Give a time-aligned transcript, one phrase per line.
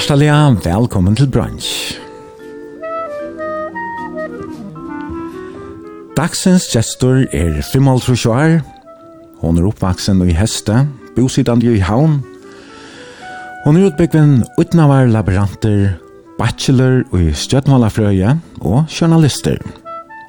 [0.00, 0.30] Hjertelig
[0.64, 1.66] velkommen til brunch.
[6.16, 8.54] Dagsens gestor er 55 år.
[9.42, 10.86] Hon er oppvaksen i Heste,
[11.18, 12.22] bosidande i Havn.
[13.66, 15.98] Hon er utbyggven utnavar laboranter,
[16.38, 19.60] bachelor i stjøtmålafrøye og journalister.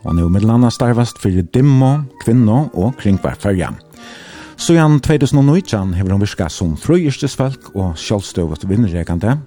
[0.03, 1.93] Hon er umiddelanda starvast for dimmo,
[2.25, 3.71] kvinno og kringvarferja.
[4.59, 9.39] Så jan 2019 hever hon virka som frøyestesfalk og sjálfstøvot vinnregande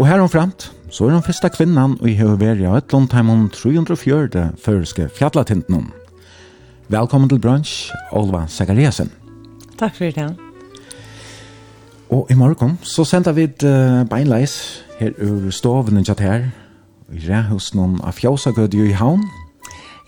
[0.00, 4.46] Og her omframt, så er hun første kvinnan og i høyveri av et landteimen 304.
[4.56, 5.90] føreske fjallatintnum.
[6.88, 9.10] Velkommen til brunch, Olva Sagariasen.
[9.76, 10.24] Takk for det.
[12.08, 14.56] Og i morgen så sender vi et uh, beinleis
[15.02, 16.48] her ur stovene tjatt her,
[17.12, 19.28] i rehus noen av fjåsagødje i havn.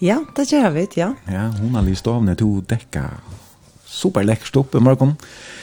[0.01, 1.13] Ja, det gjør vi, ja.
[1.29, 3.11] Ja, hun har lyst stovene til å dekke
[3.85, 5.19] superlekkert opp i morgen.
[5.20, 5.62] Ja.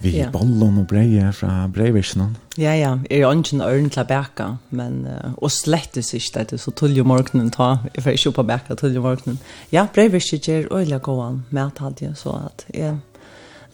[0.00, 0.30] Vi ja.
[0.32, 2.32] bollen og breie fra breivisjonen.
[2.56, 2.94] Ja, ja.
[3.10, 6.72] Jeg er ikke en øren til å bæke, men, uh, og slettes ikke det, så
[6.72, 7.74] tull jo morgenen ta.
[7.92, 9.40] Jeg får ikke opp å bæke, tull jo morgenen.
[9.72, 12.96] Ja, breivisjonen gjør øyelig gåan med at hadde jeg, så at jeg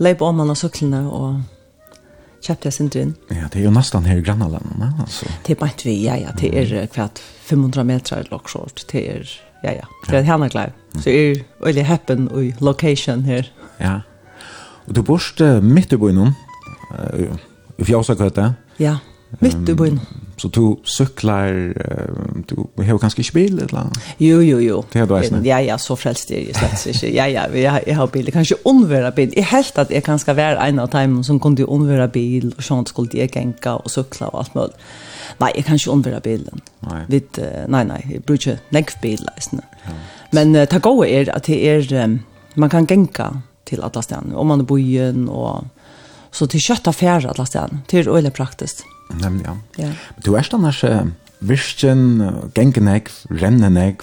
[0.02, 1.44] leip om han av syklene og
[2.42, 3.14] kjøpte jeg sin drinn.
[3.30, 5.30] Ja, det er jo nesten her i Grannalandene, altså.
[5.46, 6.34] Det er bare vi, ja, ja.
[6.36, 8.84] Det er hvert 500 meter lokskjort.
[8.90, 9.30] Det er,
[9.62, 9.88] ja, ja.
[10.08, 10.74] Det er henne glad.
[10.98, 13.50] Så jeg er øyelig happen i location her.
[13.78, 14.15] Ja, ja.
[14.86, 15.20] Og du bor
[15.62, 16.32] midt i byen,
[17.78, 18.52] i Fjøsakøte.
[18.78, 18.96] Ja,
[19.40, 20.00] midt i byen.
[20.36, 21.48] Så du syklar,
[22.50, 23.88] du har kanskje ikke bil eller?
[24.20, 24.82] Jo, jo, jo.
[24.92, 25.44] Det har du eisen?
[25.44, 27.12] Ja, ja, så frelst er jeg slett ikke.
[27.14, 27.46] Ja, ja,
[27.86, 28.28] jeg har bil.
[28.28, 29.32] Jeg kan ikke unnvære bil.
[29.36, 32.62] Jeg helt at jeg kan skal være en av dem som kunne unnvære bil, og
[32.62, 34.76] sånn skulle jeg genka og sykla og alt mulig.
[35.40, 36.62] Nei, jeg kan ikke unnvære bilen.
[36.84, 37.02] Nei.
[37.08, 37.40] Vid,
[37.72, 39.26] nei, nei, jeg bruker ikke nekv bil.
[39.56, 39.96] Ja.
[40.36, 42.20] Men uh, det gode er at det er, um,
[42.56, 43.32] man kan genka
[43.66, 45.64] till alle stedene, Om man bor i en och
[46.30, 47.82] så till kött alle stedene, ställen.
[47.92, 48.84] er øyelig praktiskt.
[49.20, 49.46] Nemlig,
[49.78, 49.92] Ja.
[50.24, 50.84] Du är stannars
[51.38, 54.02] virken gängenek, rennenek,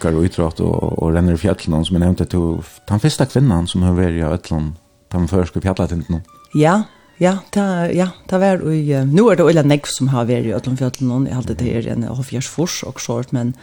[0.00, 3.82] går utrått og, og renner i fjällen som jeg nämnde till den første kvinnan som
[3.82, 4.72] har vært i Øtland,
[5.12, 6.22] den första fjällatinden.
[6.54, 6.82] Ja,
[7.20, 10.52] Ja, ta ja, ta var i nu er det eller näck som har varit i
[10.54, 13.54] Ötland fjällen och jag hade det här en Hofjärsfors och sort, men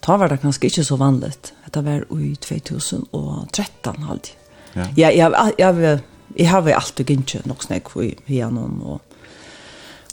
[0.00, 1.52] ta var det kanske inte så vanligt.
[1.70, 4.32] Det var i 2013 alltid.
[4.74, 4.86] Ja.
[4.96, 6.00] Ja, jag jag
[6.36, 9.00] jeg har vel alltid inte nok snakk för här og,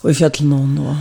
[0.03, 0.95] og i fjøtlen og och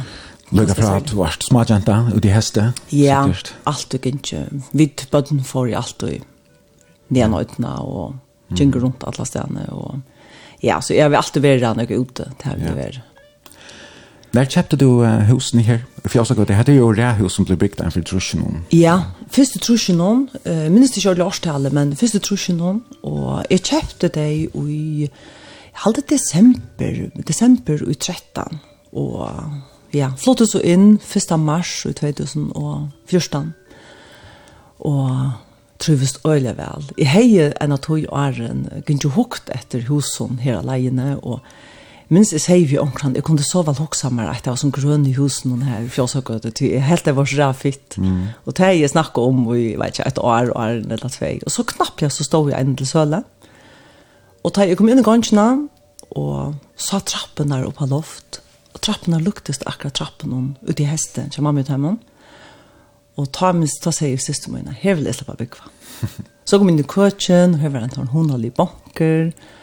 [0.53, 2.73] Lukka fra at du var småjenta ut i heste?
[2.89, 3.23] Ja,
[3.65, 4.49] alt og ikke.
[4.73, 6.27] Vi bøtten får i alltid og
[7.15, 8.17] nednøytene og
[8.59, 9.67] kjenker rundt alle stedene.
[9.71, 10.01] Og,
[10.63, 12.27] ja, så jeg vil alltid være der når jeg er ute.
[12.39, 13.01] Det har vi vært
[14.33, 15.79] Når kjøpte du uh, husen her?
[16.05, 18.65] För jag sa att det hade ju det hus som bygd byggt for Trusjonon.
[18.71, 22.83] Ja, första Trusjonon, uh, minns ikke jag årstallet, men första Trusjonon.
[23.03, 25.11] og jeg kjøpte det i
[25.73, 28.61] halde desember, desember i 13.
[28.93, 29.31] og
[29.95, 31.39] ja, flottet så inn 1.
[31.39, 33.55] mars i 2014.
[34.81, 35.31] og
[35.79, 36.91] trivist øyelig vel.
[36.99, 41.41] Jeg heier en av høy åren, gikk jo hukt etter husen her alene, og
[42.11, 44.75] minst jeg sier vi omkring, jeg kunne så vel hoksa meg at det var sånn
[44.75, 47.99] grønn i husen og her fjøsøkøte, til jeg helt det var så fitt.
[48.03, 48.33] Mm.
[48.45, 51.37] Og det jeg snakket om, og jeg vet ikke, et år, år eller tvei.
[51.47, 53.23] Og så knapp jeg, så stod jeg inn til søle.
[54.43, 55.47] Og da jeg kom inn i gansjene,
[56.19, 58.41] og sa trappen der oppe av loft,
[58.75, 61.95] og trappen der luktes akkurat trappen om, ute i hesten, som mamma ut hjemme.
[63.21, 65.71] Og ta minst, ta seg i siste mine, her vil jeg slippe bygge.
[66.49, 69.59] så kom jeg inn i køkken, og her var en håndalig banker, og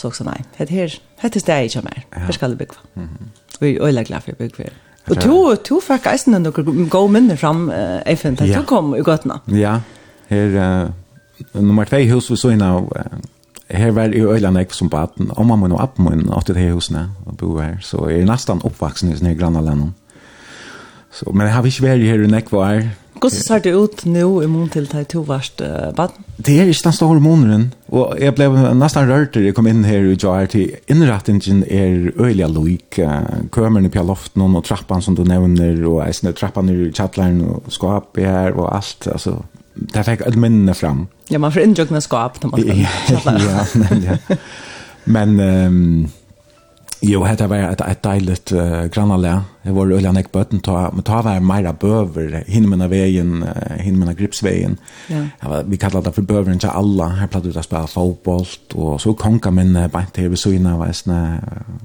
[0.00, 0.44] Så också nej.
[0.56, 2.04] Det här det är det jag mer.
[2.10, 2.74] Jag ska bygga.
[2.94, 3.30] Mhm.
[3.60, 4.70] Vi är öliga glada för bygga.
[5.08, 6.50] Och du, to fick eisen ändå
[6.90, 9.40] gå minne fram eh FN att du kom i gatan.
[9.44, 9.80] Ja.
[10.28, 10.92] Här
[11.52, 12.64] nummer 2 hus vi så inne
[13.68, 16.72] här var ju öliga näck som baten Om man och appen och åt det här
[16.74, 19.90] husen och bo här så är nästan uppvuxen i sina grannländer.
[21.12, 22.88] Så men har vi inte varit här i näck var.
[23.22, 26.24] Hur ser det ut nu i mån till att du uh, baden?
[26.46, 28.48] det er ikke den store måneden, og jeg ble
[28.78, 33.00] nesten rørt da jeg kom inn her i Jar til innrettingen er øyelig loik,
[33.52, 38.24] kømerne på loften og trappan som du nevner, og eisene trappan i kjattleren og skapet
[38.28, 39.40] her og alt, altså,
[39.94, 41.06] det fikk alle minnene fram.
[41.30, 43.44] Ja, man får innjøkne skap når man skal kjattler.
[43.50, 44.40] ja, men, ja.
[45.04, 45.38] Men...
[45.40, 46.08] Um,
[47.02, 49.42] Jo, hetta var ett ett deiligt uh, grannalä.
[49.62, 53.44] Det var Ulla nek Button ta men ta var mera böver hin med vägen
[53.76, 54.76] hin med gripsvägen.
[55.08, 55.62] Ja.
[55.66, 57.08] vi kallar det för bøveren til alla.
[57.08, 60.92] Här plattar ut att spela fotboll och så konka men bara till så innan var
[60.92, 61.40] snä.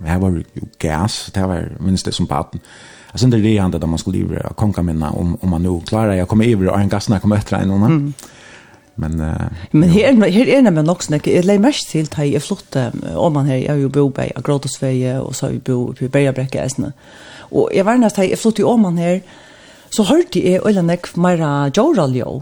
[0.06, 0.44] Her var ju
[0.79, 1.31] gas.
[1.33, 2.59] Det var minst det som patten.
[3.12, 6.13] Alltså det är det där man skulle ju konka men om om man nu klarar
[6.13, 7.71] jag kommer över och en gasna kommer efter en.
[7.71, 8.13] Mm.
[8.95, 12.44] Men uh, men her her er nämligen nok när Jeg lägger mest til att jag
[12.44, 16.07] flotte om man her här jag ju bor på Gråtosväje og så vi bo på
[16.07, 16.92] Bergabräcka äsna.
[17.51, 19.19] Og jeg var nästan jag flotte om man her
[19.89, 22.42] så hørte jeg øyla nekv meira jorral jo.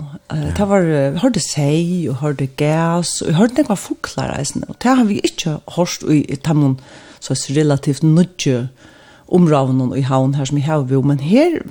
[0.58, 4.64] Det var, uh, hørte seg, og hørte gas, og hørte nek var fuklar eisen.
[4.68, 6.80] Og det har vi ikke hørt i tamon
[7.20, 8.70] så relativt nødje
[9.28, 11.62] omravnen i havn her som jeg har jo, men her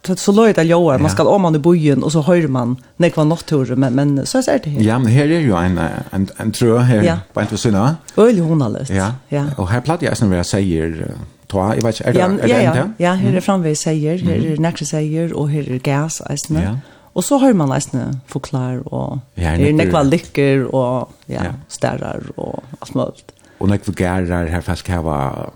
[0.00, 2.76] det så löjt det jag man ska om man i bojen och så hör man
[2.96, 4.80] när kvar natur men men så är det här.
[4.80, 5.78] Ja, men här är ju en
[6.10, 7.18] en en trö här ja.
[7.32, 7.96] på inte syna.
[8.16, 8.90] Öl hon alldeles.
[8.90, 9.12] Ja.
[9.28, 9.44] ja.
[9.56, 11.14] Och här platt jeg sen vad sier, säger
[11.48, 12.92] Toa, jag vet er det är det inte?
[12.98, 16.54] Ja, här er framväg säger, här er nästa säger och här är gas alltså.
[16.54, 16.76] Ja.
[17.12, 21.42] Och så hör man nästan förklar och det är nekva lykker, och ja,
[21.82, 22.12] ja.
[22.36, 23.24] och og alt mulig.
[23.60, 25.52] Og vi gærer här fast kan var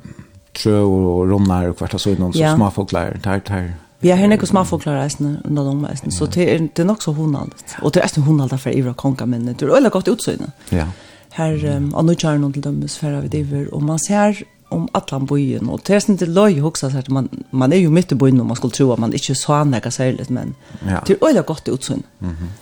[0.55, 3.73] trö och romnar och kvarta så någon så små fåglar där där
[4.03, 6.89] Vi har henne som har forklaret eisene under de eisene, så det er, det er
[6.89, 7.77] nok så hunaldet.
[7.83, 10.51] Og det er eisene hunaldet for Ivra Konga, men det er veldig godt utsøyne.
[10.75, 10.89] Ja.
[11.37, 14.89] Her, um, og nå kjører noen til dømes for av Ivra, og man ser om
[14.97, 18.15] Atlan bojen, og det er sånn til løy hoksa, så man, man er jo midt
[18.15, 21.03] i bojen, og man skulle tro at man ikke så han ikke særlig, men ja.
[21.07, 22.03] det er veldig godt utsøyne.
[22.21, 22.53] Mm -hmm.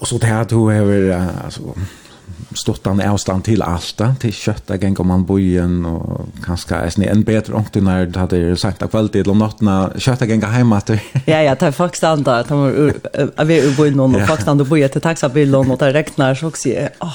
[0.00, 1.60] Og så det her, du har, altså,
[2.54, 7.06] stått är avstand till Alta, till kötta gäng om man bojen och kanske är ni
[7.06, 10.90] en bättre ångt när det hade sagt att kvalitet om natten kötta gänga hem att
[11.26, 12.92] Ja ja, ta folk standa att man
[13.36, 16.46] är vi ur bojen och folk standa och boja till taxabilen och det regnar så
[16.46, 16.68] också.
[17.00, 17.14] Åh,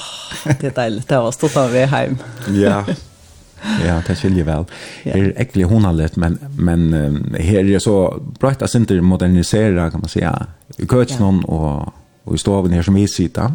[0.60, 2.18] det är det att stå där vi hem.
[2.48, 2.84] Ja.
[3.86, 4.64] Ja, det skiljer väl.
[5.04, 6.92] Det är äckligt honalet, men, men
[7.38, 10.46] här är det så bra att inte modernisera kan man säga.
[10.90, 11.92] Kötsnån och
[12.28, 13.54] og i stoven her som vi sitter.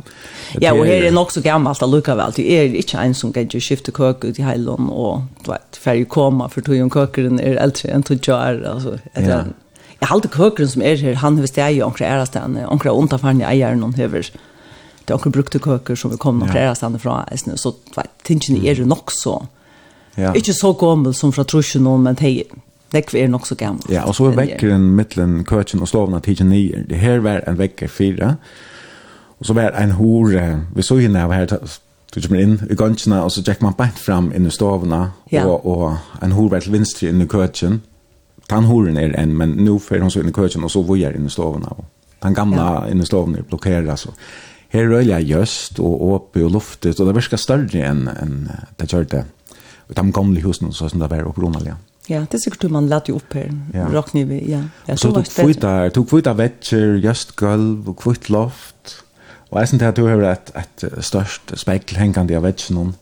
[0.61, 2.33] Ja, og her er nok så gammalt att lucka väl.
[2.35, 6.05] Det er ikke en som kan skifte skifta ut i Hallon og du vet, färg
[6.05, 6.83] komma for tog ju
[7.27, 8.99] en er eldre enn än tog jag alltså.
[9.15, 9.43] Ja.
[9.99, 12.93] Jag har alltid kökren som er her, han har steg ju omkring ära stan, omkring
[12.93, 14.31] ont av eier någon höver.
[15.05, 17.23] Det er omkring brukte köker som vi kom omkring ära stan ifrån.
[17.55, 19.47] Så du vet, tingene er jo nok så.
[20.15, 20.33] Ja.
[20.33, 22.43] Ikke så gammel som fra trusjen men det
[22.93, 23.89] Det är nog så gammalt.
[23.89, 26.83] Ja, och så är väckaren mellan köken och slavarna tiden nio.
[26.87, 28.37] Det här var en vecka fyra.
[29.37, 30.61] Och så var en hore.
[30.75, 31.59] Vi såg ju när vi här
[32.13, 35.45] Du kommer in i göntsna och så gick man bänt fram in i stavna ja.
[35.45, 37.81] och, och en hor var till vinstri in i köken.
[38.47, 41.15] Tan horen är en, men nu för hon så in i köken och så vojar
[41.15, 41.75] in i stavna.
[42.19, 42.91] Den gamla ja.
[42.91, 44.05] in i stavna blockeras.
[44.05, 44.13] Och
[44.73, 48.37] her rølja gjøst og åpe og luftet, og det virker større enn en,
[48.79, 49.25] det kjørte.
[49.89, 51.75] Og de gamle husene, så som det var opprunalige.
[51.75, 51.92] Ja.
[52.09, 53.51] Ja, det er sikkert man lät ju upp här.
[53.73, 53.87] Ja.
[53.93, 54.63] Rock ni vi, ja.
[54.85, 59.03] Jag så tog kvita, tog kvita vetcher, just gulv, och kvitt loft.
[59.53, 62.93] og jeg synes at du har et, et størst spekkel hängande av vetchen om.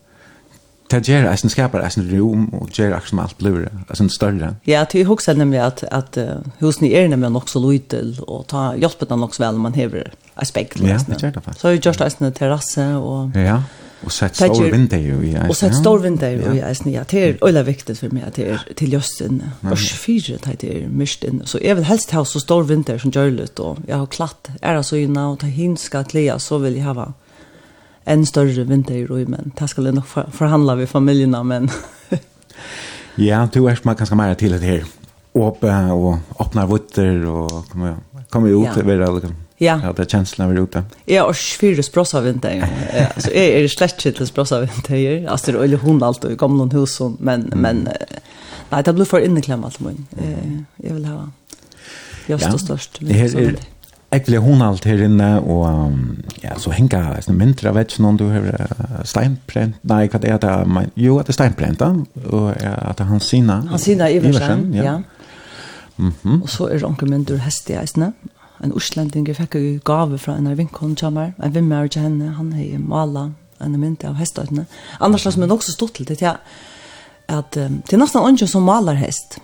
[0.90, 4.56] Det gör att den skapar rom, og och akkurat som alt blir alltså større.
[4.64, 6.24] Ja, det är också nämligen att, att uh,
[6.58, 10.48] husen är nämligen också litet och ta hjälper den också väl om man häver ett
[10.48, 10.88] spekkel.
[10.88, 11.60] Ja, det gör det faktiskt.
[11.60, 13.30] Så har ju just en terrasse och...
[13.36, 13.62] Ja,
[14.04, 15.38] Och sett stor vinter ju i.
[15.48, 16.94] Och sett stor vinter ju i.
[16.94, 19.42] Ja, det är öle viktigt för mig att det är till justen.
[19.60, 21.42] Och fyra det är mist in.
[21.44, 24.74] Så jag vill helst ha så stor vinter som görligt och jag har klatt är
[24.74, 27.12] alltså ju när ta hinska klea så vill jag ha
[28.04, 31.70] en större vinter i men det ska nog förhandla vi familjerna men
[33.14, 34.84] Ja, du är man kanske mer till det här.
[35.32, 37.96] Och och öppnar vutter och kommer
[38.28, 39.34] kommer ut över det liksom.
[39.62, 39.80] Ja.
[39.82, 40.84] Ja, det känslan vi ute.
[41.04, 42.68] Ja, och fyra sprossa vinter.
[42.96, 45.28] Ja, så är det slett till sprossa vinter.
[45.28, 47.88] Alltså det är hon allt och kom någon hus men men
[48.70, 50.06] nej, det blir för inneklämt allt men.
[50.18, 51.28] Eh, jag vill ha.
[52.26, 52.98] Jag står störst.
[53.00, 53.56] Det är
[54.12, 55.94] Ekle hon alt her inne, og
[56.42, 60.42] ja, så henga sånne mindre, jeg vet ikke noen du har steinprent, nei, hva er
[60.42, 60.56] det?
[60.68, 61.88] Men, jo, at det er steinprent da,
[62.26, 63.62] og at det er Hansina.
[63.70, 64.84] Hansina Iversen, ja.
[64.84, 64.98] ja.
[65.96, 66.12] Mhm.
[66.22, 66.42] -hmm.
[66.42, 68.12] Og så er det onkel min, du hest i eisene,
[68.62, 72.52] en Østlendinge fikk jo gave fra en av vinkene kommer, en vimmer til henne, han
[72.56, 74.66] har malet en mynd av hestøytene.
[75.00, 76.36] Annars har nok så stort til det, ja,
[77.28, 79.38] at um, det er nesten ikke som maler hest.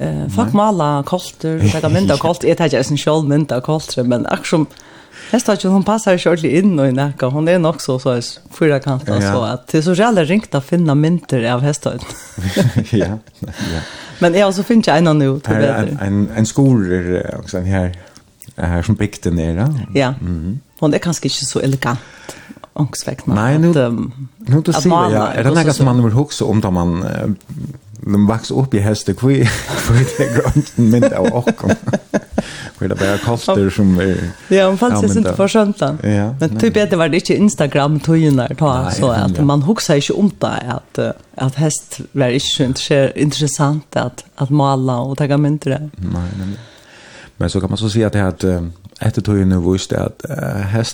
[0.00, 3.62] Uh, folk maler kolter, fikk mynd av kolter, jeg tar ikke en selv mynd av
[3.66, 4.72] kolter, men akkurat som
[5.30, 7.28] Hestad hon passar sjølv inn og i nakka.
[7.32, 8.16] Hon er nok så så
[8.52, 9.32] fyra kanter ja.
[9.32, 12.00] så at det er så själva ringt att finna mynter av hestad.
[12.90, 13.18] ja.
[13.40, 13.80] Ja.
[14.18, 17.96] Men jag så finns jag en nu till en en en skolor också här
[18.56, 19.74] här som byggt den nere.
[19.94, 20.14] Ja.
[20.20, 20.60] Mm.
[20.78, 22.00] Hon är kanske inte så elegant.
[22.72, 23.34] Ångsväckna.
[23.34, 23.92] Nej, nu, att,
[24.36, 25.12] nu du ser jag.
[25.12, 25.26] Ja.
[25.26, 27.04] Är det något som man vill huxa om då man
[28.06, 31.50] de vaks upp i hästet kvi för det grönt mint av och
[32.78, 35.96] för det bara kostar som är Ja, man fanns det inte för skönt Ja.
[36.00, 36.60] Men nej.
[36.60, 39.44] typ det var det inte Instagram tojen där Nej, så att ja.
[39.44, 40.98] man huxar inte om det att
[41.34, 42.28] att häst var
[42.64, 45.90] inte så intressant att att måla och ta mynt där.
[45.96, 46.58] Nej, nej.
[47.36, 48.44] Men så kan man så säga att det att
[49.00, 50.24] efter tog ju nu visst att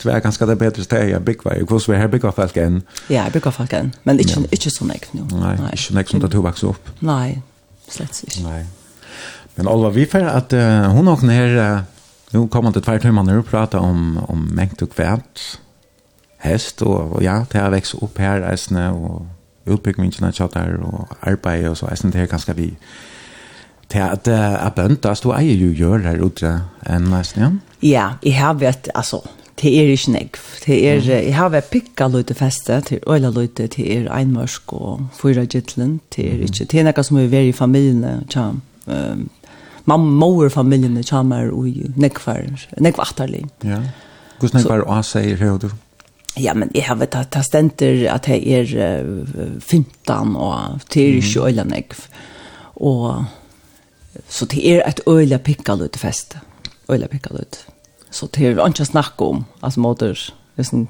[0.04, 1.64] var ganska det bättre steg jag big way.
[1.68, 2.82] Hur så här big folk än.
[3.08, 3.92] Ja, big folk än.
[4.02, 5.20] Men inte inte så mycket nu.
[5.32, 6.90] Nej, inte mycket som det tog också upp.
[6.98, 7.42] Nej.
[7.88, 8.48] Slett inte.
[8.48, 8.66] Nej.
[9.54, 10.52] Men Olva, vi för att
[10.92, 11.82] hon och när
[12.30, 15.58] nu kommer det två timmar nu prata om om mängd och kvärt.
[16.38, 19.26] Häst och ja, det har växt upp här resten och
[19.64, 21.86] utbyggningen av chattar och arbete och så.
[21.88, 22.76] Jag syns det är ganska vi
[23.88, 26.54] til at jeg bøntas, du eier jo gjør her ute
[26.88, 27.50] enn nesten, ja?
[27.82, 29.22] Ja, jeg har vært, altså,
[29.62, 30.42] det er ikke negv.
[30.66, 31.08] Det er, mm.
[31.28, 35.98] jeg har vært pikka løyte feste, til øyla løyte, til er einmørsk og fyra gittlen,
[36.14, 38.50] det er ikke, det er nekka som er veri i familiene, tja,
[38.86, 39.26] um,
[39.88, 42.46] mamma, mor familiene, tja, mer og negvar,
[42.78, 43.44] negvartarlig.
[43.64, 43.82] Ja,
[44.38, 45.70] hvordan negvar og sier her du?
[46.38, 51.22] Ja, men jeg har vært at stenter at jeg er uh, 15 og til er
[51.22, 51.66] ikke øyla.
[52.76, 53.24] Og
[54.28, 56.36] Så det er et øyla pikkalut fest.
[56.90, 57.64] Øyla pikkalut.
[58.10, 60.14] Så det er ikke snakk om, altså måter,
[60.56, 60.88] det är sånn,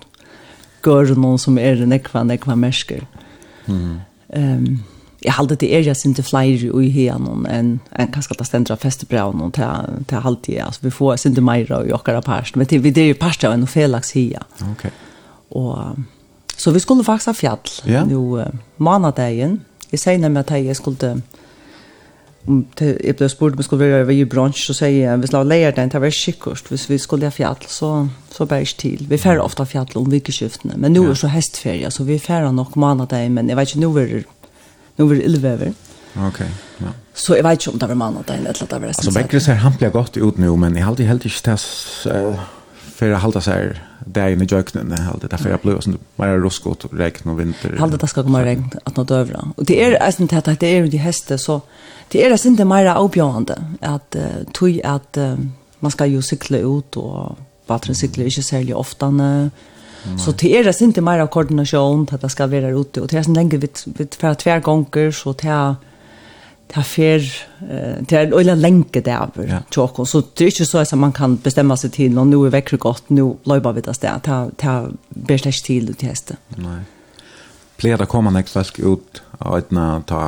[0.83, 3.03] gør noen som er nekva, nekva mersker.
[3.67, 3.99] Mm.
[4.37, 4.69] Um,
[5.25, 9.51] jeg hade det er jeg inte flere i här enn en kanskje det stendra festebraun
[9.53, 10.61] til, til halvtid.
[10.63, 13.45] Altså, vi får sinte meira i okkara parst, men til, vi det er jo parst
[13.45, 14.45] av en felax hia.
[14.71, 14.91] Okej.
[15.51, 15.97] Og,
[16.57, 17.75] så vi skulle faktisk ha fjall.
[17.89, 18.07] Yeah.
[18.13, 18.47] Jo, uh,
[18.79, 21.21] manadagen, jeg sier nemlig at jeg skulle
[22.49, 25.49] om jag blev spurt om skulle vara i bransch så säger jag vi ska lära
[25.49, 29.19] lejer den till vara kikkost hvis vi skulle ha fjäll så, så bär till vi
[29.19, 33.29] färre ofta fjäll om virkeskiftene men nu är så hästfärja så vi färre nog månader
[33.29, 34.25] men jag vet inte nu är
[34.97, 35.73] nu är det
[36.15, 36.29] Okej.
[36.29, 36.87] Okay, ja.
[37.15, 39.05] Så jag vet inte om det var mannen eller att det var resten.
[39.05, 42.07] Så Beckers är han gott ut nu men jag har alltid helt inte test
[42.95, 46.29] för att hålla sig där inne i jöknen allt det därför jag blev sån mer
[46.29, 47.77] ruskot regn och vinter.
[47.79, 49.49] Hade det ska komma regn att nåt dövra.
[49.57, 51.61] Och det är alltså inte att det är de häste så
[52.09, 54.17] det är alltså inte mer avbjörande att
[54.53, 55.19] tog att
[55.79, 59.11] man ska ju cykla ut och bara cykla inte särskilt ofta
[60.19, 63.23] Så det är alltså inte mer koordination att det ska vara ute och det är
[63.23, 65.75] sen länge vi vi för två gånger så det
[66.75, 67.25] det fer
[67.61, 69.39] det er en øyla lenke det av
[69.71, 72.51] tjokken, så det är ikke så att man kan bestämma sig till og nu är
[72.51, 76.85] vekker gott nu löper vi det där ta ta bare till til til nej
[77.79, 80.21] plejer Pleier det kommer nek flask ut av etna ta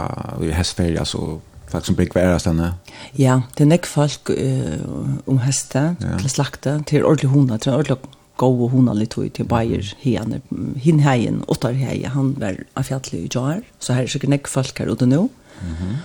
[0.42, 2.75] i hestferie, altså folk som blir kvære stedene?
[3.18, 7.99] Ja, det er nek folk uh, om heste, til slakte, til ordentlig hundar, til ordentlig
[8.40, 10.38] gå og hona litt ut til Bayer hen
[10.80, 13.61] hin heien åttar heie han var av fjallet i jar.
[13.78, 15.26] Så her er sikkert nek folk her ute nå.
[15.61, 16.00] Mhm.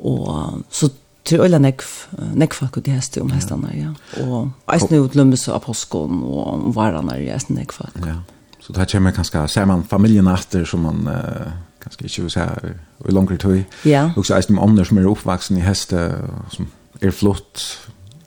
[0.00, 0.90] Og så
[1.24, 1.86] til øyla nekv,
[2.34, 3.90] nekk folk ut i heste om hestene, ja.
[4.24, 7.98] Og eisen ut utlømmes av påskån og varene er i eisen nekv folk.
[8.06, 8.20] Ja.
[8.60, 12.46] Så det kommer kanskje, ser man familien etter som man uh, kanskje ikke vil se
[13.08, 13.62] i langere tøy.
[13.88, 14.10] Ja.
[14.16, 16.10] Og så eisen om andre som er oppvaksen i heste,
[16.52, 16.68] som
[17.00, 17.64] er flott,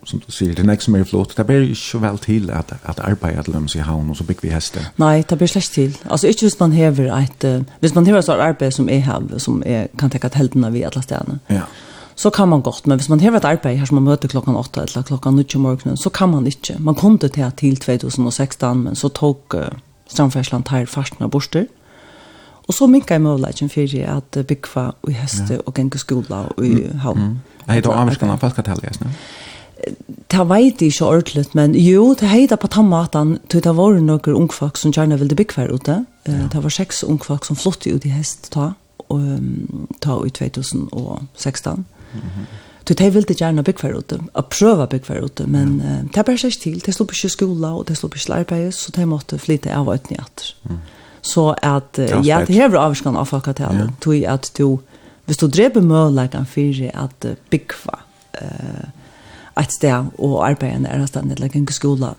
[0.06, 2.74] som du sier, det er ikke som er flott, det blir ikke vel til at,
[2.84, 4.90] at arbeidet til dem i havn, og så bygger vi hester.
[5.02, 5.98] Nei, det blir slett til.
[6.10, 9.24] Altså, ikke hvis man hever et, uh, hvis man hever et arbeid som jeg har,
[9.38, 11.68] som er, kan tenke at heltene vi alle stedene, ja.
[12.16, 14.56] så kan man godt, men hvis man hever et arbeid her som man møter klokken
[14.56, 16.76] 8 eller klokken 9 om morgenen, så kan man ikke.
[16.80, 19.68] Man kom det til til 2016, men så tok uh,
[20.08, 21.66] strandfersland her farsen borster,
[22.68, 25.60] Og så minkar jeg muligheten for at bygva i heste ja.
[25.66, 27.20] og gengur skola og i havn.
[27.20, 27.40] Mm.
[27.68, 29.10] Er det avvarskan av falkatallet, jeg
[30.34, 34.38] det vet jeg ikke ordentlig, men jo, det heter på tannmaten, til det var noen
[34.40, 36.00] ungfolk som gjerne ville bygge hver ute.
[36.28, 36.48] Ja.
[36.54, 38.72] Det var seks ungfolk som flott ut i hest ta,
[39.10, 39.26] og,
[40.02, 41.86] ta i 2016.
[42.14, 42.46] Mm -hmm.
[42.88, 46.00] Så de ville gjerne bygge hver ute, og prøve å bygge hver ute, men ja.
[46.02, 46.82] uh, det bare seg til.
[46.86, 49.72] De slå på ikke skola, og de slå på ikke arbeid, så de måtte flytte
[49.72, 50.20] av og uten i.
[50.70, 50.80] Mm.
[51.22, 54.34] Så at, uh, ja, det hever avskan av folk til alle, ja.
[54.34, 54.80] at du,
[55.26, 58.04] hvis du dreper møleggene for at uh, bygge hver,
[58.42, 59.03] uh,
[59.56, 62.16] ett sted och arbeta när det stannar eller en skola.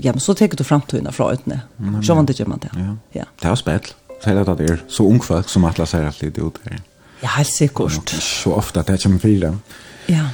[0.00, 1.60] Ja, men så tar du framtiden från utne.
[2.02, 2.70] Så man det gör man det.
[2.74, 2.96] Ja.
[3.12, 3.24] ja.
[3.40, 3.80] Det är spel.
[4.24, 6.80] Så det där så ung folk som alla säger att det är ut här.
[7.20, 8.08] Ja, helt säkert.
[8.08, 9.58] Så ofta det kommer fyra.
[10.06, 10.28] Ja.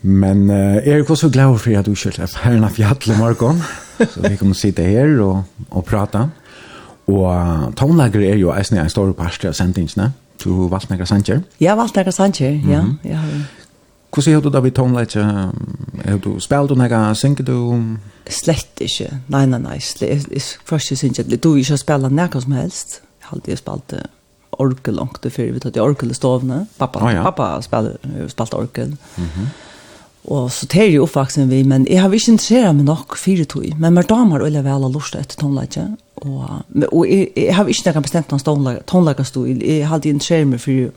[0.00, 3.62] Men uh, Erik var så glad för att du kört upp här när fjällen morgon.
[4.14, 5.38] så vi kommer sitta här och
[5.68, 6.30] och prata.
[7.04, 10.12] Och uh, tonlager är ju en stor part av sändningarna.
[10.44, 11.42] Du valde några sanger?
[11.58, 12.78] Ja, valde några sanger, ja.
[12.78, 13.12] Mm -hmm.
[13.12, 13.20] ja.
[14.14, 15.22] Hvordan har du da vi tonelage?
[16.04, 16.98] Er du spelt du noe?
[17.18, 17.56] Synger du?
[18.30, 19.08] Slett ikke.
[19.34, 19.78] Nei, nei, nei.
[20.00, 21.40] Jeg først ikke synger jeg.
[21.42, 23.00] Du ikke spela noe som helst.
[23.02, 23.96] Jeg har alltid spelt
[24.62, 26.60] orkel langt før vi tatt i orkel i stovene.
[26.78, 27.24] Pappa, oh, ja.
[27.26, 27.98] pappa spelt,
[28.30, 28.94] spelt orkel.
[29.16, 29.52] Mm -hmm.
[30.24, 33.64] Og så tar jeg oppvaksen vi, men jeg har ikke interessert meg nok fire tog.
[33.78, 35.96] Men mer damer vil jeg vel ha lyst etter tonelage.
[36.16, 36.48] Og,
[36.92, 38.40] og jeg, jeg har ikke noe bestemt noen
[38.86, 39.58] tonelage.
[39.60, 40.92] Jeg har alltid interessert meg for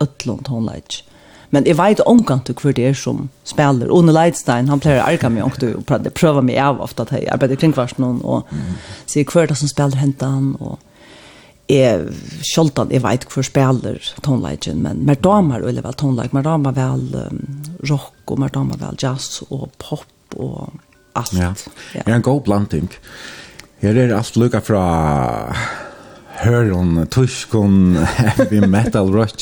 [0.00, 1.07] øtlån tonelage.
[1.50, 3.88] Men jeg vet omkant hvor det er som spiller.
[3.94, 7.14] One Leidstein, han pleier å arka meg omgang til å prøve meg av ofte at
[7.16, 8.50] jeg arbeider kring kvarsen og
[9.08, 10.76] sier hver det som spiller hentet han og
[11.68, 12.06] er
[12.46, 17.04] sjoltan jeg vet hvor spiller tonelagen, men mer damer eller vel tonelag, mer damer vel
[17.12, 17.42] um,
[17.90, 20.72] rock og mer damer vel jazz og pop og
[21.18, 21.34] alt.
[21.36, 21.52] Ja,
[21.96, 22.06] ja.
[22.06, 22.88] er en god blanding.
[23.82, 24.82] Her er alt lukka fra
[26.40, 27.98] hørun, tuskon
[28.38, 29.36] heavy metal, rock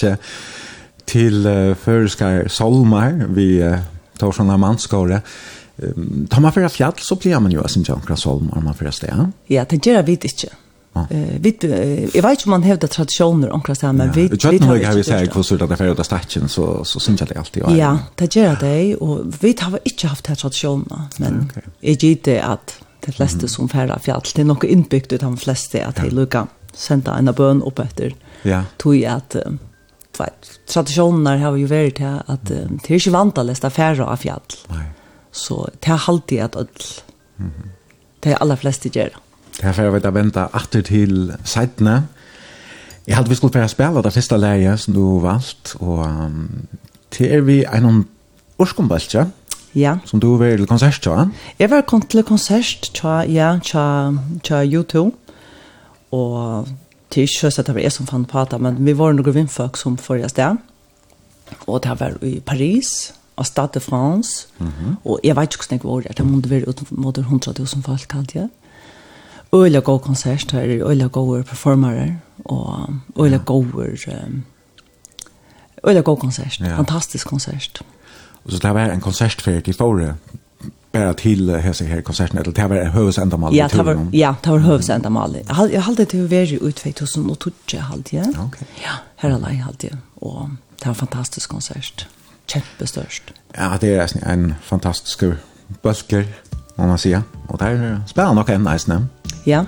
[1.07, 3.79] till uh, förska solmar vi uh,
[4.19, 5.23] tar sånne mannskåre.
[5.77, 9.31] Um, tar man fyrir fjall, så blir man ju sin jankra solmar man fyrir Ja,
[9.47, 10.49] ja det gör vidt ikke.
[11.11, 11.57] Eh vi
[12.15, 15.35] jag vet ju man hävdar traditioner omkring så men vi vet inte hur vi säger
[15.35, 17.63] hur så där för att statchen så så syns det alltid.
[17.69, 22.79] Ja, det gör det och vi har inte haft här traditionerna men är det att
[23.07, 26.47] det flesta som färra fjäll det är nog inbyggt utan de flesta att det lucka
[26.73, 28.15] sända en bön upp efter.
[28.43, 28.63] Ja.
[28.77, 29.37] Tog jag att
[30.69, 34.41] traditioner har ju varit här att det är inte vant att läsa färra av fjäll.
[34.69, 34.87] Nej.
[35.33, 36.69] Så det har alltid att öll.
[37.39, 37.69] Mm -hmm.
[38.21, 39.11] Det är alla flesta gör.
[39.61, 42.03] Det här får jag veta vänta åter till sajterna.
[43.05, 45.77] Jag hade vi skulle börja spela det första läget som du valt.
[45.79, 46.67] Och um,
[47.19, 48.05] det är vi en
[48.57, 49.31] årskombaltja.
[49.73, 49.99] Ja.
[50.05, 51.29] Som du var til konsert, ja?
[51.59, 53.61] Jag var till konsert, ja, ja,
[54.49, 55.11] ja, YouTube.
[56.11, 56.69] Och
[57.17, 59.15] det er ikke så at det var jeg som fann på det, men vi var
[59.17, 60.59] noen vinnfolk som forrige sted.
[61.67, 64.49] Og det var i Paris, av Stade de France.
[64.59, 64.95] Mm -hmm.
[65.05, 68.09] Og jeg vet ikke hvordan jeg var der, det måtte være ut mot 100.000 folk,
[68.09, 68.49] kalte jeg.
[69.55, 73.99] Øyla god konsert, her er øyla gode performere, og øyla gode...
[75.87, 76.79] Øyla god konsert, ja.
[76.79, 77.83] fantastisk konsert.
[78.45, 80.15] Og så det var en konsert for de forrige
[80.99, 84.59] bara till hese här konserten eller det var hövsändamal ja det var ja det var
[84.59, 85.37] hövsändamal
[85.73, 88.29] jag hade det ju varit ut 2012 hade jag.
[88.29, 88.67] Okej.
[88.85, 89.59] Ja här alla jag.
[89.59, 92.07] Hade och det var en fantastisk konsert.
[92.55, 95.23] Jättestörst ja det är en fantastisk
[95.83, 96.27] bulker
[96.77, 99.09] om man säger och där spelar nog en nice namn.
[99.45, 99.65] Ja.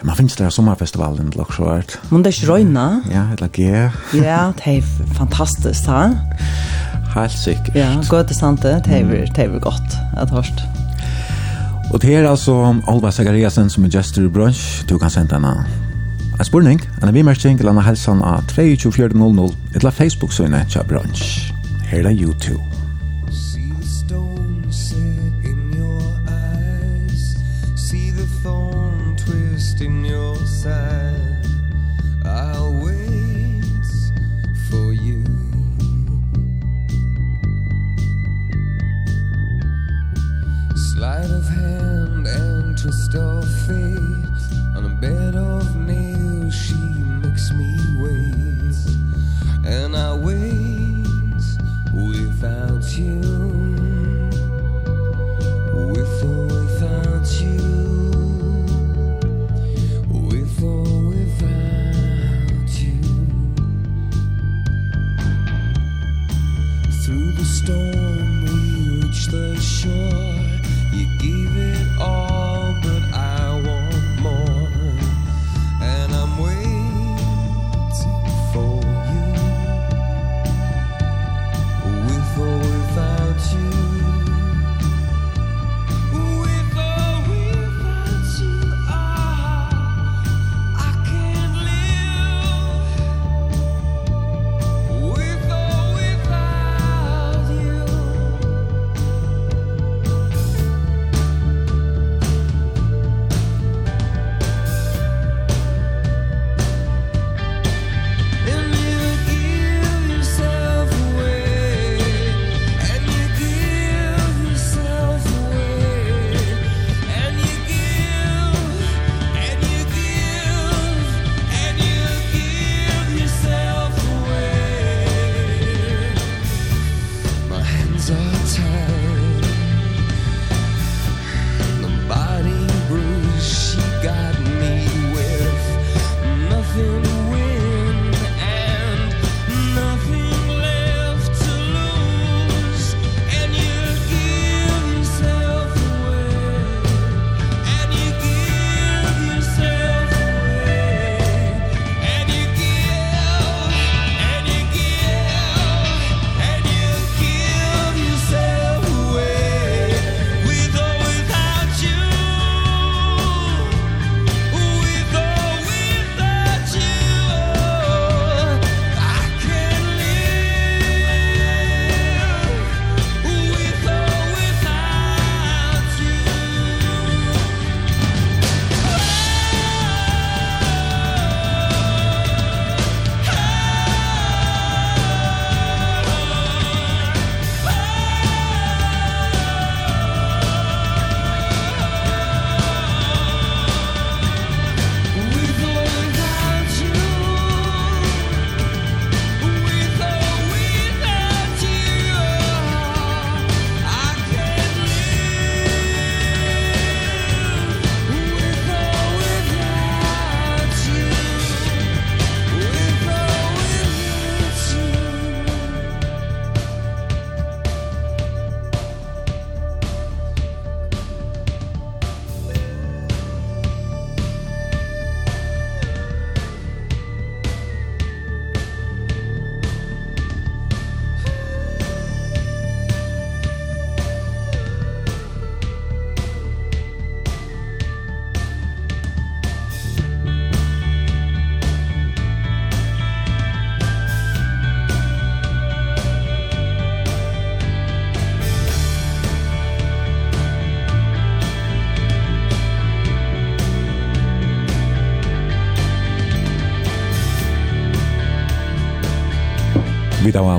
[0.00, 1.98] Man finns där sommarfestivalen till också vart.
[2.08, 3.02] Men det är röjna.
[3.12, 3.90] Ja, eller G.
[4.12, 6.10] Ja, det är fantastiskt, ha?
[7.20, 7.74] helt sikkert.
[7.74, 8.84] Ja, godt det sant det.
[8.86, 10.64] Det er vel godt at hørst.
[11.92, 12.52] Og det er altså
[12.86, 14.84] Olva Sagariasen som er gestor i brunch.
[14.88, 15.64] Du kan sende henne
[16.38, 21.52] en spurning, en vimerking eller en helsan av 32400 eller Facebook-søgne til brunch.
[21.88, 22.62] Her er YouTube.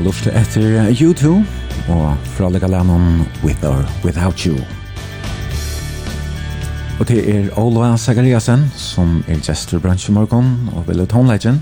[0.10, 1.30] luftet etter U2
[1.94, 4.56] og fra Lega Lennon With or Without You.
[6.98, 11.60] Og det er Ola Sagariasen som er gestor bransje morgon og vil ut håndleggen.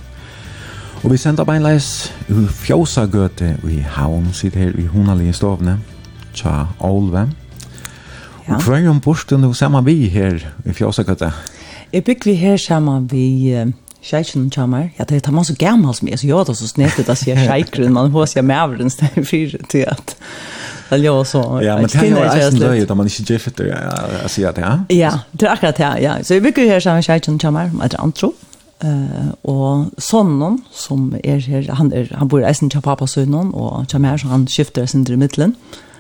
[1.04, 5.76] Og vi sender beinleis u fjosa gøte i haun sitt her i honalige stovne
[6.32, 7.26] tja Olve.
[8.48, 8.56] Ja.
[8.56, 11.34] Og hver om borsten du saman vi her i fjosa gøte?
[11.92, 13.28] Jeg bygger vi her sammen vi...
[13.60, 14.89] Uh Scheichen chamar.
[14.96, 17.38] Ja, det tar man så gammal som är så jag då så snett att jag
[17.38, 20.15] scheichen man hos jag med över den stäv för till att
[20.89, 21.60] det jag så.
[21.63, 23.52] Ja, men det är ju en löj där man inte ger för
[24.26, 24.96] att säga det.
[24.96, 26.00] Ja, det är akkurat det.
[26.02, 28.34] Ja, så vi brukar ju här som Scheichen chamar, att antro.
[28.80, 33.91] Eh och sonnen som är här han är han bor i Essen pappa sonen och
[33.91, 35.56] chamar så han skiftar sin i mitten.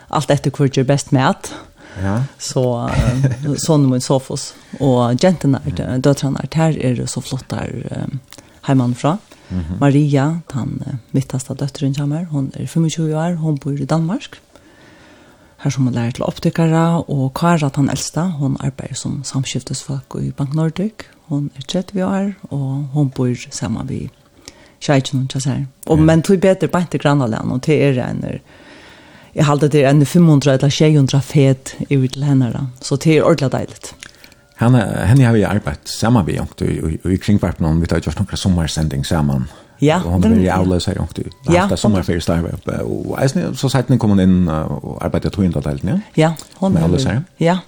[0.07, 1.53] Allt efter hur det är bäst med att
[2.03, 2.23] Ja.
[2.37, 2.89] Så
[3.57, 6.01] sån med sofos och gentarna mm.
[6.01, 8.17] döttrarna där är er så flottar uh,
[8.61, 9.17] hemmanifrån.
[9.49, 9.79] Mm -hmm.
[9.79, 14.41] Maria, han mittaste døtteren kommer, hon er 25 år, hon bor i Danmark.
[15.57, 20.31] Her som hun lærer til optikere, og Kara, han eldste, hon arbeider som samskiftesfolk i
[20.31, 20.93] Bank Nordic.
[21.27, 24.09] Hon er 30 år, og hon bor sammen med
[24.81, 25.65] Kjeikken, og så her.
[25.85, 25.99] Og.
[25.99, 28.23] Men tog bedre bare til grannalene, og til er en
[29.37, 32.65] jeg halte det er enn 500 eller 600 fet i ut til henne da.
[32.81, 33.93] Så det er ordentlig deilig.
[34.57, 36.63] Henne, henne har vi arbeidt sammen vi, og
[37.05, 39.45] i kringkvarten, vi tar gjort noen sommersending sammen.
[39.77, 41.19] Ja, og han blir avløs her jungt.
[41.45, 42.69] Ja, det er sommerferie starve opp.
[42.81, 45.99] Og eisen, så sett ni kom hun inn og arbeidet to inda deilig, ja?
[46.17, 47.21] Ja, hun er avløs her.
[47.39, 47.59] Ja,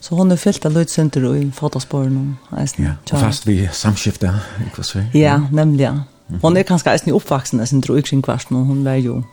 [0.00, 2.36] Så hon er fyllt av løydsynder og i fotosporen.
[2.78, 4.30] Ja, og fast vi samskiftet,
[4.62, 5.02] ikke hva svei?
[5.18, 5.94] Ja, nemlig, ja.
[6.42, 9.24] Hon er kanskje eisen i oppvaksen, eisen, tror jeg kring kvarsen, hon hun var jo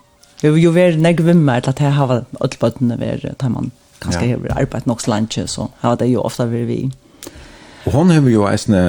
[0.42, 3.72] Vi har jo vært negg vimmer til at jeg har alle bøttene vært til man
[4.04, 4.38] kanskje ja.
[4.38, 6.80] har arbeidet nok slansje, så har det jo ofte vært vi.
[7.86, 8.82] Og hun har jo eisne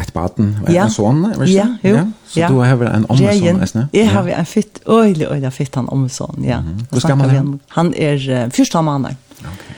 [0.00, 0.84] et baden, ja.
[0.84, 1.94] en sånn, er det Ja, jo.
[1.96, 2.04] Ja.
[2.30, 2.48] Så ja.
[2.52, 3.88] du har en omsån, eisne?
[3.96, 6.60] Jeg har en fitt, øylig, øylig fitt han omsån, ja.
[6.60, 6.86] Mm -hmm.
[6.90, 7.60] Hvor skal man han?
[7.68, 9.16] Han er uh, første av mannen.
[9.38, 9.74] Okay.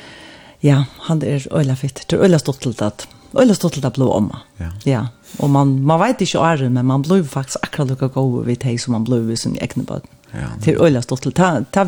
[0.62, 2.04] Ja, han er øylig fitt.
[2.10, 3.06] Det er øylig stått til at
[3.38, 4.30] øyla stått til at blå om.
[4.60, 4.70] Ja.
[4.86, 5.02] ja.
[5.38, 8.80] Og man, man vet ikke åren, men man blir faktisk akkurat lukka gode ved det
[8.80, 10.08] som man blir ved sin egne bøten.
[10.32, 10.48] Ja.
[10.64, 11.34] Til øyla stått til.
[11.36, 11.86] Ta, ta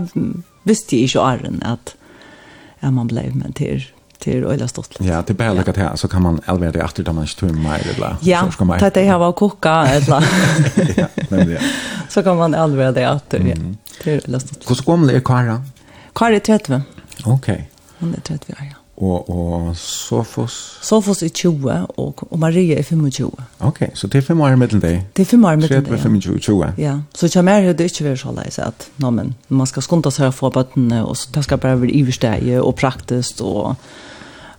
[0.68, 1.94] visste jeg ikke åren at
[2.82, 3.84] ja, man ble men til
[4.24, 7.12] til øyla stått Ja, til bare lukket her, så kan man alveg det etter da
[7.12, 10.24] man ikke tog meg, eller ja, så Ja, det her var kokka, eller
[11.00, 11.72] Ja, nemlig, ja.
[12.14, 13.56] Så kan man alveg det etter, ja,
[14.00, 14.64] til øyla stått.
[14.64, 15.58] Hvordan gammel er Kara?
[16.16, 16.82] Kara er 30.
[17.26, 17.48] Ok.
[18.00, 20.78] Hun er 30 ja og, og Sofos?
[20.82, 23.30] Sofos er 20, og, og Maria er 25.
[23.60, 25.00] Ok, så det er fem år i mellom deg?
[25.16, 26.02] Det er fem år i mellom deg, ja.
[26.02, 26.72] 25, 20.
[26.78, 30.12] Ja, så kommer jeg det ikke være så leis at no, men, man skal skunde
[30.14, 33.74] seg for bøttene, og så det skal bare være iversteie og praktisk og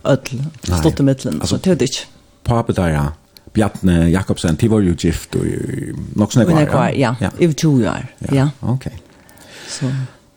[0.06, 2.10] ødel, stått i midtelen, så det er det ikke.
[2.44, 3.06] Pape der, ja.
[3.56, 5.46] Bjartne Jakobsen, de var jo gift og
[6.20, 7.14] nok sånne kvar, ja.
[7.20, 8.34] Ja, i 20 år, ja.
[8.42, 8.46] ja.
[8.60, 8.90] Ok.
[9.66, 9.88] Så.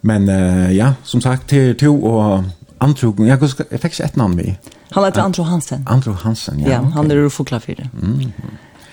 [0.01, 2.45] Men uh, ja, som sagt, til to og
[2.79, 4.55] Andrew, jag går jag fick ett namn med.
[4.89, 5.85] Han heter Andrew Hansen.
[5.89, 6.69] Andrew Hansen, ja.
[6.69, 6.91] Ja, okay.
[6.91, 7.89] han är ur det.
[8.01, 8.31] Mm.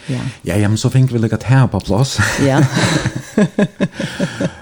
[0.06, 0.18] Ja.
[0.42, 2.18] Ja, ja, men så fink vi jag att här på plats.
[2.46, 2.58] Ja.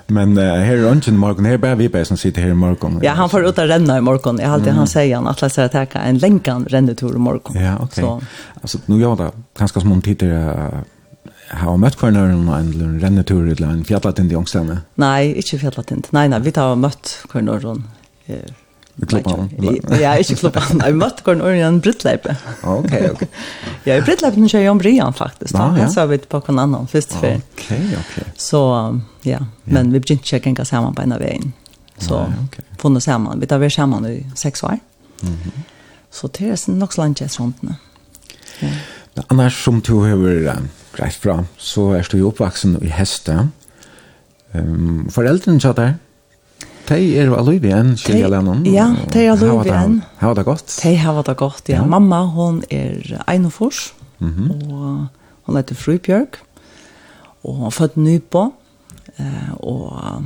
[0.07, 3.01] men uh, här är ungen morgon här bara vi bara som sitter här i morgon.
[3.03, 4.39] Ja, han får ut att renna i morgon.
[4.39, 4.79] Jag alltid mm.
[4.79, 7.53] han säger han att läsa att en länkan rennetur i morgon.
[7.55, 7.85] Ja, okej.
[7.85, 8.05] Okay.
[8.05, 8.21] Så
[8.63, 10.81] alltså nu gör det ganska som hon tittar uh,
[11.49, 14.81] har møtt kvar når en rennetur eller en fjallatint i ångstene?
[14.95, 16.13] Nei, ikke fjallatint.
[16.13, 17.85] Nei, nei, vi har møtt kvar når hun
[19.03, 19.49] I klubben?
[20.01, 20.81] Ja, ikke i klubben.
[20.85, 22.37] Jeg møtte Gordon Orion i Brittleipe.
[22.63, 23.25] Ok, ok.
[23.89, 25.57] Ja, i Brittleipe kjører jeg om Brian faktisk.
[25.57, 25.65] Da.
[25.67, 25.89] Ah, ja.
[25.91, 27.41] Så vi på hver annen først før.
[27.43, 27.67] Ok,
[27.99, 28.15] ok.
[28.39, 28.63] Så,
[29.27, 29.41] ja.
[29.67, 31.51] Men vi begynte ikke å gjenge sammen på en av veien.
[31.99, 32.67] Så, ja, okay.
[32.79, 33.43] funnet sammen.
[33.43, 34.79] Vi tar vi sammen i seks år.
[35.25, 35.67] Mm.
[36.15, 37.67] Så det er nok så langt jeg sånt.
[38.63, 38.71] Ja.
[39.27, 40.63] Annars som du har
[40.95, 43.49] greit fra, så er du jo oppvaksen i heste.
[44.55, 45.97] Um, foreldrene sa der,
[46.85, 48.61] Tei er jo alluvi enn, skilja lennom.
[48.69, 50.03] Ja, tei er alluvi enn.
[50.21, 50.75] Hava det godt.
[50.77, 51.81] Tei hava det godt, ja.
[51.89, 54.51] Mamma, hon er einofors, mm -hmm.
[54.73, 55.07] og
[55.47, 56.37] hon heter Frubjørg,
[57.43, 58.53] og hon er født nypå,
[59.61, 60.23] og,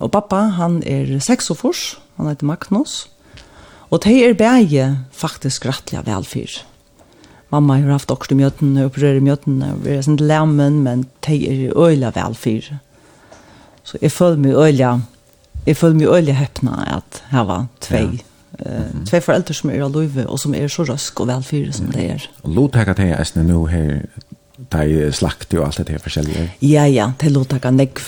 [0.00, 3.10] og pappa, han er seksofors, han heter Magnus,
[3.90, 6.64] og tei er begge faktisk rettelig velfyr.
[7.50, 11.76] Mamma har haft også mjøtene, mjøttene, opererer mjøttene, vi er sånn lemmen, men tei er
[11.76, 12.78] øyla velfyr.
[13.84, 15.17] Så jeg føler meg øyla velfyr
[15.68, 18.24] jeg føler meg øyelig heppna at jeg var tvei ja.
[18.58, 19.04] Uh, mm.
[19.06, 21.92] Tvei foreldre som er av løyve, og som er så røsk og velfyre som mm.
[21.94, 22.24] det er.
[22.42, 24.00] Og lotakka til jeg æsne nå her,
[24.72, 26.48] de slakt og alt det her forskjellige?
[26.66, 28.02] Ja, ja, til lotakka negv.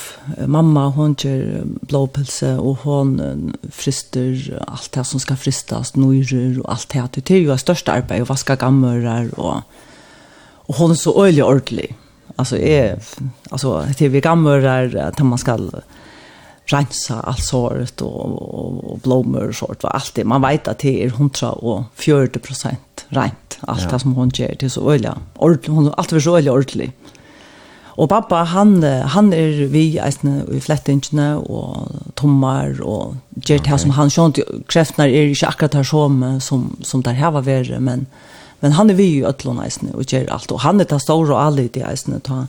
[0.51, 4.35] Mamma, hun gjør blåpelse, og hun frister
[4.67, 7.23] alt det som skal fristas, nøyrer og alt det.
[7.29, 9.63] Det er jo det største arbeid, og vaska gammerer, og,
[10.67, 11.91] og hun er så øyelig ordentlig.
[12.39, 12.99] Altså, jeg,
[13.53, 15.71] altså, det er vi gammerer, at man skal
[16.73, 19.85] rensa allt såret och, och, och blommor och sånt.
[19.85, 20.25] Och allt det.
[20.25, 23.59] Man vet att det är 140 procent rent.
[23.61, 23.91] Allt ja.
[23.91, 24.57] det som hon gör.
[24.61, 25.19] Det är så öliga.
[25.35, 26.93] Hon är alltid så öliga ordentligt.
[28.01, 33.81] Og pappa, han, han er vi eisne i flettingene og tommar og gjør det okay.
[33.83, 34.41] som han skjønt.
[34.71, 38.07] Kreftene er ikke akkurat her som, som, som der her var verre, men,
[38.65, 40.55] men han er vi i øtlån eisne og gjør alt.
[40.55, 42.23] Og han er det store og alle i det eisne.
[42.25, 42.47] Ta,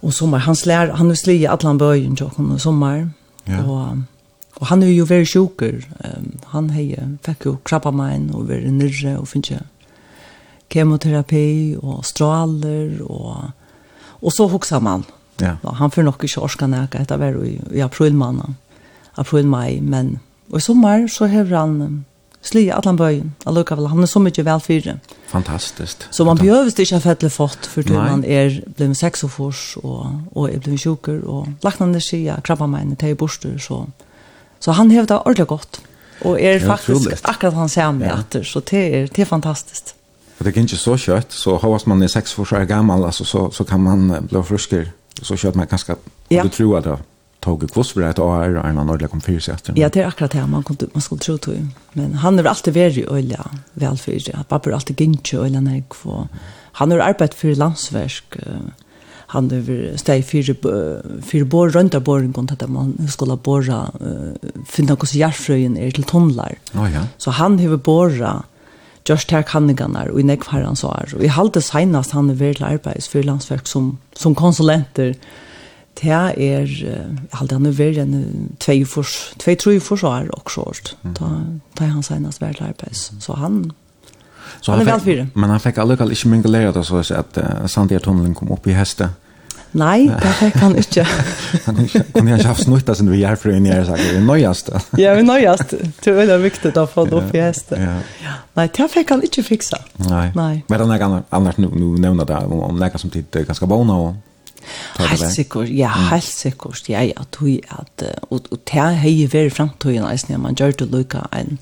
[0.00, 3.10] och sommar han slär han har slia allan böjen jag kommer sommar
[3.44, 3.64] ja.
[3.64, 3.96] och
[4.54, 8.54] och han är ju very sjuker um, han hejer fick ju krabba mine och var
[8.54, 9.52] nere och finns
[10.68, 13.36] kemoterapi och stråler och
[14.20, 15.04] och så huxar man
[15.36, 15.56] ja.
[15.62, 18.54] ja han får nog inte orska näka det var i, i april månad
[19.14, 20.18] april maj men
[20.50, 22.04] och i sommar så har han
[22.48, 24.96] slia allan bøyen, allukavall, han er så mykje velfyrre.
[25.28, 26.06] Fantastisk.
[26.10, 30.48] Så man behøves ikke ha fettelig fått, for du man er blevet sexofors, og, og
[30.48, 31.48] er blevet sjuker, og
[31.92, 33.84] det skia, krabba meine, teg borster, så,
[34.60, 35.80] så han hevde det ordentlig godt.
[36.26, 38.18] Og er faktisk akkurat han ser med ja.
[38.18, 39.94] etter, så det er, det er fantastisk.
[40.38, 43.64] Det er ikke så kjøtt, så har man er sexofors er gammal, altså, så, så
[43.64, 44.90] kan man bli frusker,
[45.22, 45.96] så kjøtt man ganske,
[46.30, 46.42] ja.
[46.42, 46.98] du tror det
[47.48, 50.06] tog i kvoss för ett år och en annan kom fyra sig Ja, det är
[50.06, 51.66] akkurat det man, kunde, man skulle tro till.
[51.92, 54.44] Men han är alltid varit i olja, väl.
[54.48, 55.82] Pappa har alltid gynnts i olja när
[56.72, 58.36] Han har arbetat för landsverk.
[59.30, 60.54] Han har steg fyra,
[61.22, 63.90] fyra bor runt av borren att man skulle borra,
[64.66, 66.54] finna hos järfröjen är till tonlar.
[66.74, 67.00] Oh, ja.
[67.18, 68.42] Så han har borra
[69.04, 71.12] just här kanningarna och i nekvarans år.
[71.16, 75.04] Och i halvdes senast han är väl arbets för landsverk som, som konsulenter.
[75.04, 75.18] Mm
[75.98, 76.70] det er,
[77.34, 78.16] halde han er veri enn
[78.62, 80.66] tvei fors, tvei troi forsvar også
[81.02, 81.30] Da,
[81.78, 83.64] da er han senast hvert arbeids, så han,
[84.60, 85.28] så han, er vel fire.
[85.34, 88.76] Men han fikk allukall ikke mye lærer det, så at uh, Sandia-tunnelen kom opp i
[88.78, 89.10] heste.
[89.76, 91.02] Nei, det fikk han ikke.
[91.66, 91.80] han
[92.14, 94.70] kunne ikke haft snuttet sin vi er for en gjerne saker, vi nøyast.
[95.02, 97.80] ja, vi nøyast, det er veldig viktig å få det opp i heste.
[97.82, 98.38] Ja.
[98.56, 99.82] Nei, det fikk han ikke fiksa.
[100.06, 100.54] Nei, Nei.
[100.64, 103.28] men det er noe annet, annet nu, nu nevner det, om, om noe som tid
[103.44, 104.16] ganske bona og
[104.98, 106.08] Helt sikkert, ja, mm.
[106.12, 106.88] helt sikkert.
[106.88, 110.90] Ja, ja, tog at, og, og det har jeg vært fremtøyen, når man gjør det
[110.92, 111.58] lykke en,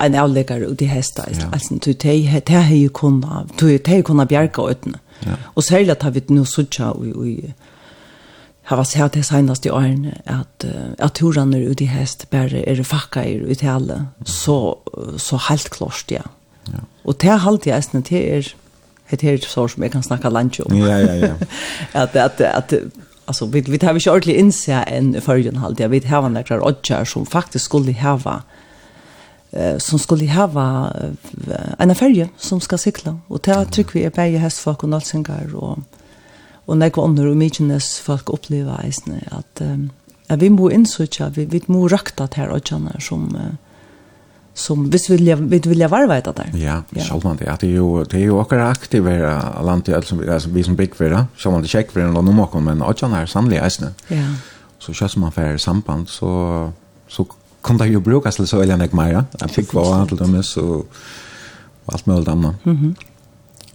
[0.00, 1.48] en avlegger ut i hesta, ja.
[1.52, 5.00] altså, det har jeg kunnet, det har jeg kunnet bjerke øyne.
[5.26, 5.34] Ja.
[5.54, 7.26] Og særlig at vi nå og, og
[8.68, 10.64] har vært sett det senast i årene, at,
[10.98, 14.76] at turene ut i hest bare er fakka i ut i alle, så,
[15.16, 16.26] så helt klart, ja.
[16.68, 16.84] ja.
[17.04, 18.50] Og det har alltid jeg snitt, det er,
[19.10, 20.78] det är så som jag kan snacka lunch om.
[20.78, 21.34] Ja, ja, ja.
[22.02, 22.72] att, att, att,
[23.24, 25.80] alltså, vi, vi har inte ordentligt inse en i förrgen halvt.
[25.80, 28.42] Jag vet här några odjar som faktiskt skulle ha
[29.50, 30.92] eh som skulle ha
[31.78, 35.78] en färja som ska cykla och ta tryck vi är på hästfolk och nalsingar och
[36.66, 38.92] och när kommer och mycket folk upplever
[39.30, 39.62] att
[40.26, 42.90] att vi må insöka vi vi må rakta här och som...
[43.00, 43.38] som
[44.58, 46.52] som hvis vi vilja, vi vilja varva etter der.
[46.58, 47.06] Ja, ja.
[47.06, 47.48] sjálvan det.
[47.62, 50.76] Det er jo, det er jo okkar aktivera land i alt som, altså, vi som
[50.78, 53.92] bygg vera, sjálvan det kjekk vera noen okkar, men okkar er sannlig eisne.
[54.10, 54.26] Ja.
[54.82, 56.30] Så kjøs man fer samband, så,
[57.10, 57.26] så
[57.64, 59.24] kan det jo brukas til så eljan ek mer.
[59.40, 60.82] Jeg fikk var til dømes så
[61.88, 62.54] alt mulig annet.
[62.64, 63.07] Mm -hmm.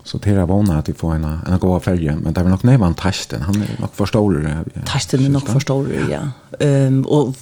[0.04, 2.66] Så det är vana att vi får en, en gå färja Men det är nog
[2.66, 3.42] nävan tasten.
[3.42, 3.90] Han är nog
[4.42, 4.82] det Ja.
[4.86, 6.68] Tasten är nog förstårare, ja.
[6.68, 7.36] Um, och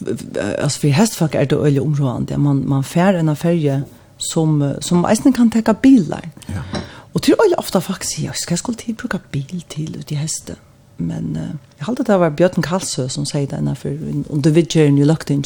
[0.63, 1.81] alltså, för hästfack är det öliga
[2.25, 3.81] där Man, man färd en färg
[4.17, 6.29] som, som eisen kan täcka bilar.
[6.45, 6.79] Ja.
[7.13, 10.55] Och till öliga ofta faktiskt, jag ska skulle till bruka bil till ut i hästen.
[10.97, 13.99] Men uh, jag hade det var Björn Karlsö som säger det ena för.
[14.29, 15.05] Om du vet ju, nu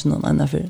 [0.09, 0.69] någon annan för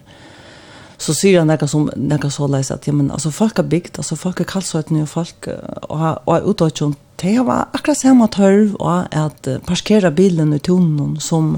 [0.98, 4.00] så sier han noe som noe så leis at ja, men, altså, folk er bygd,
[4.02, 8.76] altså, folk er kalsøytene og folk og, og er utøytjon de har akkurat samme tørv
[8.80, 11.56] og at parkera bilen i tonen som,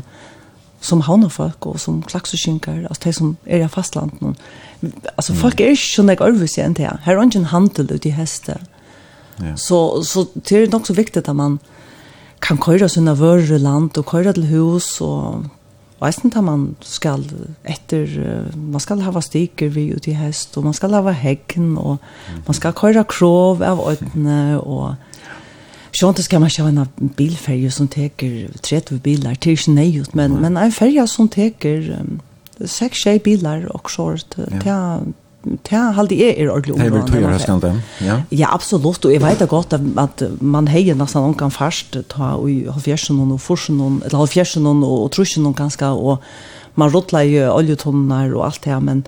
[0.81, 4.37] som havner folk og som klakseskinker, altså de som er i fastlanden
[5.15, 5.39] altså mm.
[5.41, 8.13] folk er ikke sånn jeg øver seg enn det her er ikke handel ut i
[8.13, 8.59] heste
[9.41, 9.55] ja.
[9.57, 11.57] så, så det er nok så viktig at man
[12.43, 15.47] kan køyre sånne vørre land og køyre til hus og
[15.97, 17.23] Og eisen tar man skal
[17.65, 18.11] etter,
[18.53, 21.97] man skal hava stiker vi ut i hest, og man skal hava heggen, og
[22.45, 24.95] man skal køyre krov av øyne, og
[25.97, 29.87] Sjånt skal man kjøre en bilferje som teker 30 bilar, det er ikke nei.
[29.97, 32.19] ut, men, men en ferje som teker um,
[32.61, 35.07] 6-6 bilar og så, det er
[35.69, 37.05] det halde jeg er ordentlig ungdom.
[37.07, 38.21] Det vil du skal det, ja?
[38.31, 42.33] Ja, absolutt, og jeg vet det godt at man heier nesten noen kan først ta
[42.47, 46.23] i halvfjersen og forsen, eller halvfjersen og og trusjen ganske, og
[46.75, 49.05] man rottler jo oljetonner og alt det, men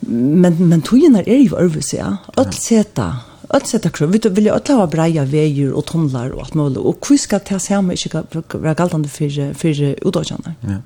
[0.00, 2.16] men men togene er jo øvelse, ja.
[2.36, 3.10] Alt seta.
[3.50, 4.12] Alt seta krøv.
[4.12, 6.78] Vi vill ju alt ha breia vägar och tunnlar och allt möjligt.
[6.78, 10.54] Och hur ska det seg med ikke vara galtande för för utdagene.
[10.60, 10.80] Ja.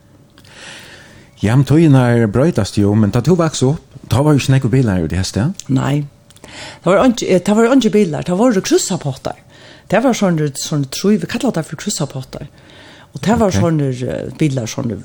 [1.42, 4.72] Ja, men tøynar brøytast jo, men da du vaks opp, Da var jo ikke nekko
[4.72, 5.70] biler i det heste, ja?
[5.72, 6.04] Nei.
[6.44, 9.40] Det var ikke, det var ikke biler, det var kryssapotter.
[9.90, 12.46] Det var sånne, sånne tror vi kallar det for kryssapotter.
[13.14, 13.60] Og det var okay.
[13.62, 14.96] sånne bilar, sånne,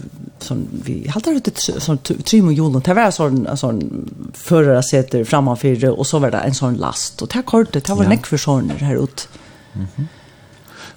[0.42, 2.82] sånne vi halte det sånne trim og julen.
[2.86, 7.22] Det var sånne, sånne førere seter framfyrir, og så var det en sånn last.
[7.22, 8.14] Og det kortet, det var ja.
[8.16, 9.30] nekk for sånne her ute.
[9.76, 10.16] Mhm.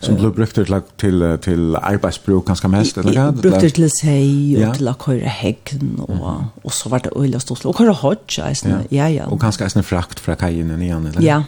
[0.03, 0.67] Som blev brukt til,
[0.99, 3.27] til, til arbeidsbruk ganske mest, eller hva?
[3.37, 6.25] Brukt til seg, og til å køre hegn, og,
[6.65, 9.29] og så var det øyla ståsel, og køre hodge, ja, ja, ja.
[9.31, 11.23] Og ganske eisne frakt fra kajen i igjen, eller?
[11.23, 11.38] Ja,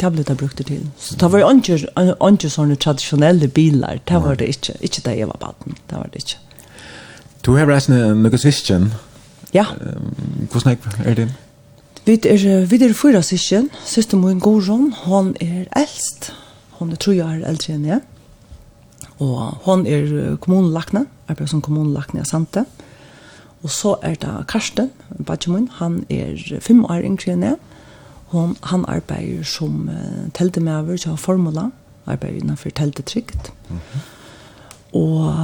[0.00, 0.84] det ble det brukt til.
[1.00, 5.40] Så det var ikke sånne tradisjonelle biler, det var det ikke, ikke det jeg var
[5.40, 6.42] baden, det var det ikke.
[7.42, 8.92] Du har reist noen sysken.
[9.56, 9.64] Ja.
[10.52, 11.30] Hvordan er det?
[12.04, 16.32] Vi er, vi er fyra sysken, syster min Goron, hon er eldst,
[16.82, 18.00] Hon er tre år eldre enn jeg.
[19.22, 22.64] Og hon er kommunelakne, arbeider som kommunelakne i Sante.
[23.62, 24.88] Og så er det Karsten,
[25.22, 27.60] Badjemun, han er fem år yngre enn jeg.
[28.32, 31.68] Hon, han arbeider som uh, teltemøver, ikke har formula,
[32.10, 33.52] arbeider innenfor teltetrygd.
[33.68, 34.00] Mm -hmm.
[34.98, 35.34] Og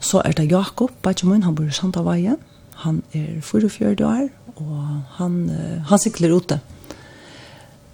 [0.00, 2.36] så er det Jakob Badjemun, han bor i Santavaie.
[2.74, 6.60] Han er 44 år, og han, uh, han sikler ute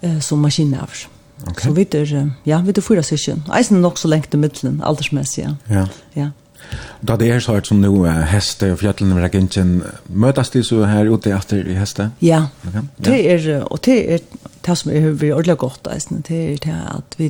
[0.03, 1.07] uh, som maskinøver.
[1.07, 1.67] Mm Okay.
[1.67, 3.43] Så vi er, ja, vi er fyra syskjen.
[3.53, 5.53] Eisen er nok så lengt i middelen, aldersmessig, ja.
[5.69, 5.85] Ja.
[6.17, 6.29] ja.
[7.05, 7.91] Da det er så hørt som nå,
[8.31, 9.75] heste og fjøtlene med regenten,
[10.09, 12.09] møtes de så her ute etter i heste?
[12.25, 12.81] Ja, okay.
[12.81, 13.11] ja.
[13.11, 14.23] det er, og det er
[14.65, 17.29] det som er vi ordentlig godt, eisen, det er det at vi,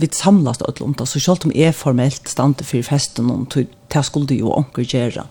[0.00, 4.04] vi samles det om det, så selv om jeg formelt stande for festen, og det
[4.08, 5.26] skulle jo onker gjøre,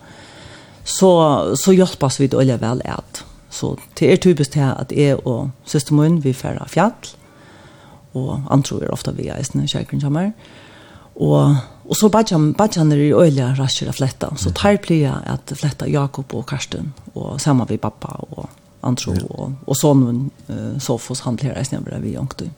[0.84, 1.10] så,
[1.58, 3.24] så hjelpes vi det ordentlig vel at.
[3.52, 6.94] Så det er typisk det at jeg og søster min, vi færre fjall,
[8.18, 10.32] og antro er ofta vi eisen i kjærkren kommer.
[11.14, 15.52] Og, og så badjan, badjan er i øyla rasker av fletta, så tar plia at
[15.58, 18.48] fletta Jakob og Karsten, og sammen vi pappa og
[18.82, 19.28] antro, ja.
[19.28, 20.04] og, og sånn
[20.48, 22.48] uh, Sofos han blir eisen jeg vi ångtøy.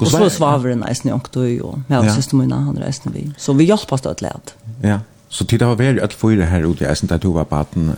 [0.00, 2.14] Og så svaveren eisen jeg ångtøy, og med ja.
[2.16, 3.28] siste munna han reisen vi.
[3.38, 6.84] Så vi hjelper oss til at Ja, så tid har vært at fyra her ute
[6.84, 7.92] i eisen da du var baden.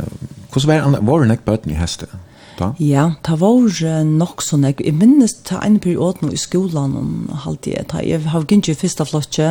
[0.52, 1.06] Hvordan var det?
[1.06, 2.12] Var det ikke bøten i hestet?
[2.12, 2.70] Ja da?
[2.82, 4.66] Ja, det var nok sånn.
[4.68, 7.12] Jeg minnes til en periode nå i skolen om
[7.44, 7.94] halvtid.
[8.02, 9.50] Jeg har ikke i første flotje.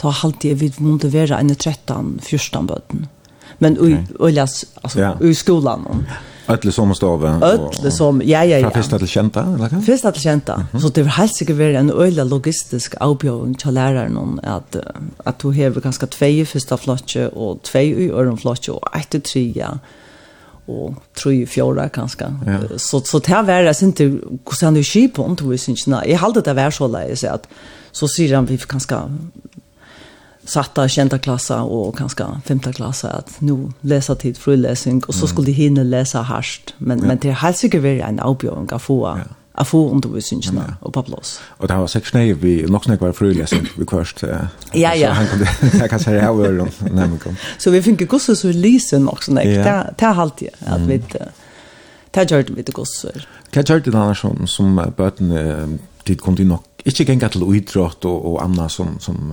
[0.00, 3.08] Ta halvtid vi måtte være en 13-14 bøten.
[3.60, 4.38] Men ui, okay.
[4.38, 5.14] altså, ja.
[5.20, 5.86] i skolen.
[6.08, 6.20] Ja.
[6.50, 7.28] Ötle som stave.
[7.42, 8.70] Ötle som, ja, ja, ja.
[8.70, 9.80] Fra fyrsta til kjenta, eller hva?
[9.86, 10.56] Fyrsta til kjenta.
[10.56, 10.80] Mm -hmm.
[10.80, 14.76] Så det var helt sikkert vært en øyla logistisk avbjøring til læreren om at,
[15.26, 19.08] at du hever ganske tvei i første flotje og tvei i øren flotje og eit
[19.10, 19.68] til tre, ja
[20.66, 22.24] och tre fjorda kanske.
[22.46, 22.78] Ja.
[22.78, 24.20] Så så det här var inte hur
[24.60, 26.02] sen du skip på inte visst ikke?
[26.06, 27.46] Jeg halte det var så läs at
[27.92, 28.96] så sier han vi kanske
[30.44, 35.26] satta kända klassa och kanske femta klassa att nu läsa tid för läsning och så
[35.26, 37.06] skulle de hinna läsa harst men ja.
[37.06, 39.18] men det har säkert varit en avbjörn att få.
[39.18, 40.76] Ja å få undervisningene ja.
[40.80, 41.34] og på plass.
[41.58, 43.46] Og det var sikkert nei, vi nok snakket var frulig,
[43.76, 44.24] vi kvørst.
[44.74, 45.12] Ja, ja.
[45.12, 45.52] Så han kunne,
[45.82, 47.34] jeg kan si, jeg var jo nærmere.
[47.58, 49.78] Så vi finner gosser så lyser nok snakket, ja.
[49.92, 51.02] det er alltid at vi...
[52.10, 53.26] Det gjør det vi til gosser.
[53.54, 58.02] Hva gjør det annars som, som bøtene, dit kom de nok, ikke gjenga til idrott
[58.08, 59.30] og, og anna som, som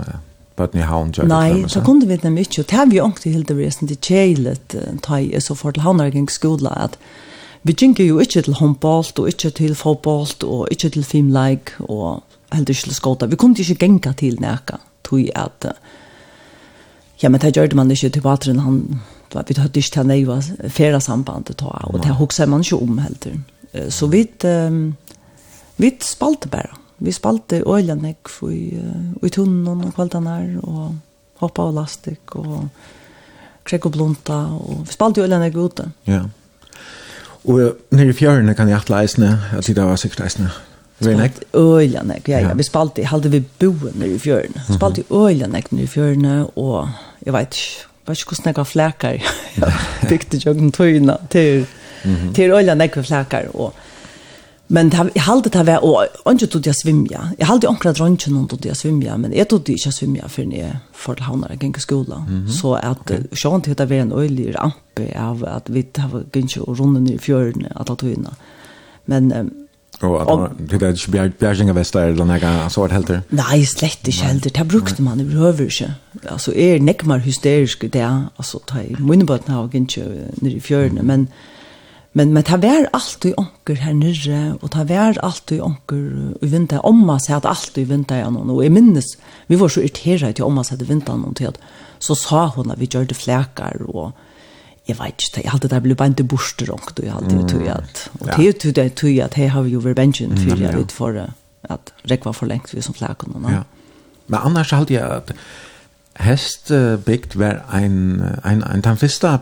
[0.58, 3.08] bøtten i havn gjør Nei, det kunne vi nemlig ikke, og det har vi jo
[3.12, 6.98] ikke helt det vi er sånn kjeilet, ta i så for til havnarging skola, at
[7.62, 12.22] vi gikk jo ikke til håndbolt, og ikke til fotbolt, og ikke til filmleik, og
[12.52, 13.26] heller ikke til skåta.
[13.26, 15.66] Vi kunne ikke genga til nærka, tog at,
[17.22, 19.00] ja, men det gjør man ikke til vatren, han,
[19.32, 23.38] vi hadde ikke til nøyva færa sambandet ta, og det hokser man ikke om heller.
[23.90, 24.26] Så vi,
[25.76, 26.78] vi spalte bare.
[26.98, 28.74] Vi spalte øylanek i,
[29.22, 30.96] i tunnen og kvaldanar, og
[31.38, 32.68] hoppa og lastik, og
[33.64, 35.90] krekk og blunta, og vi spalte øylanek ute.
[36.06, 36.12] Ja.
[36.12, 36.24] Yeah.
[37.44, 40.50] Og nere i fjørene kan jeg atle eisene, at det var sikkert eisene.
[41.04, 42.54] Øyla øyene, ja, ja.
[42.54, 44.62] Vi spalte, halde vi boen nere i fjørene.
[44.68, 46.88] Vi Spalte øyla øyene nere i fjørene, og
[47.26, 49.10] jeg vet ikke, vet ikke hvordan jeg har flækar.
[49.56, 49.72] Jeg
[50.08, 51.66] bygde jo den tøyene til,
[52.34, 53.74] til øyene nere i flækar, og
[54.68, 57.20] Men det jeg halte det var, og ikke tog jeg svimja.
[57.38, 60.74] Jeg halte omkring dronjen hun tog jeg svimja, men jeg tog ikke svimja før jeg
[60.92, 62.24] får til havnere gikk i skolen.
[62.28, 62.52] Mm -hmm.
[62.60, 63.22] Så at okay.
[63.32, 67.14] sjån til det var en øylig rampe av at vi gikk ikke og runde ned
[67.14, 68.34] i fjørene, at det tog
[69.06, 69.32] Men...
[69.40, 69.52] Um,
[70.00, 73.20] Og at det er ikke bjergjenga vester eller noe sånt helter?
[73.30, 74.50] Nei, slett ikke helter.
[74.50, 75.94] Det brukte man overhøver ikke.
[76.30, 78.28] Altså, jeg er nekmar hysterisk i det.
[78.38, 81.20] Altså, ta i munnebøtene har jeg ikke nere i fjørene, men...
[81.20, 81.57] Mm
[82.16, 86.38] Men men ta vær allt i onker her nere og ta vær allt i onker
[86.42, 89.10] i vinter omma seg at allt i vinter ja og jeg minnes
[89.48, 91.58] vi var så irritert til omma seg at vinteren og til
[92.00, 94.16] så sa hon at vi gjorde flekar og
[94.88, 97.50] jeg vet ikke jeg hadde det ble bare ikke borster onkt og jeg hadde det
[97.52, 100.74] tog at og det tog det tog at her har vi jo revengen for jeg
[100.78, 101.20] vet for
[101.68, 103.62] at rekva for lengt vi som flekar noen ja.
[104.26, 105.34] men annars hadde jeg at
[106.24, 106.72] hest
[107.04, 109.40] bygd var ein ein ein, ein, ein,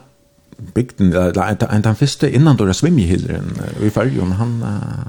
[0.74, 4.62] bygden eller en den første innan då svimjehillren i Färjön han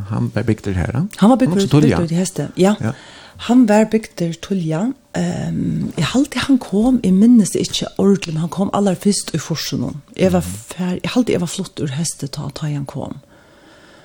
[0.09, 1.07] han var byggd här.
[1.15, 2.51] Han var byggd till hästen.
[2.55, 2.75] Ja.
[2.79, 2.93] ja.
[3.37, 4.91] Han var byggd till ja.
[5.13, 9.35] Ehm um, jag hade han kom i minnes inte ordentligt men han kom allra först
[9.35, 10.01] i forsen.
[10.15, 13.19] Jag var fär, jag hade jag var flott ur hästen ta ta han kom.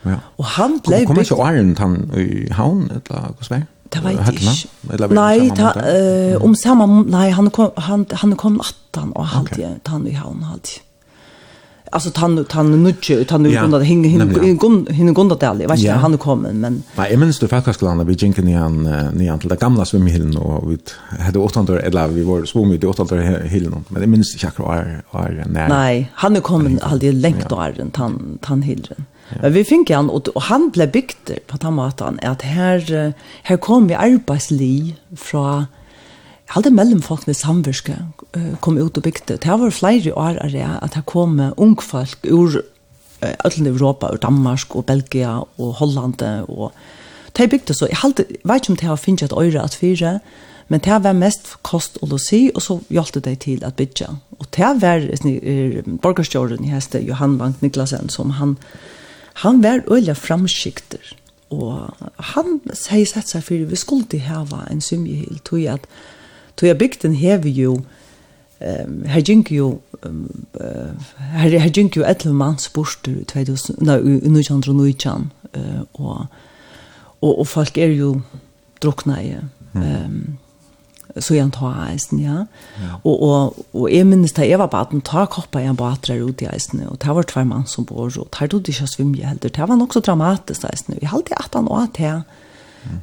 [0.02, 0.16] Ja.
[0.36, 3.60] Och han blev Kommer så Iron han i havn eller vad ska
[3.92, 5.08] Det vet ikke.
[5.12, 9.92] Nei, ta, uh, om samme, nei, han kom, han, han kom natten og halvtid, okay.
[9.92, 10.80] han i havn halvtid
[11.92, 15.94] alltså han han nudge han nu kunde hinga hinga hinga kunde det aldrig vet jag
[15.94, 18.82] han kommer men Nej jag minns du faktiskt vi jinken i han
[19.14, 20.78] ni han till det gamla swimmhillen och vi
[21.24, 25.02] hade åttandör eller vi var svom i där åttandör hillen men det minns jag kvar
[25.10, 25.68] var när.
[25.68, 29.04] Nej han kommer aldrig längt då är han han hillen
[29.42, 31.62] Men vi fick han och han blev byggt på att
[32.22, 33.12] att här
[33.42, 35.64] här kom vi arbetsli från
[36.46, 37.96] Halde mellom folkene samvirke,
[38.60, 39.36] kom ut og bygde.
[39.36, 44.16] Det var flere år av det at det kom ungfolk ur uh, ødelen Europa, ur
[44.22, 46.22] Danmark og Belgia og Holland.
[46.48, 46.72] Og
[47.36, 50.18] det bygde så, jeg halte, vet ikke om det har finnet et øyre at fire,
[50.68, 54.08] men det var mest kost og losi, og så hjalp det til at bygge.
[54.38, 58.56] Og det var uh, borgerstjåren i heste Johan Vank Niklasen, som han,
[59.44, 61.16] han var øyelig framskikter.
[61.52, 61.92] Og
[62.32, 65.86] han sier sett seg for vi skulle til hava en symjehild, tog at
[66.56, 67.78] Tog jeg bygden hever jo
[68.62, 75.30] um, her gikk jo um, uh, her, her gink jo 11 mans bort i 1919
[75.56, 76.26] uh, og,
[77.20, 78.20] og, og folk er jo
[78.82, 79.36] drukna i
[79.74, 80.38] ehm
[81.16, 82.46] så jag tar isen ja.
[83.02, 86.42] Och och och är minst det var bara att ta koppa i en båtrar ut
[86.42, 89.14] i isen och det var två man som bor och tar du det så svim
[89.14, 92.22] jag helt det var också dramatiskt isen vi hade att han åt här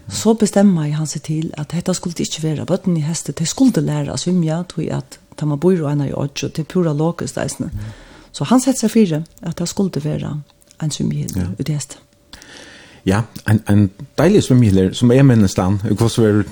[0.08, 3.46] så bestemmer jeg han seg till att detta skulle inte være botten i hästet det
[3.46, 6.68] skulle lära svimja tror jeg att at man bor og en av åtts, og til
[6.70, 7.72] pura lokus deisene.
[7.74, 7.90] Mm.
[8.32, 10.36] Så han setter seg fire at det skulle være
[10.84, 11.50] en svimmihild ja.
[11.60, 11.98] ut i hest.
[13.08, 16.44] Ja, en, en deilig svimmihild som er minnes mennesland, hvordan var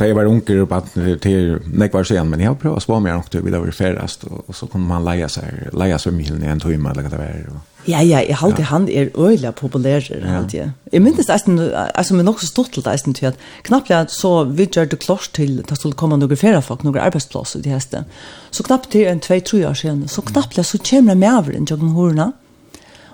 [0.00, 3.00] Da jeg var unger og bare til nekvar sen, men jeg har prøvd å spå
[3.02, 5.98] meg nok til å ville være færrest, og, og så kunne man leie seg, leie
[5.98, 8.68] svømmehilden i en tøyme, eller hva det var, og Ja, ja, jeg halte ja.
[8.68, 10.72] han er øyla populær, halte jeg.
[10.92, 14.66] Jeg minnes eisen, altså, men også stort til eisen til at knappt jeg så vi
[14.66, 17.72] gjør det klart til at det skulle komme noen flere folk, noen arbeidsplass i det
[17.72, 18.04] heste.
[18.50, 21.56] Så knappt til en 2-3 år siden, så knappt jeg så kommer jeg med over
[21.56, 22.32] en jøkken hårene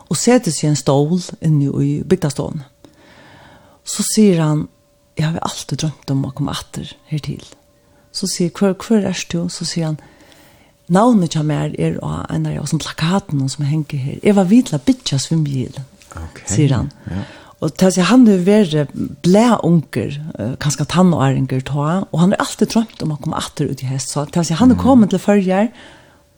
[0.08, 2.64] og setter seg en stål inne i bygdastålen.
[3.86, 4.66] Så sier han,
[5.16, 7.44] jeg har alltid drømt om å komme atter hertil.
[8.12, 9.46] Så sier, hver, hver er du?
[9.52, 9.98] Så sier han,
[10.92, 14.20] navnet som er er av en av sånne plakaten som henger her.
[14.22, 15.80] Jeg var vidla bitja svimgjil,
[16.12, 16.46] okay.
[16.46, 16.92] sier han.
[17.10, 17.24] Ja.
[17.64, 18.86] Og til seg, han er være
[19.24, 20.18] blæ unger,
[20.60, 24.12] kanskje tannåringer ta, og han har alltid drømt om å komme atter ut i hest.
[24.12, 25.70] Så til seg, han er kommet til førjer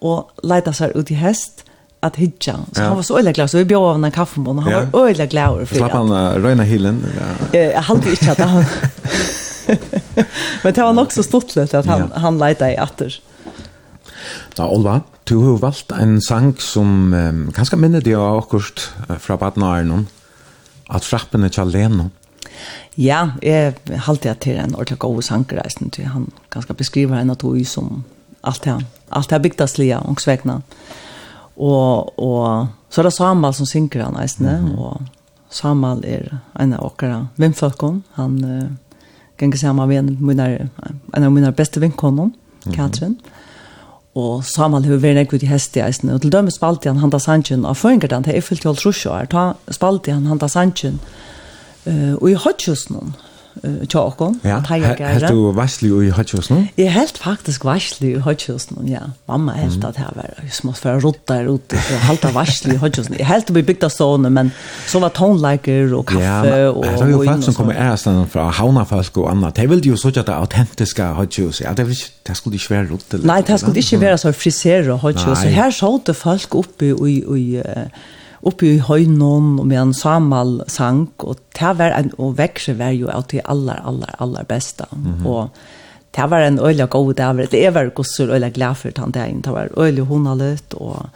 [0.06, 1.64] og leida seg ut i hest,
[2.02, 2.54] at hitja.
[2.72, 2.88] Så ja.
[2.88, 5.26] han var så øyla glad så vi bjør av en kaffebån och han var øyla
[5.26, 5.80] glad för det.
[5.80, 7.00] Slapp han uh, røyna hilen?
[7.04, 7.48] hillen?
[7.52, 8.64] Jeg halte ikke at han...
[10.62, 12.20] Men det var nok så stort at han, ja.
[12.22, 13.18] han leitade i atter.
[14.56, 18.86] Da, Olva, du har valgt en sang som um, kanskje minner deg av akkurat
[19.20, 20.06] fra Badnaren,
[20.88, 22.10] at frappene til Leno.
[22.98, 23.76] Ja, jeg
[24.06, 28.02] halte jeg til en ordentlig god sangreisen, til han ganske beskriver en av tog som
[28.42, 28.74] alt det,
[29.14, 30.58] alt det bygdes lia og svegna.
[31.58, 34.78] Og, og så er det Samal som synker han, eisen, mm -hmm.
[34.78, 35.02] og
[35.50, 38.70] Samal er en av åkere vindfolkene, han uh,
[39.36, 39.88] ganger sammen
[40.20, 40.68] med
[41.14, 42.34] en av mine beste vinkonen,
[42.72, 43.08] Katrin.
[43.08, 43.37] Mm -hmm
[44.18, 47.20] og Samuel har vært nekvitt i hest i eisen, og til dømme spalte han handa
[47.22, 49.44] sannsyn av føringardan, det er fyllt til halvtrusjå ta
[49.74, 50.98] spalte han handa sannsyn,
[51.86, 53.14] uh, og i hodgjøsnen,
[53.62, 54.58] uh, tjokken, ja.
[54.66, 55.12] teiergære.
[55.18, 56.60] Helt du varslig i Høtjøsno?
[56.78, 59.04] Jeg helt faktisk varslig i Høtjøsno, ja.
[59.30, 62.76] Mamma helt at jeg var smått for å rotta her ute, for og helt varslig
[62.76, 63.18] i Høtjøsno.
[63.20, 64.52] Jeg helt ble bygd av sånne, men
[64.88, 66.24] så var tonleiker og kaffe.
[66.24, 69.56] Ja, men det var jo folk som kom i æresten fra Havnafolk og annet.
[69.58, 72.90] De ville jo sånn at det autentiske Høtjøs, ja, det, ikke, det skulle ikke være
[72.92, 73.22] rotta.
[73.28, 75.48] Nei, det skulle ikke være så frisere Høtjøs.
[75.58, 78.16] Her så det folk oppe i, i, i
[78.46, 82.94] oppe i høynon og med en samal sang, og det var en, og vekse var
[82.94, 84.86] jo av til aller, aller, aller beste.
[84.92, 85.26] Mm -hmm.
[85.26, 85.50] Og
[86.16, 89.52] det var en øyla god dag, det var gosser øyla glad for han dagen, det
[89.52, 91.08] var øyla honalet, og,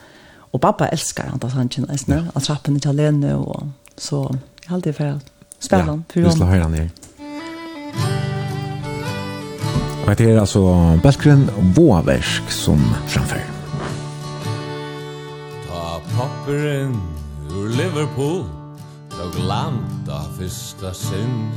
[0.53, 2.21] og pappa elskar han da han nesten, ja.
[2.33, 3.67] han trappen ikke alene, og
[3.97, 4.15] så
[4.63, 5.19] jeg har alltid for
[5.59, 6.89] spela han, for Ja, vi skal høre han her.
[10.07, 13.47] Og det er altså Belgren Våversk som framfører.
[15.67, 17.12] Ta papperen
[17.73, 18.45] Liverpool
[19.09, 21.51] Tog landa fyrsta sinn.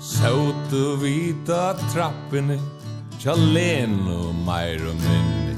[0.00, 2.56] Sautu vita trappinni
[3.18, 5.56] Tja lenu mæru minni.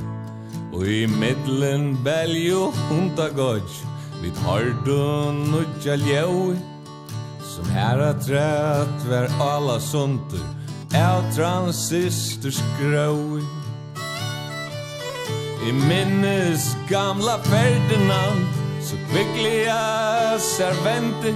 [0.75, 3.77] Og i middlen belju hundagodj
[4.23, 4.99] Vid hardu
[5.53, 6.57] nudja ljau
[7.53, 10.43] Som herra trætt ver alla sundur
[10.99, 13.45] Av transistor skrói.
[15.63, 18.62] I minnes gamla Ferdinand
[18.93, 21.34] Så kvicklig jag servente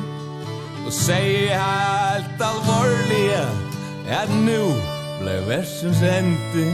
[0.86, 3.48] Och säger helt alvorliga
[4.22, 4.61] at nu
[5.20, 6.64] ble versens ente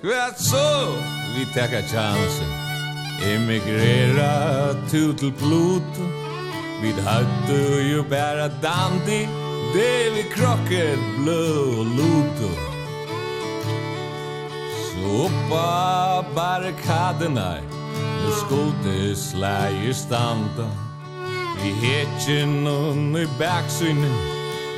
[0.00, 0.94] Kvart så
[1.36, 2.50] vi tackar chansen
[3.22, 6.04] Emigrera tu till Pluto.
[6.82, 9.28] Vid hattu ju bära dandi
[9.74, 12.50] Det vi krocket blå och luto
[14.84, 17.56] Så uppa barrikaderna
[18.24, 20.68] Nu skulle slægir standa
[21.62, 24.10] Vi hetjen og i baksynu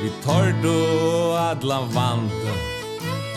[0.01, 0.77] Vi tordu
[1.37, 2.53] adla vanta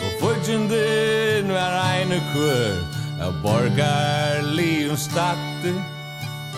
[0.03, 2.77] Og fyrtjundin var einu kvör
[3.21, 4.43] Av borgar
[4.91, 5.73] og statte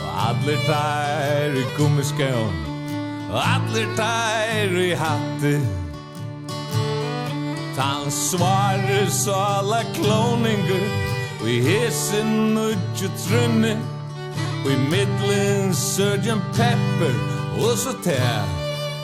[0.04, 2.56] Og adler tær i gummiskjón
[3.32, 5.54] Og adler tær i hatte
[7.76, 9.06] Tan svare
[9.36, 11.09] alla kloninger
[11.42, 13.82] Og i hesen nødje trunne
[14.66, 15.74] Og i middelen
[16.54, 17.16] Pepper
[17.58, 18.44] Og så tær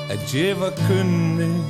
[0.10, 1.64] at djeva kunne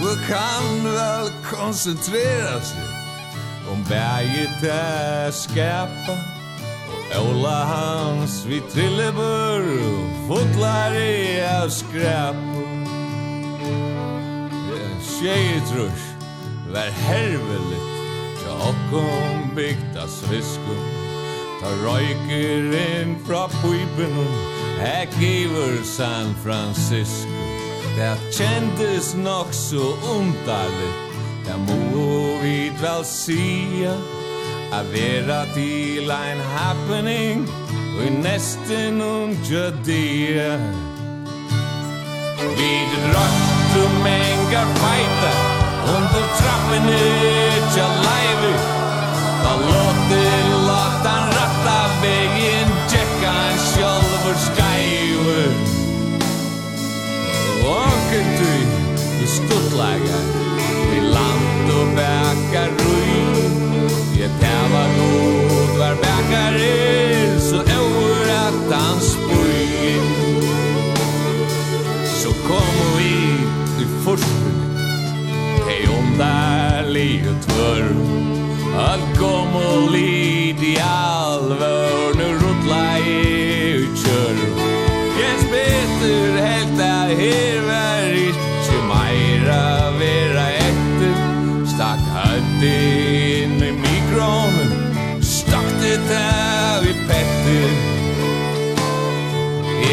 [0.00, 6.16] Og kan vel koncentrera seg Om berget er skapa
[7.14, 12.66] Og Ola hans vi trillebur Og fotlar i av skrapa
[15.00, 16.06] Tjejetrush
[16.72, 17.99] Vær herveligt
[18.68, 20.82] okkom bygda sviskum
[21.60, 24.16] Ta røyker inn fra pipen
[24.80, 27.40] Her giver San Francisco.
[27.96, 30.98] Det kjendes nok så undarligt
[31.46, 33.94] Det må vi vel sia
[34.72, 37.48] A vera til ein happening
[37.98, 39.34] Og i nesten um
[39.84, 40.52] dia
[42.56, 45.32] Vi drøtt om engar feita
[45.96, 47.02] Under trappene
[47.74, 48.09] tja
[59.80, 60.26] lagar
[60.90, 63.20] Vi land og bäkar rui
[64.20, 69.94] Je tæva god var bäkar er Så över at han spui
[72.22, 73.14] Så kom vi
[73.82, 74.50] i forsen
[75.70, 77.84] Hei ondar li og tvör.
[78.88, 81.79] Alt kom og lid i alvör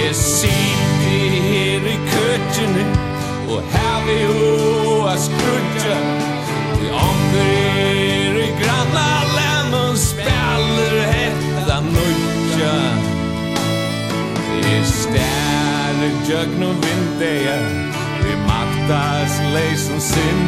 [0.08, 1.10] jeg sitte
[1.50, 2.86] her i køttene
[3.52, 6.04] Og her vi hoa skrutter
[6.80, 12.78] Vi omverer i granna land Og spiller hetta nøyja
[14.64, 17.60] Jeg stærre djøgn og vindeja
[18.24, 20.48] Vi maktas leisen sinn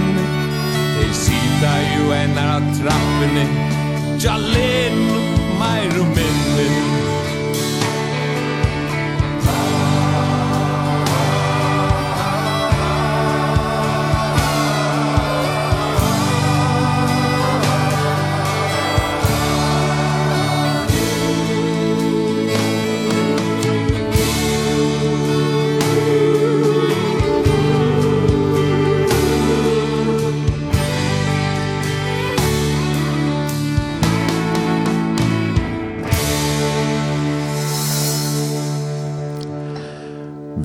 [1.01, 3.45] Jeg sita jo enn av trappene
[4.23, 5.05] Jalin,
[5.59, 7.08] meir og minnen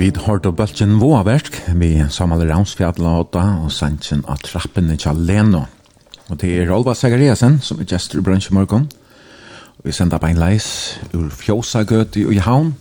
[0.04, 5.62] Vi har då bøltjen våverk, vi Samuel Ramsfjadla og sentjen av trappen i Kjalleno.
[6.28, 8.84] Og det er Rolva Sagariasen som er gestor i bransje morgon.
[9.80, 10.66] Vi sender bein leis
[11.14, 12.74] ur Fjósagøti og i havn.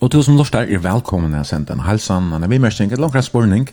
[0.00, 3.68] Og til som lort er velkommen å sende en halsan, en avimmersing, et langt spørning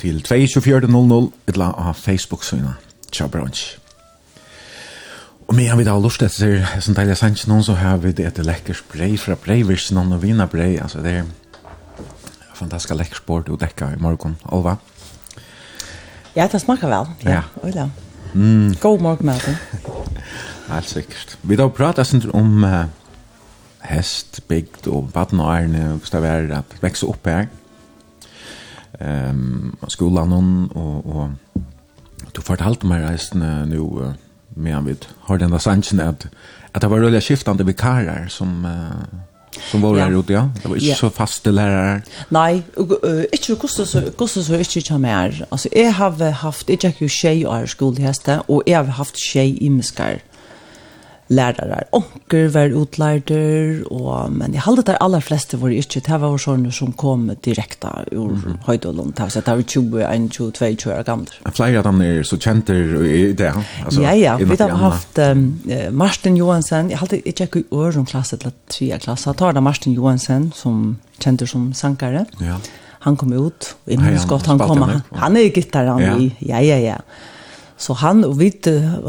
[0.00, 2.88] til 22400 etla av Facebook-synet.
[3.12, 3.76] Tja bransje.
[5.44, 8.30] Og medan vi da har lust etter, som deilig sanns noen, så har vi det
[8.32, 11.30] etter lekkers brei fra brei, virksin noen og vina brei, altså det er
[12.62, 14.76] fantastisk lekker sport du dekka i morgen, Olva.
[16.36, 17.10] Ja, det smakar vel.
[17.26, 17.42] Ja,
[17.74, 17.88] ja.
[18.34, 18.74] Mm.
[18.80, 19.56] God morgen, Martin.
[20.68, 21.38] Helt sikkert.
[21.42, 22.84] Vi da prater sin om uh,
[23.84, 27.50] hest, bygd og baden og ærene, hvis det er at vekse opp her.
[29.00, 34.14] Um, skolan og, og, og du fortalte meg reisende nå, uh,
[34.54, 36.26] medan vi har där sanchen att
[36.72, 39.20] att det var rulliga skiftande vikarer som uh,
[39.70, 40.06] Som var ja.
[40.06, 40.46] her ute, ja?
[40.56, 40.96] Det var ikke ja.
[40.96, 42.00] så faste lærere?
[42.32, 45.38] Nei, uh, ikke hvordan så, hvordan så ikke ikke mer.
[45.50, 49.20] Altså, jeg har haft, jeg gikk jo tjej og er skoleheste, og jeg har haft
[49.20, 50.22] tjej i muskar
[51.32, 51.80] lærere.
[51.92, 56.00] Onker var utlærder, og, men jeg hade där aller fleste var ikke.
[56.00, 58.56] det var sånne som kom direkte ur mm -hmm.
[58.66, 59.10] Høydalen.
[59.16, 61.26] Det var så där var 20 21, 22 år gamla.
[61.52, 63.52] Flere av dem er så kända i det
[63.84, 65.60] Altså, Ja ja, vi har haft um,
[65.90, 66.90] Martin Johansen.
[66.90, 69.26] Jeg hade ikke gick i øren klasse til eller tre klass.
[69.26, 72.26] Jag tar där Martin Johansen som kända som sankare.
[72.40, 72.56] Ja.
[73.00, 74.82] Han kom ut och i minns gott han kom.
[74.82, 76.18] Han, han er är ja.
[76.18, 76.36] i.
[76.38, 76.96] Ja ja ja.
[77.76, 78.52] Så han och vi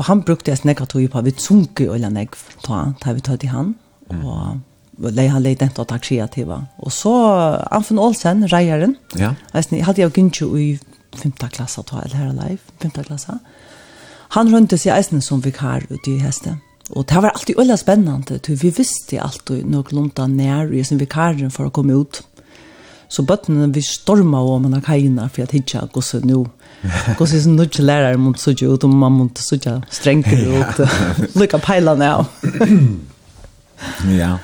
[0.06, 2.30] han brukte jag snäcka tog på vid sunke eller nägg
[2.62, 3.74] ta ta vi tar till han
[4.08, 4.58] och
[5.12, 6.66] lei han leit ent at aksia tiva.
[6.78, 7.14] Og så
[7.72, 9.34] Anfen Olsen, reieren, ja.
[9.54, 10.80] jeg hadde jeg gynntu i
[11.18, 11.32] 5.
[11.54, 12.92] klassa, ta eller her live 5.
[13.04, 13.40] klassa.
[14.38, 16.58] Han rønte seg eisen som vikar ute i heste.
[16.94, 21.00] Og det var alltid øyla spennende, for vi visste alltid noe lunta nær i sin
[21.00, 22.24] vikaren for å komme ut.
[23.14, 26.48] Så bøttene vi storma om man har kajina for at hitja gosse nu.
[27.20, 30.82] Gosse som nu ikke lærer mot sutja ut, og man mot sutja strengere ut.
[31.40, 32.32] Lykka peilane av.
[34.08, 34.38] Ja.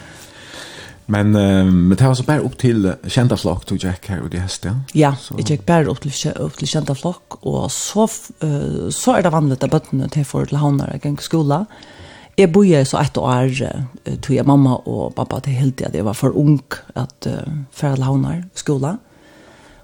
[1.07, 4.41] Men men det var så bare opp til kjenta flokk tog Jack her og de
[4.41, 4.73] heste, ja?
[4.99, 6.11] Ja, jeg gikk bare opp til,
[6.43, 8.03] opp til kjenta flokk, og så,
[8.91, 11.63] så er det vanlig at bøttene til for til havnere gikk skola,
[12.39, 15.95] Jeg boje så ett år uh, tog jeg mamma og pappa til hele tiden.
[15.95, 16.61] jeg var for ung
[16.95, 18.95] at uh, for foreldre havner skola.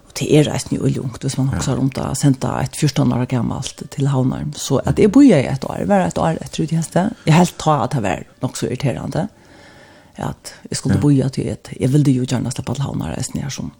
[0.07, 2.75] Og det er reisen jo veldig ungt hvis man også har rundt å sende et
[2.75, 4.45] 14 år gammelt til havner.
[4.55, 7.09] Så at jeg bor i ett år, var ett år etter det utgjeste.
[7.25, 9.27] Jeg helt tar at det var nok så irriterende
[10.15, 11.01] at jeg skulle ja.
[11.01, 13.73] boje til et, jeg ville jo gjerne slippe til havner reisen her som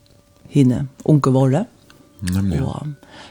[0.52, 1.64] henne unge våre.
[2.22, 2.62] Nemlig.
[2.62, 2.88] Og,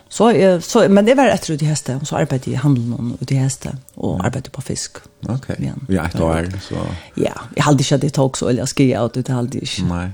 [0.09, 2.62] så, jeg, så, men det var etter ut i heste, og så arbeidde jeg i
[2.62, 5.01] handelen ut i heste, og arbeidde på fisk.
[5.28, 5.87] Ok, igjen.
[5.89, 6.85] ja, et år, så...
[7.16, 9.62] Ja, jeg hadde ikke at jeg tok så, eller jeg skrev ut, det hadde jeg
[9.62, 9.89] ikke.
[9.89, 10.07] Nei.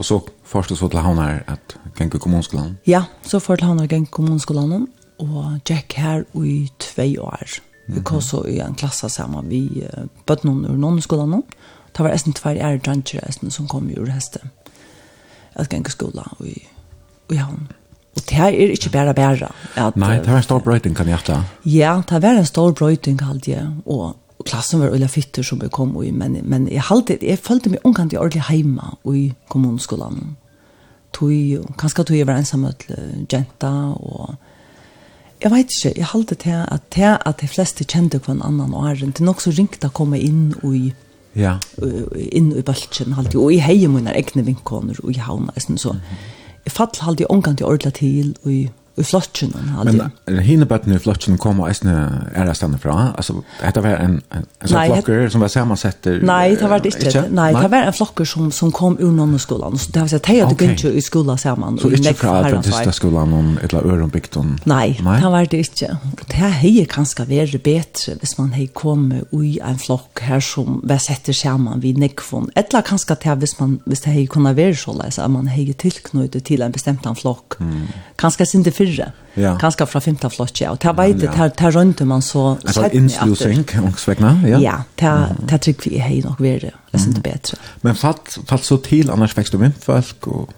[0.00, 2.78] Og så først så til han her, at Genke kommunskolen?
[2.86, 4.88] Ja, så først til han her Genke kommunskolen,
[5.18, 7.60] og Jack her i tve år.
[7.88, 11.42] Vi kom så i en klasse sammen, vi uh, bøtte noen ur noen skolen,
[11.92, 14.40] Det var nesten tvær ære dranger som kom ur heste.
[15.58, 16.56] Jeg gikk skola og i,
[17.28, 17.68] og i havn.
[18.16, 19.48] Og det her er ikke bare bare.
[19.76, 21.38] At, Nei, det var en stor brøyting, kan jeg ta.
[21.64, 23.68] Ja, det var en stor brøyting, kallte jeg.
[23.86, 27.72] Og klassen var øyla fytter som vi kom i, men, men jeg, halte, jeg følte
[27.72, 30.36] meg omkant i ordentlig heima i kommunskolan.
[31.12, 32.84] Tui, kanskje tog jeg var ensam med
[33.32, 34.34] jenta, og
[35.42, 38.90] jeg vet ikke, jeg halte til at, til at de fleste kjente hver annan og
[38.90, 40.92] æren, det er nok så ringt å komme inn i
[41.34, 41.54] Ja.
[42.28, 45.92] inn i balchen halt og i mine egne vinkoner og i hauna så.
[45.92, 50.38] Mm -hmm fall halde jeg omgang til ordla til og i i flotchen han Men
[50.44, 51.94] hinne bøttene i flotchen kom og eisne
[52.34, 53.12] er det stanna fra.
[53.16, 56.20] Alltså dette var en en, en sån flocker som var sammansetter?
[56.22, 57.24] Nej, det var det inte.
[57.30, 59.78] Nej, det var en flokker som som kom ur någon skolan.
[59.78, 61.78] Så det var så att hadde att du inte i skolan sammen.
[61.78, 64.60] Så inte fra Adventista skolan om ett la öron bikton.
[64.64, 65.96] Nej, det var det inte.
[66.26, 70.80] Det här hej vært bedre bättre hvis man hej kommet ui en flock her som
[70.84, 72.50] var setter sammen vid nekfon.
[72.56, 75.72] Ettla kanskje till hvis man hvis det hej kunna være så läs at man hej
[75.72, 77.54] tilknyttet till en bestämd flock.
[78.44, 79.12] sin det fyrre.
[79.36, 79.54] Ja.
[79.56, 82.50] Kanskje fra femte flotje, og det vet jeg, det rønte man så...
[82.66, 84.58] Altså innslusing, ångsvegna, ja?
[84.60, 84.74] Ja,
[85.48, 87.60] det trygg vi har nok vært, det er ikke bedre.
[87.86, 90.52] Men falt, falt så til, annars vekst du med folk, og...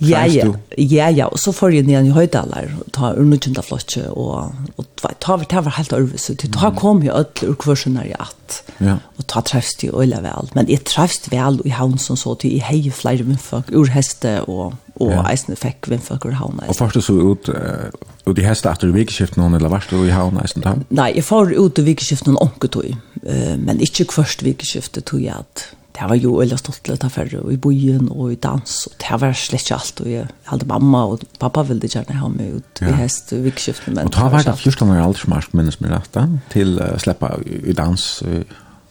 [0.00, 0.46] Ja, ja,
[0.78, 5.12] ja, ja, og så får jeg ned i høydaler, ta urnutjunda flotje, og, og ta,
[5.22, 8.98] ta, ta var helt øvelse, til ta kom jo ødel ur kvarsunar i at, ja.
[9.18, 12.56] og ta trefst jo øyla vel, men jeg trefst vel i havn som så til,
[12.56, 15.24] jeg heier flere vinnføk ur heste, og, og ja.
[15.32, 16.62] eisen fikk vinnføk ur havn.
[16.66, 17.90] Og faktisk så ut, uh,
[18.26, 20.76] ut i heste etter vikskift noen, eller varst du i havn eisen da?
[20.88, 22.94] Nei, jeg får ut i vikskift noen onketøy,
[23.26, 25.68] uh, men ikke først vikeskiftet tog jeg at,
[26.00, 29.18] det var jo øyla stoltelig ta færre, og i bojen, og i dans, og det
[29.20, 32.82] var slett ikke alt, og jeg hadde mamma og pappa ville gjerne ha meg ut
[32.86, 34.08] i hest, og vikskiften, men...
[34.08, 36.24] Og ta var det 14 år aldersmarsk, minnes meg rett da,
[36.54, 38.04] til å slippe i i dans,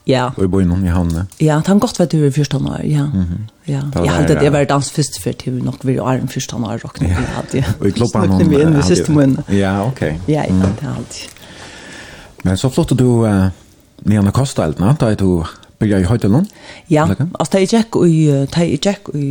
[0.07, 0.27] ja.
[0.35, 1.25] og i bojen i havnene.
[1.41, 3.07] Ja, det har gått vært over 14 år, ja.
[3.65, 3.81] ja.
[3.95, 6.83] Jeg hadde det var dans først før til nok vi var en 14 år, og
[6.85, 8.37] nok vi hadde Og i klubben hun...
[8.37, 10.03] Snakket vi inn i Ja, ok.
[10.29, 13.25] Ja, ja, det hadde Men så flott du...
[13.25, 13.49] Uh,
[14.07, 15.41] Nianna Kostelna, da er du
[15.79, 16.47] Byrja i Høytelån?
[16.91, 19.29] Ja, altså da jeg gikk i, da jeg gikk i,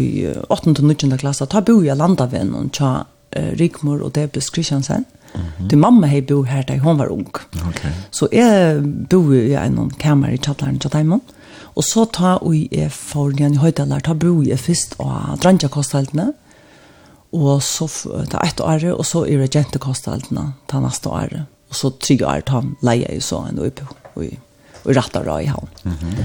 [0.00, 0.08] i
[0.52, 0.74] 8.
[0.74, 1.16] og 9.
[1.20, 5.06] klasse, da bor jeg landavennen tja uh, Rigmor og Debus Kristiansen.
[5.34, 5.68] Mm -hmm.
[5.68, 7.34] Til mamma hei bo her da hun var ung.
[7.68, 7.90] Okay.
[8.10, 11.20] Så jeg bo i en kamer i Tjattlaren Tjattaimon.
[11.74, 16.32] Og så ta og jeg for den i Høytelån, ta bo jeg først av Dranjakosteltene.
[17.32, 17.88] Og så
[18.30, 21.46] ta ett år, og så er det jentekosteltene ta neste år.
[21.68, 23.82] Og så tre år ta leie i så en oppi
[24.22, 24.38] i
[24.84, 25.68] og rett og i havn.
[25.84, 26.24] Mm -hmm.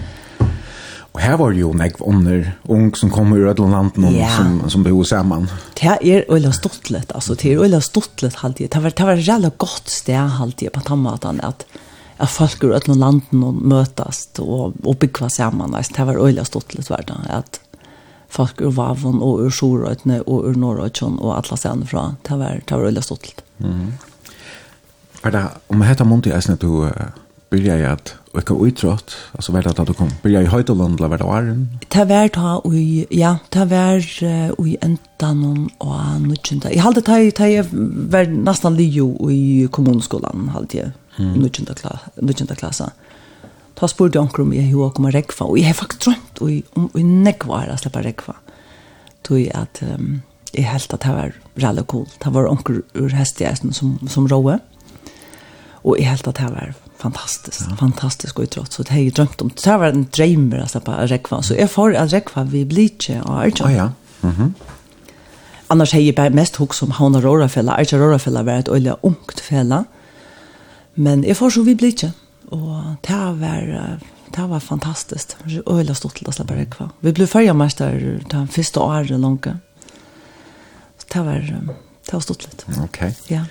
[1.13, 4.37] Og her var det jo nekv under ung som kom ur et land noen yeah.
[4.37, 5.49] som, som bo sammen.
[5.75, 8.69] Det er øyla stortlet, altså det er øyla stortlet halvtid.
[8.69, 11.65] Det var, det var et jævla godt sted halvtid på tammaten at
[12.19, 15.71] at folk ur ötlun landen og møtast og, og byggva saman.
[15.71, 17.61] Det var øyla stortlet det, at
[18.29, 22.13] folk ur Vavon og ur Sjorøytene og ur Norrøytjen og alla stedene fra.
[22.27, 23.43] Det var, det var øyla stortlet.
[23.59, 23.93] Mm.
[25.23, 26.91] Er det, om hetta er eisne du uh,
[27.51, 30.09] byrja i at Och kan utrott, alltså vad det att du kom.
[30.23, 31.67] Börja i Höjtoland eller var det var?
[31.87, 32.75] Det var ta och
[33.09, 36.69] ja, det var uh, i ändan og nutjunda.
[36.69, 37.65] Jeg hade det, det
[38.11, 41.33] var nästan lio i kommunskolan hade jeg, Mm.
[41.33, 42.91] Nutjunda klass, nutjunda klassa.
[43.75, 46.85] Ta spurte onkel om jag hur kommer rekva og jeg har faktisk drømt och om
[46.93, 48.35] och nekvar att släppa rekva.
[49.21, 50.21] Tog at um,
[50.51, 52.07] jag helt at det var rally cool.
[52.23, 54.59] Det var onker ur hästjästen som som råe.
[55.83, 57.75] Og jag helt at det var fantastiskt ja.
[57.75, 60.91] fantastisk och trots så det har jeg drömt om det var en dröm alltså på
[60.91, 63.61] rekva så jeg får at rekva vi blir ikke av allt.
[63.61, 63.91] Oh, ja.
[64.21, 64.35] Mhm.
[64.41, 64.53] Mm
[65.71, 68.93] Annars har jeg bare mest hugg som Hanna Rora fälla, Archer Rora var et øyelig
[69.03, 69.83] ungt fella.
[70.95, 72.11] Men jeg får så vi blir ikke.
[72.51, 73.99] Og det var
[74.35, 75.37] det var fantastiskt.
[75.93, 76.89] stort til å släppa rekva.
[77.01, 79.45] Vi ble förra mästare den första året langt.
[80.97, 81.39] Så det var
[82.05, 82.65] det var stort litt.
[82.67, 82.83] Ok.
[82.83, 83.13] Okay.
[83.27, 83.45] Ja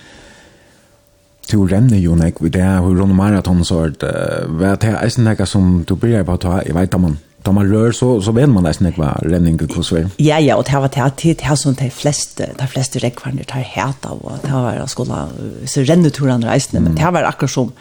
[1.49, 4.13] du renner jo nek vid det her rundt maraton så er det
[4.61, 7.53] vet jeg eisen nekka som du blir på å ta jeg vet om man da
[7.55, 10.75] man rør så, så vet man eisen nekka renning hos vi Ja, ja, og det
[10.75, 14.53] var det det her som de fleste de fleste rekvarne tar het av og det
[14.53, 15.29] var skola
[15.65, 17.73] så renneturene reisende men det var akkurat som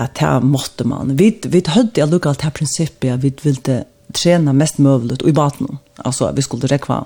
[0.00, 3.80] at det måtte man vi, vi hadde jeg lukket alt det prinsippet at vi ville
[4.16, 7.04] trene mest mulig og i baten altså vi skulle rekva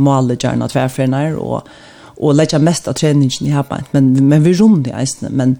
[0.00, 1.68] måle gjerne tverfrener og
[2.20, 5.56] og leggja mest av treningen i arbeid, men, men vi rom det eisene, men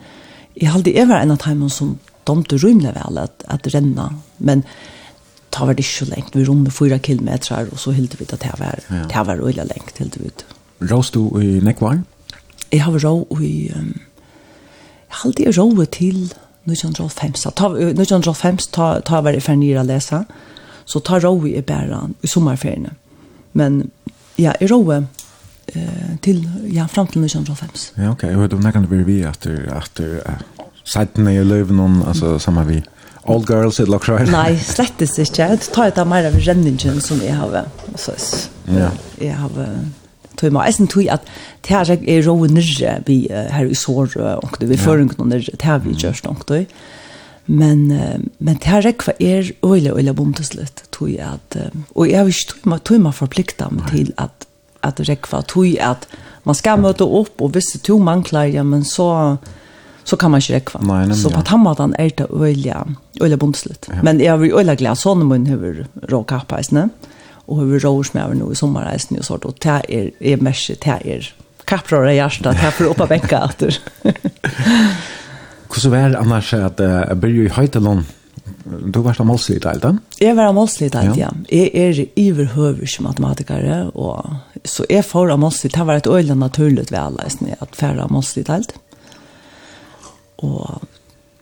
[0.60, 1.94] jeg halde jeg var en av timene som
[2.28, 4.64] domte rymle vel at, at renna, men
[5.50, 8.38] ta var det ikke så lengt, vi romde fyra kilometer, og så hilde vi det
[8.42, 9.06] til å være, ja.
[9.10, 10.44] til å være øyla lengt, hilde vi ut.
[10.90, 12.02] Rås du i Nekvar?
[12.70, 13.96] Jeg har rå i, um,
[15.08, 16.20] jeg har alltid rå til
[16.68, 20.22] 1905, ta, 1905 ta, ta var jeg fernir å lese,
[20.84, 22.94] så ta rå i bæra i sommerferiene,
[23.58, 23.82] men
[24.38, 25.00] ja, jeg rå
[25.74, 27.68] eh till ja fram till 1905.
[27.94, 28.42] Ja okej, okay.
[28.42, 30.38] och då när kan det bli vi efter efter
[30.84, 32.82] sidan i Löven alltså samma vi
[33.24, 34.30] Old Girls it looks right.
[34.30, 35.42] Nej, slett det inte.
[35.42, 37.64] Jag tar det mer av renningen som jag har.
[37.94, 38.12] Så
[38.64, 38.90] ja.
[39.18, 39.50] Jag har
[40.40, 41.26] tog mig eisen tror at
[41.66, 45.52] det her er rå nyrre vi her i sår og vi fører ikke noen nyrre,
[45.52, 46.64] det her vi gjør då.
[47.46, 47.88] Men,
[48.38, 51.56] men det her rekva er øyla øyla bomteslutt tog at,
[51.94, 54.46] og jeg har ikke tog meg forplikta meg til at
[54.80, 56.08] att räkva tog at
[56.42, 59.36] man ska möta upp och visst to mangler, ja men så
[60.04, 60.80] så kan man ikke rekva.
[60.80, 62.86] Nei, nemlig, så på tammadan er det öliga
[63.20, 63.88] öliga bundsligt.
[63.88, 64.02] Ja.
[64.02, 66.60] Men jag vill öliga glas hon mun hur råka kappa
[67.50, 70.86] och hur rås med nu i sommarreisen og sånt og det er, er mesh det
[70.86, 73.78] er kapprar i hjärtat här för uppa vecka åter.
[75.68, 78.04] Hur så väl annars att jag börjar i Höjtelån
[78.64, 79.98] Du var målslig i Dalton?
[80.20, 81.30] Jeg var målslig i Dalton, ja.
[81.50, 86.36] Jeg er iverhøver som matematiker, og Så jeg får av målstid, det var et øyelig
[86.36, 87.28] naturligt ved alle,
[87.60, 88.74] at færre av målstid alt.
[90.44, 90.82] Og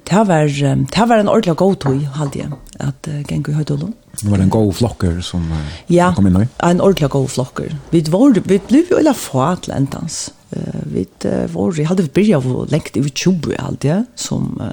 [0.09, 2.51] det var, det var en ordentlig god tog, hadde jeg,
[2.81, 3.93] at uh, Gengu Høydolund.
[4.23, 6.47] Det var en god flokker som uh, ja, kom inn i?
[6.47, 7.75] Ja, en ordentlig god flokker.
[7.93, 10.31] Vi, var, vi ble jo eller få til endans.
[10.57, 14.55] Uh, vi uh, var, jeg hadde begynt av å lengt i 20 hadde jeg, som,
[14.63, 14.73] uh,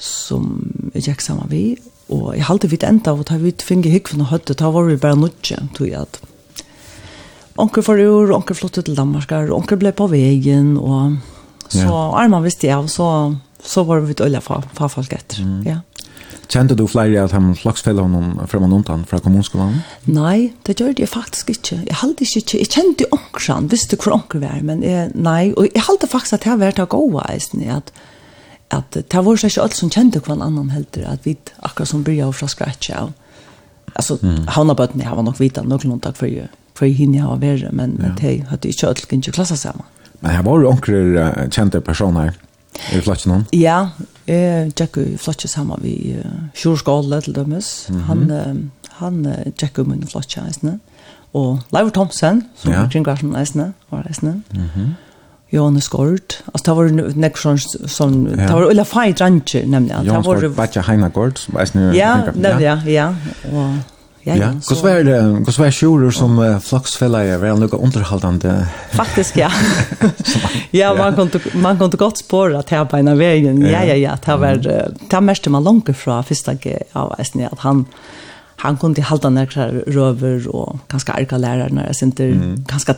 [0.00, 0.48] som
[0.94, 1.64] jeg gikk sammen vi.
[2.12, 5.00] Og jeg hadde vidt enda, og da vi finner hikken og høttet, da var vi
[5.00, 6.22] bare nødt til at
[7.60, 11.18] onkel for ur, onkel flyttet til Danmark, onkel ble på veien, og
[11.72, 12.02] så ja.
[12.20, 13.08] Arman visste jeg, og så,
[13.64, 15.42] så var vi øyla fra, fra folk etter.
[15.44, 15.62] Mm.
[15.68, 15.80] Ja.
[16.52, 19.78] Kjente du flere av de flaksfellene fra Manontan, fra kommunskolen?
[20.12, 21.78] Nei, det gjør jeg faktisk ikke.
[21.86, 22.58] Jeg halte ikke, ikke.
[22.60, 26.48] jeg kjente onkran, visste hvor onker var, men jeg, nei, og jeg halte faktisk at
[26.48, 27.92] jeg har vært av gåa, eisen, at
[28.72, 32.30] at det var ikke alt som kjente hver annan helter, at vi akkurat som bryr
[32.32, 33.10] fra scratch av.
[33.92, 34.46] Altså, mm.
[34.48, 38.00] havnabøttene, jeg har nok vidt av noen takk for jeg för hinner ha vara men
[38.02, 38.08] ja.
[38.20, 39.86] det hade inte alls kunde klassa samman.
[40.20, 42.32] Men här var ju onkel kända personer
[42.92, 43.44] i flatsen hon.
[43.50, 43.88] Ja,
[44.26, 46.22] eh Jack i flatchen samman vi
[46.54, 47.86] Sjurskål till dömes.
[47.88, 48.04] Mm -hmm.
[48.04, 48.54] Han uh,
[48.88, 50.80] han uh, Jack om i flatchen nästan.
[51.32, 52.90] Och Lever Thompson som ja.
[52.90, 54.42] kring garden nästan var nästan.
[54.50, 54.68] Mhm.
[54.74, 54.94] Mm
[55.54, 56.34] Jonas Gård.
[56.52, 57.58] Alltså det var nästan
[57.88, 58.46] som ja.
[58.46, 60.04] det var eller fight ranch nämligen.
[60.04, 61.98] Det var Batja Heina Gård, vet ni.
[61.98, 63.14] Ja, ja, ja, ja.
[63.52, 63.91] Och
[64.24, 64.48] ja, ja.
[64.60, 64.74] Så...
[64.74, 68.54] Hvordan var det, hvordan var Sjorer som uh, flokksfeller, var det noe underholdende?
[68.94, 69.50] Faktisk, ja.
[70.80, 74.38] ja, man kunne, man kunne godt spåre at jeg beina veien, ja, ja, ja, det
[74.38, 77.86] var, det var mest man langer fra første av Esni, at han,
[78.62, 79.46] han kunde halda ner
[79.86, 82.64] röver och ganska arga lärare när jag inte mm.
[82.68, 82.94] ganska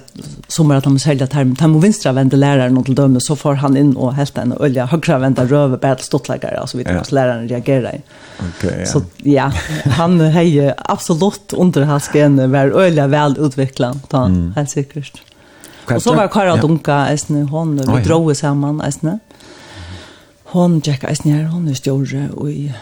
[0.49, 3.55] som att han sälja term term och vänstra vända lärare något till döme så får
[3.55, 7.49] han in och helt en olja högra vända röver bara stottläggare så vet jag läraren
[7.49, 8.01] reagerar.
[8.39, 8.77] Okej.
[8.79, 8.87] Ja.
[8.87, 9.53] Så ja,
[9.85, 14.53] han hejer absolut under hans gen var olja väl utvecklad ta mm.
[14.57, 15.23] helt säkert.
[15.95, 19.19] Och så var Kara Dunka äsne hon vi drog samman äsne.
[20.45, 22.73] Hon checkade äsne hon är större och i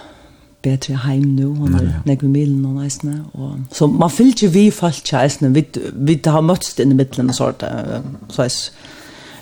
[0.63, 3.25] bedre heim hon han er nekve milen og næsne.
[3.35, 6.99] Og, så man fyller ikke vi falt ikke næsne, vi, vi har møttes inn i
[6.99, 7.65] midtelen og sånt,
[8.31, 8.59] så jeg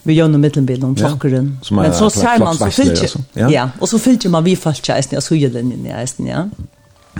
[0.04, 1.50] vi gjør noe midtelen om klokkeren.
[1.76, 3.48] Men så ser man, så fyller ikke, ja.
[3.52, 5.86] ja, og så fyllt ikke man vi falt ikke næsne, og så gjør den inn
[6.26, 6.46] ja.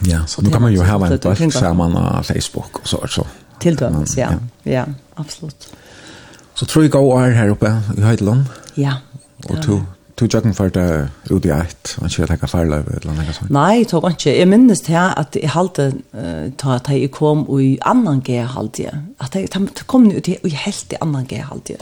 [0.06, 3.00] Ja, så nu kan man jo ha en dølt sammen av Facebook og så.
[3.06, 3.24] så.
[3.60, 4.30] Til dømt, ja.
[4.64, 4.84] ja,
[5.16, 5.68] absolutt.
[6.54, 8.44] Så tror jeg går her oppe i Høydeland.
[8.76, 8.92] Ja.
[9.48, 9.80] Og to,
[10.20, 13.52] Du joggen for det ut i eit, og ikke takk farløy eller noe sånt?
[13.56, 14.34] Nei, jeg tok ikke.
[14.36, 15.86] Jeg minnes til at jeg halte
[16.60, 18.92] ta at jeg kom i annan G-halde.
[19.16, 19.48] At jeg
[19.88, 21.78] kom ut i, og helt i annan G-halde.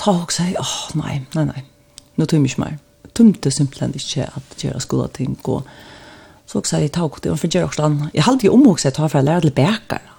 [0.00, 1.66] Ta og sier, åh, nei, nei, nei,
[2.16, 2.80] nå tømmer ikke mer.
[3.12, 5.68] Tumte simpelthen ikke at gjøre skoleting og
[6.48, 8.10] så også jeg tar det, og for gjør også annet.
[8.14, 10.13] Jeg halte jo om også, jeg tar for å lære til bækere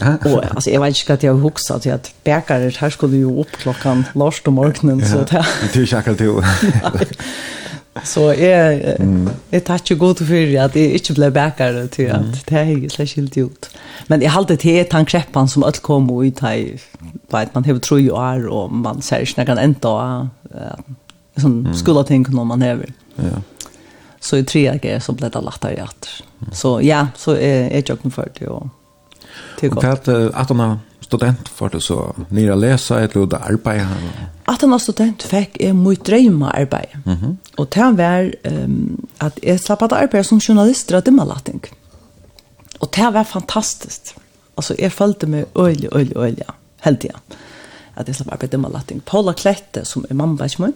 [0.00, 0.16] ja.
[0.34, 3.52] Och alltså jag vet inte att jag huxar till att bäckare här skulle ju upp
[3.52, 5.46] klockan lars på morgonen så där.
[5.72, 6.42] Det är schakalt ju.
[8.04, 9.30] Så jag mm.
[9.50, 12.34] jag tack ju gott för att det inte blev bäckare till att mm.
[12.46, 13.70] det är skilt ut.
[14.06, 16.78] Men jag hade till tankreppen som allt kom och i taj
[17.28, 20.94] vet man hur tror ju är och man ser inte kan ända äh,
[21.36, 21.74] som mm.
[21.74, 22.92] skulle tänka någon man över.
[23.16, 23.42] Ja.
[24.20, 26.08] Så i tre grejer så blev det lättare att.
[26.52, 28.66] Så ja, så är jag jocken för det och
[29.60, 30.08] det er godt.
[30.08, 31.98] Og at han er student for det så
[32.34, 34.24] nere lesa et lode arbeid her?
[34.50, 36.96] At han var student fikk er mot dreima arbeid.
[37.04, 37.34] Mm -hmm.
[37.56, 41.64] Og det var um, at jeg slapp at arbeid som journalister av dimmerlatting.
[42.80, 44.16] Og det var fantastisk.
[44.56, 46.44] Altså jeg følte meg øyelig, øyelig, øyelig,
[46.84, 47.20] helt igjen.
[47.96, 49.02] At jeg slapp arbeid dimmerlatting.
[49.06, 50.74] Paula Klette, som er mamma ikke min,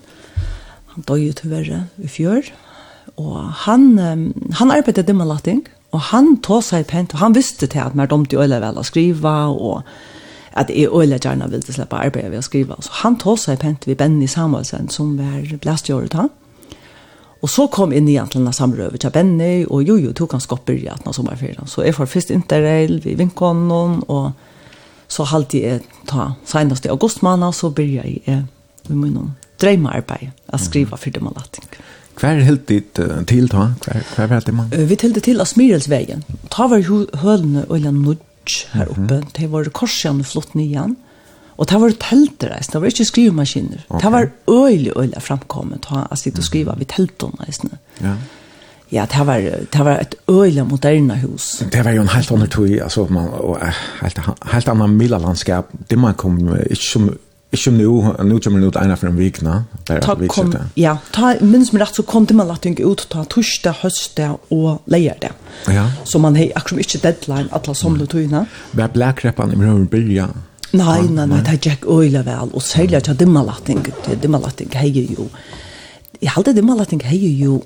[0.87, 2.43] han døg jo til verre i fjør.
[3.17, 5.59] Og han, um, han arbeidde dimmerlatting.
[5.59, 8.81] Mm Og han tog seg pent, og han visste til at mer domte øyla vel
[8.81, 9.83] å skrive, og
[10.59, 12.77] at jeg øyla gjerne ville slippe arbeid ved å skrive.
[12.85, 16.31] Så han tog seg pent ved Benny Samuelsen, som var blastjøret han.
[17.39, 20.43] Og så kom inn igjen til denne samrøvet til Benny, og jo, jo, tok han
[20.43, 21.71] skopper i at sommerferien.
[21.71, 24.33] Så jeg får først interrail, vi vinket noen, og
[25.09, 28.45] så halte jeg ta senest i august så begynte jeg
[28.89, 31.65] med noen drømmearbeid, å skrive for dem og lating.
[32.19, 33.71] Hva er helt ditt uh, til, da?
[33.85, 34.71] Hva er det man?
[34.71, 34.89] man?
[34.91, 36.25] Vi tilte til Asmirelsvegen.
[36.51, 36.83] Ta var
[37.23, 39.01] hølene og en nudge her oppe.
[39.01, 39.31] Mm -hmm.
[39.39, 40.97] Det var korsene flott nyan.
[41.59, 43.79] Og det var telter, det var ikke skrivemaskiner.
[43.89, 44.05] Okay.
[44.05, 47.79] Det var øyelig, øyelig framkommet, ta, å sitte og skrive vid teltene.
[48.01, 48.15] Ja.
[48.93, 49.41] Ja, det var
[49.73, 51.63] det var ett öjla moderna hus.
[51.73, 53.59] Det var ju en helt annan tog alltså man och
[54.01, 55.69] helt helt annan milalandskap.
[55.89, 57.19] Det man kom inte som
[57.51, 59.21] Ikke nu, nu kommer det ut ena for en av
[60.13, 60.65] en vikene.
[60.77, 64.53] Ja, ta, minns med rett så kom det man lagt ikke ut, ta torsdag, høstdag
[64.53, 65.33] og leierdag.
[65.73, 65.87] Ja.
[66.05, 68.45] Så man har akkurat ikke deadline, alle somle togene.
[68.75, 70.29] Hva er blækreppene i mye byrja?
[70.77, 73.87] Nei, nei, nei, det er Jack øyla vel, og særlig at dimmalatting,
[74.21, 75.31] dimmalatting heier jo.
[76.21, 77.63] Jeg halte dimmalatting heier jo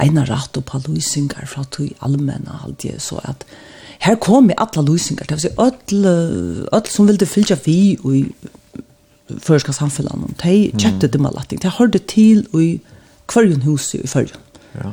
[0.00, 3.44] eina rett og på løsninger fra tog allmenna, halte jeg så at
[4.00, 6.08] her kom i alla løsninger, det vil si, öll,
[6.72, 8.48] öll som ville fylja vi og
[9.42, 11.12] førska samfellene, de kjøpte mm.
[11.12, 11.62] dimmalatting.
[11.62, 12.80] De hørte til i
[13.30, 14.48] kvarjon huset i førjen.
[14.74, 14.90] Ja.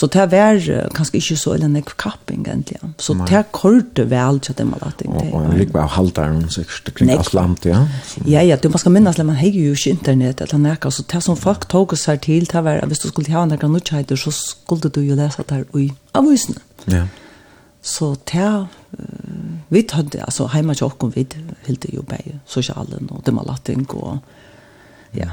[0.00, 0.56] Så det var
[0.96, 2.78] kanskje ikke så eller nek kapping egentlig.
[3.02, 3.26] Så Nei.
[3.28, 5.12] det korte vel til dem alle ting.
[5.12, 7.82] Og en rik var halvdaren, sikkert kring alt land, ja.
[8.24, 11.20] Ja, ja, du, man skal minnes, man har jo ikke internet eller nek, så det
[11.26, 14.32] som folk tog oss her til, det var, hvis du skulle ha nek nutjheiter, så
[14.32, 16.62] skulle du jo lese det her i avisene.
[16.88, 17.04] Ja.
[17.82, 18.68] Så det
[19.70, 21.26] vi hadde, altså hjemme til åkken vi
[21.66, 24.18] helt jo bare sosialen og det malating og
[25.16, 25.30] ja.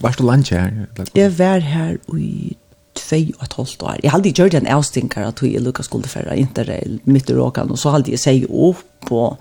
[0.00, 0.70] Varst du lunch her?
[1.14, 2.56] Jeg var her i
[2.94, 4.00] tvei og et halvt år.
[4.02, 7.70] Jeg hadde gjort en avstinker at jeg lukket skulle føre interrail midt i råkan.
[7.70, 9.38] og så hadde jeg seg opp og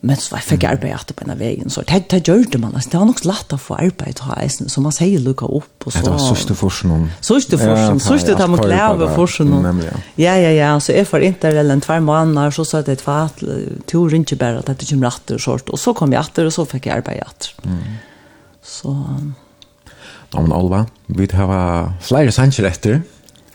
[0.00, 2.46] Men så var jeg fikk arbeid etter på en av veien, så det, det gjør
[2.54, 5.44] det man, det var nok lett å få arbeid til eisen, så man sier lukka
[5.44, 6.00] opp og så.
[6.06, 7.02] Det var sørste forsen om.
[7.20, 9.82] Sørste forsen, sørste de man glede forsen om.
[10.16, 13.12] Ja, ja, ja, så jeg får ikke eller en tvær måneder, så sa jeg til
[13.12, 13.44] at
[13.92, 16.56] to ringer bare at dette kommer etter og sånt, og så kom jeg etter, og
[16.56, 17.76] så fikk jeg arbeid etter.
[18.64, 18.96] Så...
[20.30, 23.02] Ja, men Alva, vi har flere sanger etter.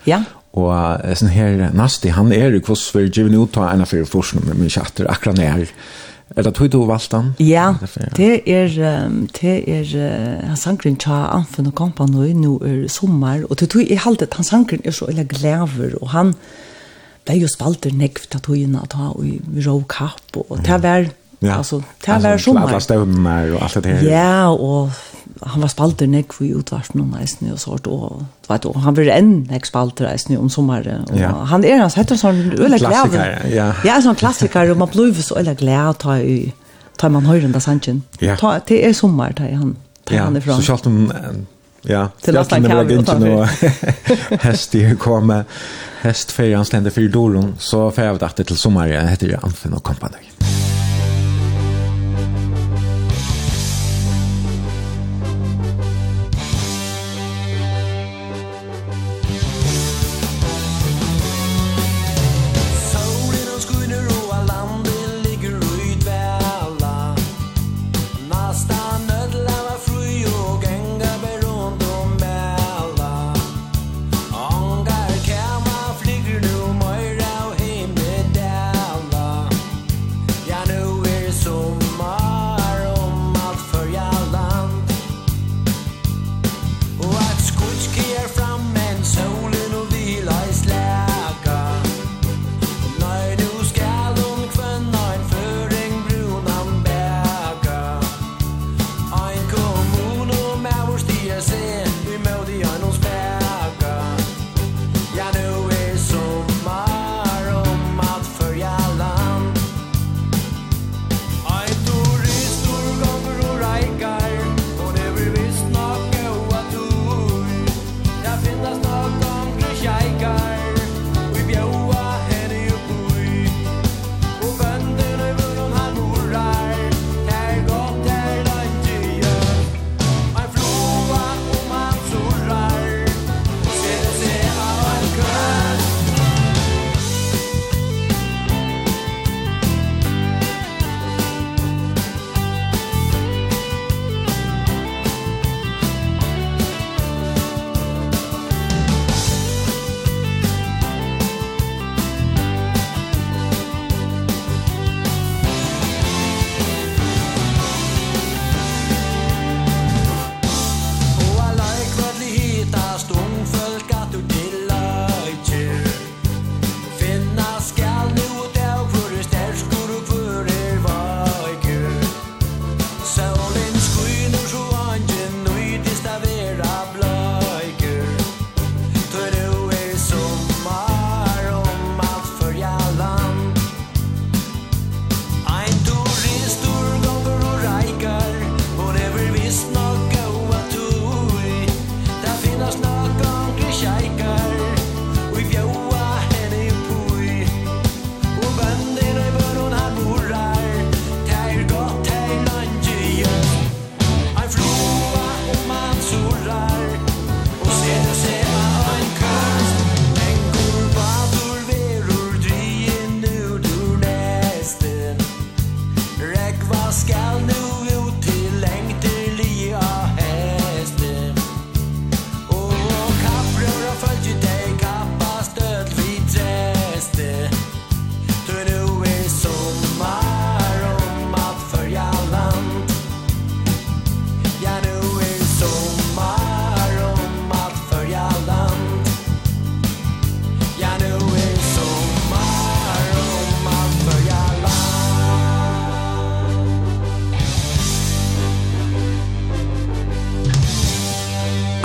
[0.06, 0.22] Ja.
[0.56, 0.70] Og
[1.18, 4.06] sånn her, Nasti, han er jo hvordan for er givet ut av en av fire
[4.06, 5.64] forsen, men ikke etter akkurat nær.
[5.66, 7.34] Ja Er det tog du valgt den?
[7.38, 7.74] Ja,
[8.16, 8.72] det er,
[9.38, 13.86] det er uh, han sangren tja Anfen og Kampanøy nå er sommer, og det tog
[13.86, 16.34] i halvdet han sangren er så eller glæver, og han
[17.26, 21.06] det er jo spalter nekv til togene at ha i rå kapp, og det var,
[21.42, 21.56] ja.
[21.58, 22.68] altså, det var sommer.
[22.68, 24.04] Alla stemmer og alt det her.
[24.06, 24.90] Ja, og
[25.42, 28.96] han var spalter nek for utvarsen og neisen og sånt, og du vet, og han
[28.96, 31.32] blir enn nek spalter neisen om sommeren, og ja.
[31.50, 32.94] han er hans, heter sånn øyla glæv.
[32.94, 33.66] Klassiker, ja.
[33.84, 36.38] Ja, sånn klassiker, og man blir så øyla glæv ta i,
[36.96, 38.00] ta man høyren da sannsyn.
[38.22, 38.38] Ja.
[38.40, 39.76] Ta, det er sommer, ta han,
[40.08, 40.24] ta ja.
[40.30, 40.62] han ifrån.
[40.62, 41.02] Så kjalt om,
[41.84, 43.44] ja, til at han kan ta noe
[44.46, 45.42] Hest i komme,
[46.06, 49.44] hest fyrir hans lende fyrir doron, så fyrir jeg av det til sommer, heter jeg
[49.44, 50.24] og Kompany.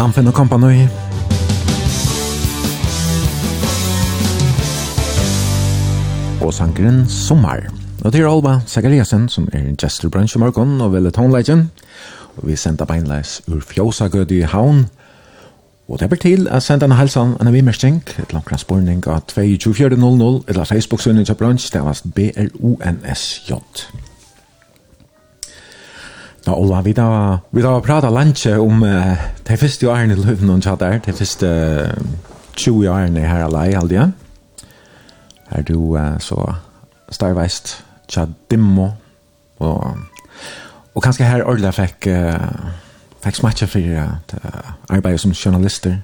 [0.01, 0.87] Amfen og Company.
[6.41, 7.59] Og sangren Sommar.
[8.03, 11.71] Og til Alba Zachariasen, som er en gestor bransje morgon og veldig tonelegen.
[12.37, 14.87] Og vi sender beinleis ur Fjåsagød i Havn.
[15.87, 20.43] Og det er til å sende en helsan en vimersting, et langt borning av 22400,
[20.47, 23.53] eller Facebook-sønning til bransje, det var BRUNSJ.
[26.45, 29.13] Ja, Ola, vi da, vi da prata lantje om uh,
[29.45, 31.51] de første årene i løven og tjatt der, de første
[31.93, 34.07] uh, 20 årene her alai, aldri, ja.
[35.51, 36.39] Er du uh, så
[37.13, 37.75] starveist
[38.09, 38.89] tjatt dimmo,
[39.61, 39.99] og,
[40.95, 42.73] og kanskje her Orla fikk, uh,
[43.21, 45.99] fikk smatcha for uh, arbeid som journalister.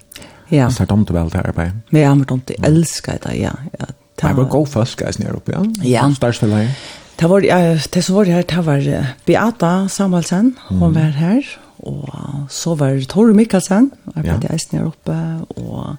[0.52, 0.70] Ja.
[0.70, 1.82] Så har dumt vel til arbeid.
[1.92, 3.58] Ja, men tomt, jeg elsker det, ja.
[3.80, 3.90] ja.
[4.22, 5.66] Det var god folk, guys, nere oppe, ja.
[5.98, 6.08] Ja.
[6.14, 6.68] Starsfeller.
[6.68, 6.70] Ja.
[7.18, 11.42] Det var det som var her, det var Beata Samuelsen, hon var her,
[11.80, 14.54] og så var Tore Mikkelsen, arbeidet ja.
[14.54, 15.16] eisen her oppe,
[15.58, 15.96] og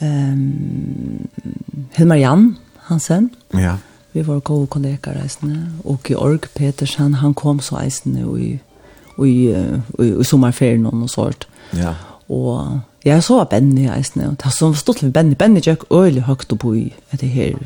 [0.00, 1.28] um,
[1.96, 2.56] Hilmar Jan
[2.90, 3.30] Hansen.
[3.54, 3.76] Ja.
[4.12, 8.58] Vi var gode kollegaer eisen, og Georg Petersen, han kom så eisen i, i,
[9.24, 11.48] i, i, i sommerferien og noe sånt.
[11.76, 11.94] Ja.
[12.28, 16.22] Og Jeg så var Benny eisne, og det som stod til Benny, Benny gikk øyelig
[16.28, 17.56] høyt opp i etter her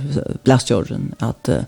[0.44, 1.66] blastjorden, at uh,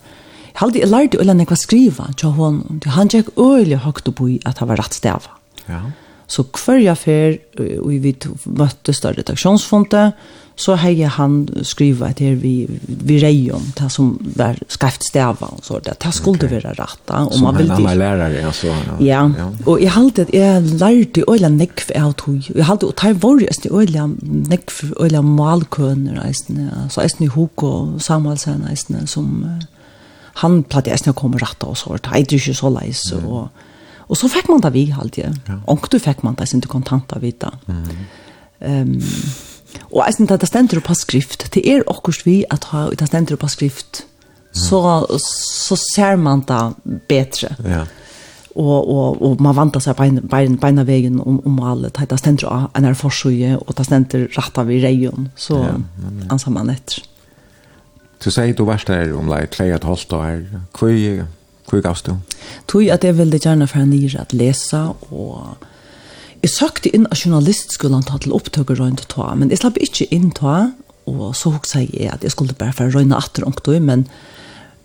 [0.58, 2.80] halde jeg lærte øyne nekva skriva til honom.
[2.98, 5.38] Han tjekk øyne høgt opp i at han var rett stava.
[5.68, 5.86] Ja.
[6.28, 7.38] Så hver jeg fer,
[7.80, 8.12] og vi
[8.44, 10.18] møttes da redaksjonsfondet,
[10.58, 15.52] så hei han skriva at her vi, vi reier om det som var skreft stava
[15.54, 15.94] og så det.
[16.02, 16.58] Det skulle okay.
[16.58, 18.74] være rett Og som man en annen lærere, altså.
[18.74, 18.98] Ja.
[19.06, 19.22] ja.
[19.38, 19.46] ja.
[19.70, 22.50] Og jeg halte at jeg lærte øyla nekv av tog.
[22.50, 24.08] Jeg halte at jeg var just i øyla
[24.50, 29.44] nekv, øyla malkøner, eisne, altså eisne i Hugo Samuelsen, eisne, som...
[29.46, 29.77] Uh,
[30.42, 33.48] han platte jeg kom rett og så, det er ikke så leis, og,
[34.08, 35.38] og så fikk man det vi alltid.
[35.48, 35.58] Ja.
[35.66, 37.52] Og du fikk man det, sin du kontant vita.
[37.66, 37.84] Mm.
[38.58, 38.94] Um,
[39.92, 43.08] og jeg det at det stender på skrift, det er akkurat vi at ha, det
[43.10, 44.04] stender på skrift,
[44.52, 44.80] så,
[45.22, 46.62] så ser man det
[47.08, 47.54] bedre.
[47.64, 47.84] Ja.
[48.58, 52.48] Og, og, og man vantar seg beina, beina, beina vegen om, om alle, det stender
[52.50, 55.76] av en er forsøye, og det ständer rett av i region, så ja,
[56.32, 57.04] anser man etter.
[57.04, 57.17] Ja.
[58.24, 60.40] Du sier du varst der om lei klei at holdt og her.
[60.74, 61.24] Hvor,
[61.70, 62.16] hvor gavst du?
[62.70, 65.66] Tog at jeg ville gjerne fra nyr at lesa og
[66.38, 70.28] Jeg søkte inn av journalistskolen ta til opptøkker rundt ta, men jeg slapp ikke inn
[70.30, 70.68] ta,
[71.10, 74.04] og så hukte jeg at jeg skulle bare for røyne atter omkta, men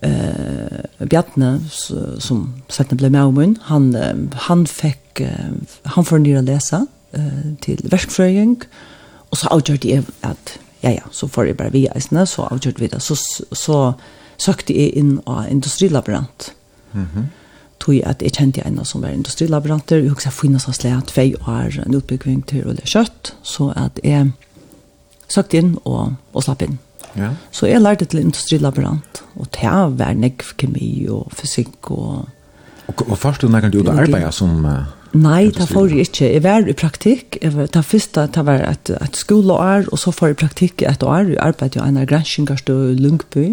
[0.02, 2.42] eh, Bjartne, som
[2.74, 3.92] settene ble med om hun, han,
[4.48, 5.22] han fikk,
[5.94, 6.82] han får nyr å lese
[7.14, 8.58] eh, til verkfrøying,
[9.30, 12.84] og så avgjørte jeg at ja, ja, så får jeg bare vi eisene, så avgjørte
[12.84, 13.02] vi det.
[13.04, 13.16] Så,
[13.56, 13.78] så
[14.42, 16.52] søkte jeg inn av industrilaborant.
[16.94, 17.32] Mm
[17.84, 21.12] tog jag at jeg kjente en som var industrilaboranter, og jeg finner seg slik at
[21.18, 24.32] jeg har en utbygging til å kjøtt, så at jeg
[25.28, 26.80] søkte inn og, og slapp inn.
[27.20, 27.34] Ja.
[27.52, 32.30] Så jeg lærte til industrilaborant, og det var nekv kemi og fysikk og...
[32.88, 34.60] Og, og først du nærkant ut av arbeidet som...
[34.66, 36.28] Uh Nei, det får jeg ikke.
[36.34, 37.38] Jeg var i praktikk.
[37.42, 41.28] Det første det var et, et skoleår, og så får jeg praktikk et år.
[41.36, 43.44] Jeg arbeidde jo en av granskingene i Lungby,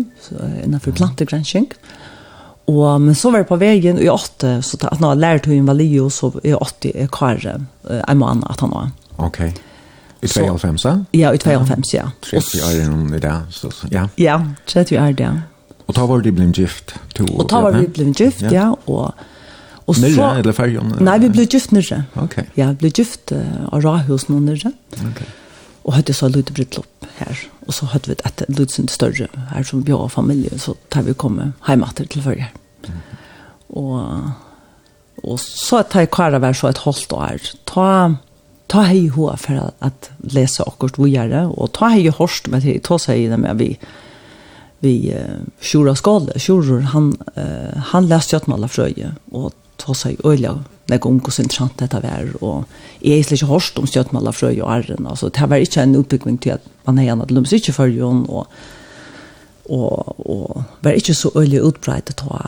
[0.65, 1.69] innenfor plantegransking.
[2.71, 5.53] Og, men så var jeg på veien, og jeg åtte, så da når jeg lærte
[5.53, 8.91] hun var lio, så jeg åtte jeg kvar en måned at han var.
[9.19, 9.41] Ok.
[10.21, 10.87] I 92?
[11.17, 12.09] Ja, i 92, ja.
[12.23, 14.07] 30 år er i dag, så ja.
[14.21, 14.37] Ja,
[14.69, 15.81] 30 år er det, ja.
[15.89, 16.95] Og da var de blitt gift?
[17.19, 19.11] To, Og da var de blitt gift, ja, og
[19.91, 20.93] Og så Nyrre eller färjan?
[21.03, 22.05] Nei, vi ble gift nyrre.
[22.23, 22.37] Ok.
[22.55, 24.71] Ja, vi ble gift uh, av Rahus nå nyrre.
[25.09, 25.25] Ok.
[25.89, 27.41] Og hadde så lite bröllop her.
[27.67, 31.15] Og så hadde vi ett lite større her som jag och familie, så tar vi
[31.15, 32.47] komme hjemme til til förra.
[32.89, 33.01] Mm.
[35.23, 37.41] og så tar jeg kvar av så et holdt år.
[37.67, 38.17] Ta
[38.69, 42.83] ta hei hoa at, at lese akkurat vad göra Og ta hei horst med det
[42.83, 43.79] ta sig det med vi
[44.81, 46.33] vi uh, Shura Skalle,
[46.93, 49.15] han, uh, han läste Jötmalla frøye.
[49.33, 50.59] og ta seg øyla
[50.91, 52.65] nek om hvordan interessant dette var, og
[53.05, 56.41] jeg er ikke hørst om stjøtmaler frøy og arren, altså det var ikke en utbygging
[56.43, 58.47] til at man er gjerne til lømmes ikke for jøn, og,
[59.71, 62.43] og, og var ikke så øyla utbreit å ta,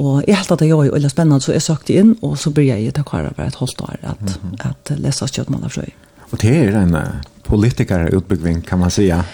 [0.00, 2.52] og jeg helt at det var jo øyla spennende, så jeg søkte inn, og så
[2.54, 4.38] blir jeg til kvar over et halvt år at,
[4.72, 5.92] at lese stjøtmaler frøy.
[6.30, 9.24] Og det er en uh, politikerutbygging, kan man säga.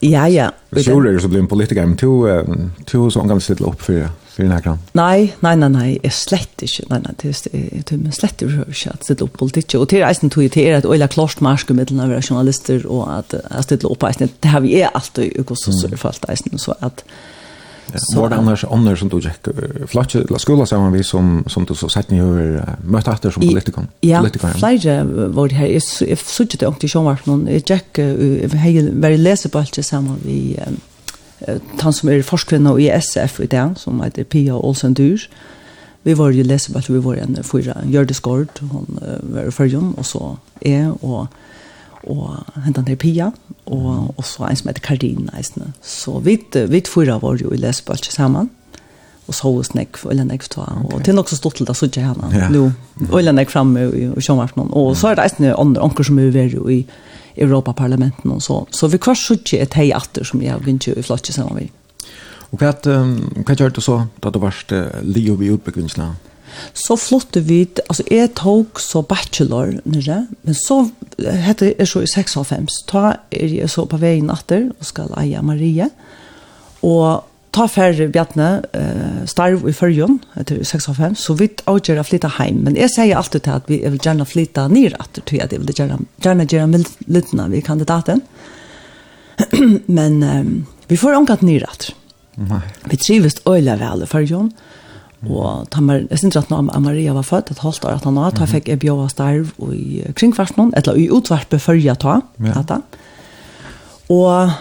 [0.00, 0.50] Ja, ja.
[0.70, 2.42] Det er ju så blir en politiker, men to, uh,
[2.86, 4.78] to så omgående sitter upp för för några?
[4.92, 8.52] Nei, nei, nei, nei, jeg slett ikke, nei, nei, det är det är slett ikke
[8.52, 11.96] hur jag sätter upp politik och till reisen tog er et øyla klart marsch mellan
[11.96, 15.64] några journalister og at att ställa opp eisen, Det har vi er alltid i kost
[15.64, 17.04] så fast reisen så at...
[17.94, 19.48] Så var det annars andre som du gikk
[19.86, 23.30] flatch la skola så man vi som som du så sett ni hur mött etter
[23.30, 23.86] som politiker.
[24.00, 27.80] Ja, flere var det här är så så det inte som vart någon jeg
[28.54, 30.56] hej väldigt lesebølge sammen vi
[31.82, 35.26] han som er forskvinna i SF i dag, som heter Pia Olsen Dyr.
[36.02, 40.06] Vi var jo lesebelt, vi var en fyra, Gjørde Skård, hun var i fyrjon, og
[40.06, 40.22] så
[40.64, 41.28] jeg, og,
[42.10, 43.30] og hentan til Pia,
[43.66, 45.42] og, og så en som heter Kardina.
[45.82, 48.50] Så vi, vi fyra var jo i lesebelt sammen,
[49.28, 51.86] og så hos nek, eller nek ta, og til nok så stått til det, så
[51.86, 52.64] ikke henne, nå,
[53.14, 54.74] eller nek framme i, i, i, i, i, i,
[56.18, 58.58] i, i, i, i, i, i, i, i, i, i, i Europaparlamenten og så.
[58.74, 62.10] Så vi kvar sjukke et hei atter som jeg vinner i flotje sammen med.
[62.52, 66.10] Og hva, um, hva gjør du så da du varst uh, liv i utbyggvinsla?
[66.76, 70.82] Så flotte vi, altså jeg tok så bachelor nere, men så
[71.18, 75.40] heter jeg så i 96, ta er jeg så på veien atter og skal eie
[75.40, 75.88] Marie,
[76.84, 82.30] og ta færre Bjarne eh starv i Førjon etter 65 så vi avgjør å flytte
[82.38, 85.52] hjem men jeg sier alltid til at vi vil gjerne flytte ned etter til at
[85.52, 88.22] jeg vil gjerne gjerne gjøre litt når kandidaten.
[89.98, 91.94] Men um, vi får omkatt ned etter.
[92.32, 92.62] Nei.
[92.88, 94.48] vi trives øyla vel i Førjon
[95.28, 98.16] og ta mer jeg synes at når Maria var født et halvt år at han
[98.16, 102.62] var, da fikk jeg bjøve starv i kringkvartnen eller i utvarpet følge ta ja.
[104.08, 104.54] og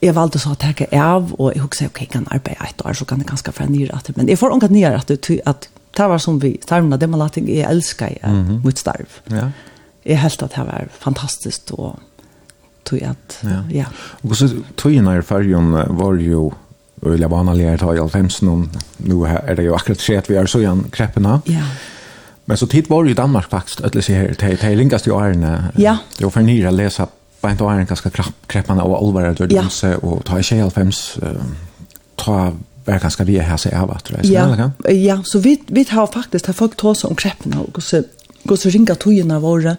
[0.00, 2.96] jeg valgte så å takke av, og jeg husker, ok, jeg kan arbeide et år,
[2.96, 4.14] så kan jeg ganske fra nye rette.
[4.16, 7.20] Men jeg får unga nye rette til at det var som vi starvna, det var
[7.24, 8.64] lating jeg elsker jeg, mm -hmm.
[8.64, 9.20] mitt starv.
[9.30, 9.50] Ja.
[10.04, 11.98] Jeg helt at det var fantastisk, og
[12.84, 13.62] tog at, ja.
[13.70, 13.84] ja.
[14.22, 16.52] Og så togene i fergen var jo,
[17.02, 20.46] og jeg var analyere ta i alfemsen, nå er det jo akkurat skjedd vi er
[20.46, 21.40] så igjen kreppene.
[21.46, 21.64] Ja.
[22.46, 25.10] Men så tid var jo i Danmark faktisk, ødelig sier her, til, til ringast i
[25.10, 25.72] årene.
[25.78, 25.96] Ja.
[26.18, 27.06] Det var for nye lesa
[27.42, 28.10] beint og er en ganske
[28.50, 29.64] kreppende og alvarer dør ja.
[29.64, 31.02] danse, og ta i tjej alfems,
[32.20, 32.50] ta
[32.86, 34.46] vær ganske vi er her seg av at reise, ja.
[34.46, 38.04] eller Ja, så vi, vi har faktisk, har folk tås om kreppene, og så,
[38.46, 39.76] og så ringer togene våre,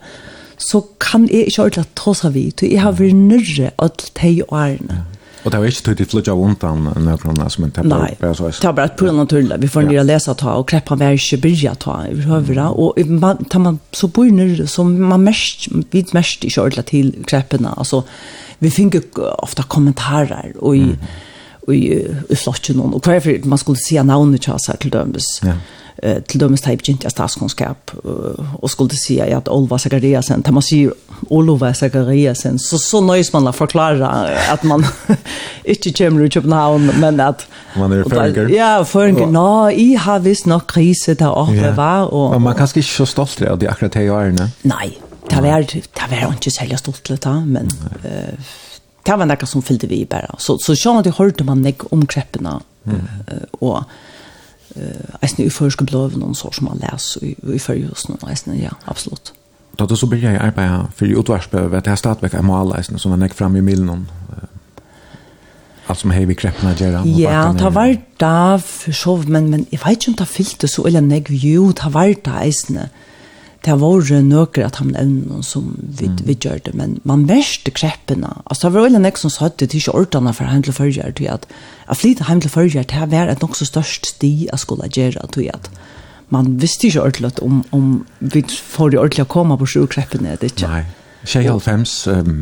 [0.61, 4.35] så kan jeg ikke ordentlig tås av vi, så jeg har vært nørre av de
[4.49, 4.85] og.
[4.89, 5.07] Ja
[5.43, 6.83] Och det var inte tydligt flöja undan
[7.23, 8.47] någon som inte bara bara så.
[8.47, 9.53] Det var bara på naturligt.
[9.57, 13.59] Vi får ner läsa ta och kläppa var inte börja ta överhuvudra och man tar
[13.59, 18.03] man så bor nu så man mest vid mest i skörla till kläpparna alltså
[18.59, 18.95] vi fick
[19.37, 20.95] ofta kommentarer och i
[21.67, 25.23] och i, i flocken och varför man skulle se namnet chans till dömes.
[25.41, 25.53] Ja
[26.01, 27.91] eh till dömes typ inte statskunskap
[28.59, 30.93] och skulle säga att Olva Sakariasen, man säger
[31.29, 34.07] Olva Sakariasen, så så nöjs man att förklara
[34.49, 34.85] att man
[35.63, 37.47] inte kommer på Köpenhamn, men att...
[37.77, 38.49] Man är föringar.
[38.49, 39.27] Ja, föringar.
[39.27, 41.75] Nå, i har visst nog krise där och yeah.
[41.75, 42.05] va?
[42.05, 44.49] Och, man kanske inte så stolt av det akkurat de jag är, nej?
[44.61, 45.65] Nej, det var,
[46.09, 47.65] det var inte särskilt stolt av det, men...
[48.05, 48.39] Uh,
[49.03, 50.35] det var noe som fyllde vi bara.
[50.37, 52.59] Så, så jag hørte man ikke om kreppene.
[52.85, 52.99] Mm.
[52.99, 53.83] Uh, och
[54.75, 58.71] eh eisne i förske blöven och så som man läser i, i förjusen och ja,
[58.85, 59.33] absolut.
[59.75, 63.09] Då då så blir jag arbeta för utvärsbehöver att jag startade med alla eisne som
[63.09, 64.07] man lägger fram i millen
[65.91, 69.79] allt som hej vi kreppna gera Ja, ta var da för så men men jag
[69.85, 72.89] vet inte om det fyllte så eller nej ju ta var da eisne
[73.61, 76.21] det var nøkker at han evnen som vi, mm.
[76.25, 78.31] vi gjør det, men man mest kreppene.
[78.45, 81.13] Altså, det var veldig nek som satt det til ikke ordene for hjem til førgjør,
[81.17, 81.45] til at
[81.87, 85.27] jeg flytte hjem til førgjør, det var et nok så størst sti jeg skulle gjøre,
[85.35, 85.69] til at
[86.33, 87.87] man visste ikke ordentlig om, om
[88.19, 90.71] vi får det ordentlig å komme på sjukreppene, det ikke.
[90.71, 90.83] Nei,
[91.27, 91.85] 25,
[92.15, 92.37] um,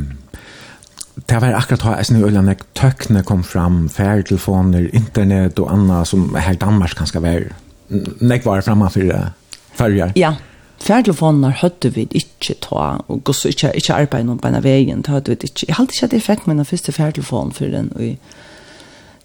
[1.27, 6.29] det var akkurat hva jeg snur øyne, tøkne kom fram, færtelefoner, internet og annet som
[6.37, 7.57] her Danmark kan skal være.
[8.21, 9.25] Nek var fremme for det.
[9.79, 10.13] Färger.
[10.15, 10.35] Ja,
[10.81, 15.01] Färdtelefoner hade vi ikke ta og gå ikke, ikke arbeid noen någon på den vägen
[15.01, 15.65] det hade vi ikke.
[15.67, 18.17] Jeg hade ikke at jeg fikk min første fjærtelefon for den i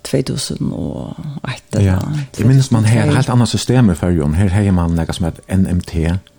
[0.04, 1.98] 2001 eller ja.
[2.38, 4.32] Jeg minnes man här helt annet system i ju.
[4.32, 5.94] her har man något som heter NMT.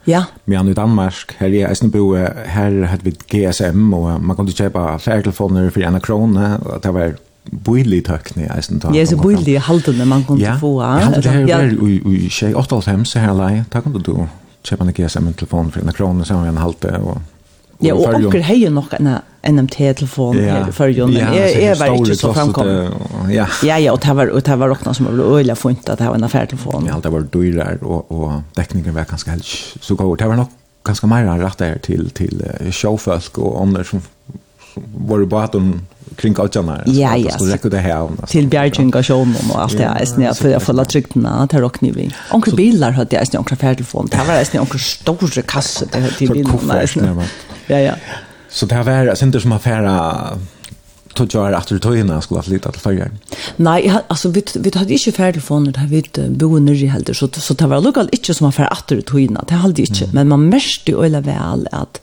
[0.05, 0.23] Ja.
[0.45, 2.15] Men i Danmark her är det bo
[2.45, 7.13] här hade vi GSM og man kunne kjøpe färdtelefoner for en krone, og det var
[7.65, 8.93] bøylig tøkne i eisen ta.
[8.93, 10.81] Ja, så bojlig halvdene man kunne få.
[10.81, 14.27] Ja, det her var i 8.5 her lei, da kunne du
[14.65, 17.17] köpa en GSM-telefon för en krona så har jag en halte och
[17.79, 19.09] Ja, och onkel har ju nok en
[19.55, 20.71] NMT-telefon ja.
[20.71, 22.67] för men Ja, jeg var ikke så framkom.
[23.29, 23.47] Ja.
[23.63, 26.07] ja, ja, og det var, og det var också som var öjla funnet at det
[26.07, 26.85] var en affærtelefon.
[26.87, 30.17] Ja, det var dyrer, og, og dekningen var ganske helst så god.
[30.17, 30.49] Det var nok
[30.83, 34.01] ganske mer rett der til, til uh, showfolk og andre som,
[34.73, 35.81] som var i baten
[36.15, 36.83] kring Aljanar.
[36.85, 37.37] Ja, ja.
[37.37, 38.09] Så räcker det här.
[38.27, 40.07] Till Bjergjunga Sjönom och allt det här.
[40.19, 42.11] Ja, för jag får la tryggna till Rocknivi.
[42.31, 44.07] Onkel bilar hade jag, onkel färdtelefon.
[44.11, 47.23] Det var en onkel stora kasse det hade bilarna.
[47.67, 47.93] Ja, ja.
[48.49, 50.17] Så det här var center som affära
[51.13, 53.11] tog jag att du tog innan skulle flytta till Färjar.
[53.55, 57.53] Nej, alltså vi vi hade inte färdtelefoner där vi bodde nere i helder så så
[57.53, 59.45] det var lokalt inte som affär att du tog innan.
[59.47, 62.01] Det hade inte, men man märkte ju väl att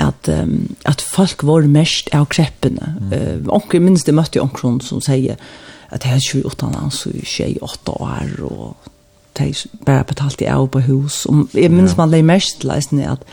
[0.00, 2.94] at um, at folk var mest av kreppene.
[3.00, 3.12] Mm.
[3.12, 5.40] Uh, onker, minst det møtte onkel som sier
[5.90, 8.90] at jeg har 28 år, så er jeg 8 år, og
[9.38, 9.48] de
[9.86, 11.24] bare betalte jeg på hus.
[11.26, 13.26] Og jeg minns man leier mest leisende at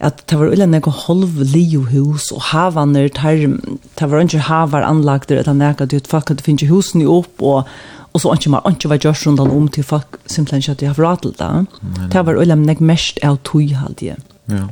[0.00, 4.86] at det var ulen ego halv lio hus og havaner tar det var ikke havar
[4.88, 7.68] anlagter at han at folk hadde finnet husene opp og
[8.10, 10.86] og så ikke mer ikke var gjørs rundt om til folk simpelthen ikke at de
[10.86, 14.16] har forrat til det det var ulen nek mest av tog halvdige
[14.48, 14.66] ja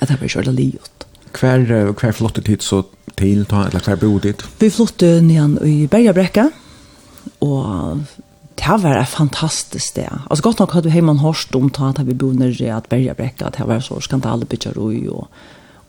[0.00, 1.06] at det var ikke livet livet.
[1.38, 2.82] Hver, hver flottet tid så
[3.18, 4.46] til, eller hver bodde dit?
[4.60, 6.48] Vi flottet nyan i Bergabrekka,
[7.44, 8.00] og
[8.58, 10.24] det var et fantastisk sted.
[10.30, 13.46] Altså godt nok hadde vi hjemme hørt om ta at vi bodde nere att Bergabrekka,
[13.46, 15.28] at det var så skandalebygger og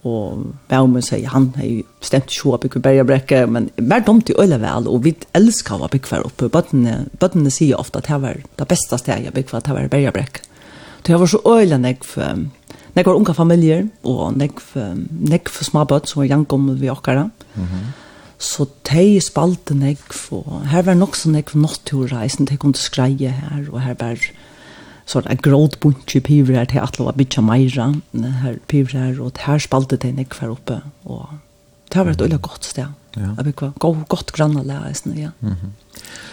[0.07, 4.35] og Baumen sier han har jo bestemt ikke opp i bergebrekke, men mer dumt i
[4.39, 6.47] øyne vel, og vi elsker å bygge hver oppe.
[6.51, 9.91] Bøttene, bøttene sier ofte at det var det beste stedet jeg bygge hver, det var
[9.91, 10.45] bergebrekke.
[11.03, 12.45] Det var så øyne nek for
[12.97, 14.75] nekvar unga familjer, og nekv,
[15.29, 17.27] nekv småbøtt som var jankommet vi okkara.
[17.55, 17.89] Mm.
[18.39, 20.61] Så de spalte nekv, for.
[20.71, 24.29] her var nok så nekv natturreisen, de kunne skreie her, og her var
[25.09, 28.93] så en er gråd bunch i piver her til atle var bytja meira, her piver
[28.93, 31.39] her, og her spalte de nekv for oppe, og
[31.89, 32.91] det var et veldig godt sted.
[33.17, 33.31] Ja.
[33.37, 35.31] Jeg bruker gå, godt grannalære, ja.
[35.41, 35.73] Mm.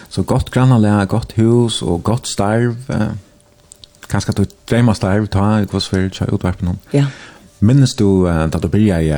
[0.09, 3.15] Så godt grannalære, godt hus og godt starv, eh
[4.11, 6.79] kanskje du dreimast der, ta hos vi kjøy utvarpen om.
[6.93, 7.07] Ja.
[7.59, 9.11] Minnes du uh, da du byrja i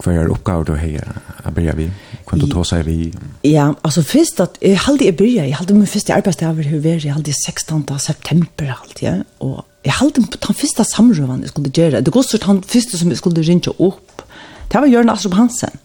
[0.00, 1.86] hva er oppgaver du har å byrja vi?
[2.24, 3.10] Hvordan du tar seg vi?
[3.44, 7.04] Ja, altså først at jeg halde jeg byrja, jeg halde min første arbeidsdager har vært,
[7.04, 7.84] jeg halde 16.
[8.00, 12.40] september halde jeg, og jeg halde den første samrøven jeg skulle gjøre, det går så
[12.40, 14.24] den første som jeg skulle ringe opp,
[14.70, 15.76] det var Jørgen Astrup Hansen.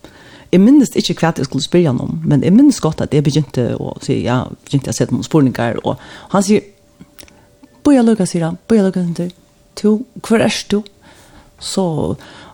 [0.54, 3.26] Jeg minnes ikke hva jeg skulle spørre han om, men jeg minnes godt at jeg
[3.26, 6.00] begynte å si, ja, begynte å sette noen spurningar, og
[6.32, 6.64] han sier,
[7.86, 10.82] bøya lukka, sier han, bøya lukka, sier han, hver er du?
[11.60, 11.84] Så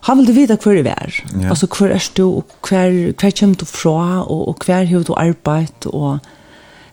[0.06, 1.16] han ville vite hver vi er.
[1.40, 1.50] Ja.
[1.54, 5.14] Altså hver er du, og hver, hver kommer du fra, og, og hver har du
[5.16, 6.18] arbeid, og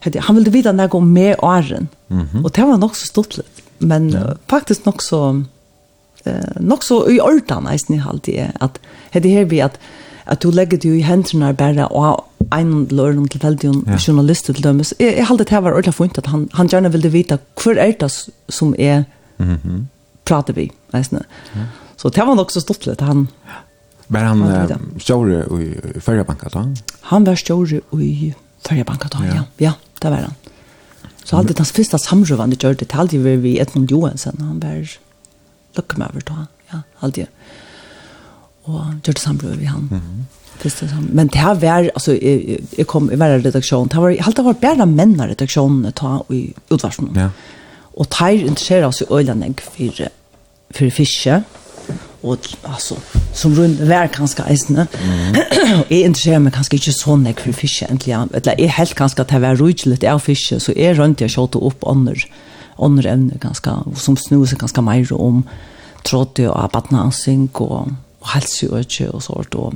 [0.05, 1.89] han ville vite noe om meg og æren.
[2.07, 2.43] Mm -hmm.
[2.43, 3.63] Og det var nok så stort litt.
[3.79, 4.33] Men ja.
[4.47, 5.43] faktisk nok så,
[6.25, 8.79] eh, nok så i orden, jeg snill alltid, at
[9.13, 9.79] det her vi at,
[10.29, 12.25] at du legger det jo i hendene bare og
[12.55, 13.97] en løren tilfeldig ja.
[13.97, 14.93] journalist til dømes.
[14.99, 17.93] Jeg, jeg halte det var ordentlig funnet at han, han gjerne ville vite hvor er
[17.99, 18.11] det
[18.49, 19.03] som er
[19.37, 19.81] mm -hmm.
[20.25, 20.71] prater vi.
[20.93, 21.01] Ja.
[21.97, 23.27] Så det var nok så stort litt han.
[24.07, 26.65] Var han uh, større i Førjebanka da?
[27.01, 28.33] Han var større i
[28.67, 29.33] Førjebanka da, ja.
[29.33, 29.43] ja.
[29.59, 30.35] Ja, det var han.
[31.23, 34.97] Så alltid hans første samrøvende gjør det, det alltid var vi Edmund Johansen, han var
[35.75, 36.33] lukkemøver da,
[36.73, 37.23] ja, alltid.
[37.23, 37.27] Ja
[38.69, 39.87] og det sambrød vi han.
[39.91, 40.39] Mm -hmm.
[41.11, 42.17] Men det här var alltså
[42.77, 46.25] jag kom i hver redaksjon, Det var allt det var bara menn av redaksjonene ta
[46.29, 47.09] i utvarsen.
[47.15, 47.29] Ja.
[47.81, 50.07] Och interesserer oss i ölen for,
[50.69, 51.43] för fiske
[52.21, 52.95] och alltså
[53.33, 54.87] som rundt hver kanskje isne.
[55.03, 55.35] Mm.
[55.89, 58.29] är intresserad men kanske inte så nek for fiske egentligen.
[58.33, 61.63] Eller är helt kanske att det var roligt av fiske så är rundt jag skjuter
[61.63, 62.13] upp andra
[62.77, 65.43] andra evner ganska som snur seg ganska mer om
[66.03, 67.87] trådde og abatnansing och
[68.21, 69.73] og helseøkje og sånt, og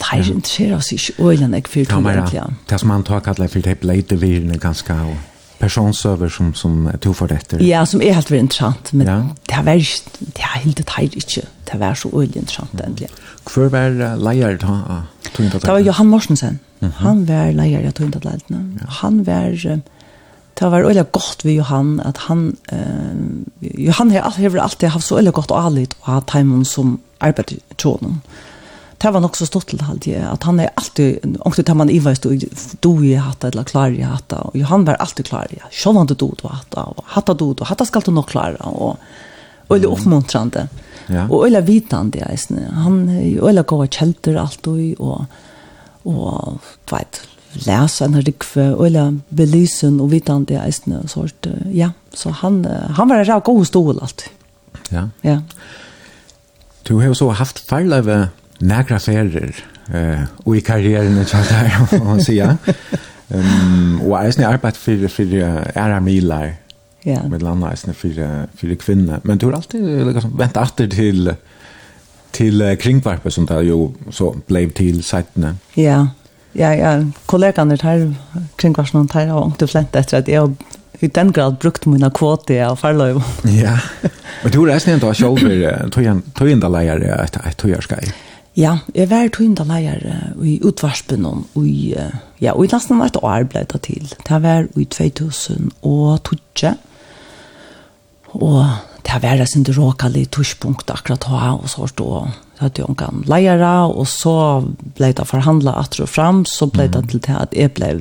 [0.00, 2.40] Nei, det interesserer oss ikke øyne jeg fyrt om egentlig.
[2.70, 5.10] Det som han tar kallet for det bleide virene ganske av
[5.60, 7.60] personsøver som, som tog for dette.
[7.64, 9.18] Ja, som er helt veldig interessant, men ja.
[9.44, 13.10] det har ikke, det er helt det her ikke, det har så øyne interessant endelig.
[13.44, 15.02] Hvor var leier da?
[15.36, 16.60] Det var Johan Morsensen.
[16.80, 17.02] Mm -hmm.
[17.02, 18.64] Han var leier av Tøyndatleitene.
[18.80, 18.86] Ja.
[18.88, 19.50] Han var,
[20.60, 22.78] det var øyne godt ved Johan, at han, uh,
[23.86, 27.00] Johan har alltid har alltid haft så øyne godt og alit, og hatt heimen som
[27.20, 28.20] arbeid tjånen.
[29.00, 32.26] Det var nok så stått til halvt at han er alltid, omkring til man iverst
[32.28, 32.42] og
[32.84, 35.96] do i hatta, eller klar i hatta, og han var alltid klar i hatta, sjån
[36.02, 38.98] han du do hatta, og hatta do og hatta skal du nok klara, og
[39.72, 40.66] øyla oppmuntrande,
[41.08, 41.24] ja.
[41.30, 42.26] og øyla vitande,
[42.84, 43.00] han
[43.40, 45.24] øyla gåa kjelter alltid, og,
[46.04, 47.22] og, du vet,
[47.52, 53.16] läsa en rikve eller belysen och vitande, det är sort ja så han han var
[53.16, 54.30] en rak god stol allt.
[54.88, 55.08] Ja.
[55.20, 55.40] Ja.
[56.88, 58.28] Du har så haft farleve
[58.60, 59.52] nægra ferier
[59.94, 62.56] eh, og i karrieren i Tjallar, må man säger.
[63.34, 65.24] Um, og jag har arbetat for, för
[65.76, 66.52] æra milar
[67.04, 67.22] ja.
[67.22, 69.20] med landaisne för, for kvinner.
[69.22, 71.36] Men du har alltid liksom, väntat til, til
[72.32, 75.56] till kringvarpet som det jo så blev till sajtene.
[75.76, 76.06] Ja.
[76.52, 78.14] Ja, ja, kollegan där
[78.56, 80.54] kringvarsen tar jag flent flänt efter att jag
[81.00, 83.22] i den grad brukt mina kvote av farløyv.
[83.56, 83.76] ja,
[84.42, 85.40] men du er nesten en dag selv
[86.38, 88.10] tøyendaleier et tøyerskei.
[88.58, 90.04] Ja, jeg var tøyendaleier
[90.42, 91.94] i utvarspen og i,
[92.42, 94.12] ja, og i nesten et år ble det til.
[94.26, 95.70] Det var i 2012,
[98.30, 98.68] og
[99.06, 102.28] det var det sin råkali tushpunkt akkurat ha, og så stod
[102.60, 104.34] så hadde jeg en leiere, og så
[104.98, 107.94] ble det forhandlet at og fram, så ble det til at jeg ble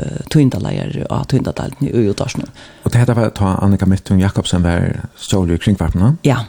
[0.00, 2.50] uh, tøyndaleier av tøyndadalten i Øyudarsnen.
[2.84, 6.16] Og det heter var ta Annika Mittung Jakobsen var stål i kringkvarpene?
[6.26, 6.44] Ja.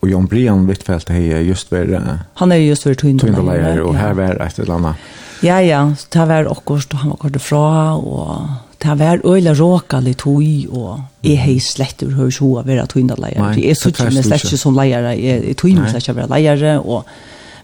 [0.00, 1.92] Og Jon Brian Wittfeldt har just vært...
[1.96, 3.82] Uh, han er just vært tøyndaleier.
[3.84, 5.10] og her var et eller annet.
[5.40, 8.48] Ja, ja, det var akkurat, han var akkurat fra, og
[8.80, 13.60] det var øyla råka litt hui, og jeg har slett ur høres hoa være Nei,
[13.60, 16.80] Jeg er sånn, det er slett ikke som leier, jeg tøyner slett ikke vera leier,
[16.80, 17.04] og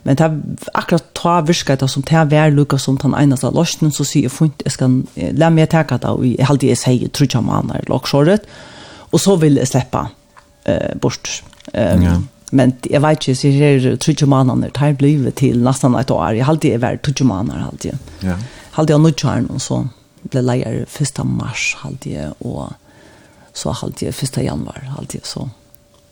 [0.06, 0.26] Men det
[0.78, 4.34] akkurat ta virka det som det vær lukka som den eneste løsnen, så sier jeg
[4.34, 5.00] funnet, jeg skal
[5.34, 8.46] la meg teka det, og jeg halte jeg sier, tror ikke om er lagsåret,
[9.10, 11.40] og så vil jeg slippe uh, bort.
[11.74, 12.14] Um, ja.
[12.54, 16.10] Men jeg vet ikke, så sier tror ikke om er tar blivet til nesten et
[16.14, 17.98] år, jeg halte jeg vær tror ikke om er jeg.
[18.22, 18.36] Ja.
[18.78, 19.80] Halte jeg nødt kjær noen, så
[20.30, 21.18] ble leier 1.
[21.26, 22.70] mars halte jeg, og
[23.56, 24.38] så halte jeg 1.
[24.44, 25.48] januar halte jeg, så,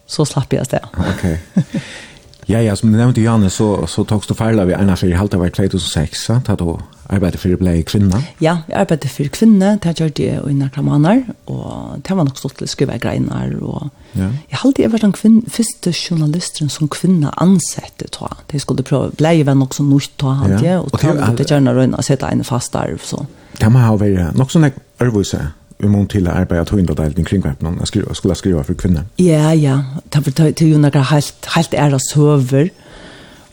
[0.07, 0.91] så slapp jeg sted.
[0.99, 1.31] Ok.
[2.51, 5.17] Ja, ja, som du nevnte, Janne, så, så togst du feil av i ena fyrir
[5.17, 6.51] halvt av 2006, sant?
[6.51, 6.77] Da du
[7.13, 8.21] arbeidde for å bli kvinna?
[8.43, 12.41] Ja, jeg arbeidde for kvinne, det gjør det og innan kramaner, og det var nok
[12.41, 14.31] stått til å skrive greinar, og ja.
[14.53, 18.47] jeg halte jeg var den kvinn, første journalisteren som kvinne ansette, tror jeg.
[18.55, 20.79] De skulle prøve, blei vel nok så nødt, tror jeg, ja.
[20.81, 23.25] og, og det gjør det gjerne røyna, sette en fast arv, så.
[23.55, 25.45] Det må ha vært nok sånn jeg ærvise,
[25.85, 28.75] i mån till att arbeta till att delta kring kringkväppen och skriva skulle skriva för
[28.75, 29.05] kvinner.
[29.17, 29.85] Ja, ja.
[30.05, 32.71] Det för till ju helt, helt helt ära söver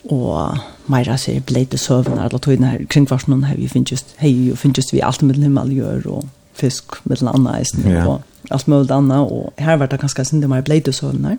[0.02, 4.52] och Meira säger bleite sövnar eller tog den här kringkvarsen har vi finns just vi
[4.52, 8.06] och finns just vi alt med himmel gör och fisk med andra eisen ja.
[8.06, 11.38] och allt möjligt annat og här vart det ganska synd det mer bleite sövnar.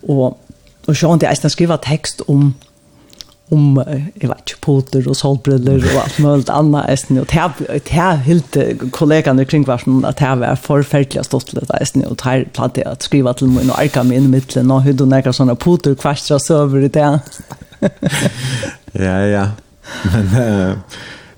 [0.00, 0.38] Och
[0.86, 2.54] och så inte ens skriva text om
[3.48, 3.84] om
[4.14, 8.56] jag vet inte poter och solbriller och allt möjligt annat esten och det här helt
[8.90, 13.34] kollegan kring var som att det var förfärliga stottlet esten och här platte att skriva
[13.34, 16.80] till mig och arka mig in i mitten och hur du näkar poter kvastra söver
[16.80, 17.20] i det.
[18.92, 19.48] Ja ja.
[20.04, 20.76] Men uh,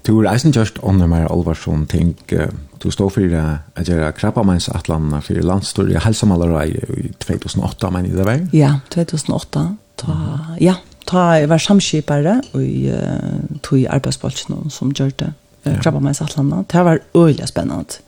[0.02, 2.14] du är eisen just under mig allvarsom ting.
[2.32, 2.46] Uh,
[2.78, 8.08] du står för det att göra krabbamans atlanna för landstory hälsomalare i 2008 men i
[8.08, 8.48] det var?
[8.52, 10.74] Ja 2008 ta ja
[11.10, 15.32] ta jeg var samskipare i uh, tog arbeidsbolsen som gjør det.
[15.66, 15.76] Ja.
[15.82, 16.62] Krabba meg i Satlanda.
[16.70, 18.00] Det var øyelig spennende.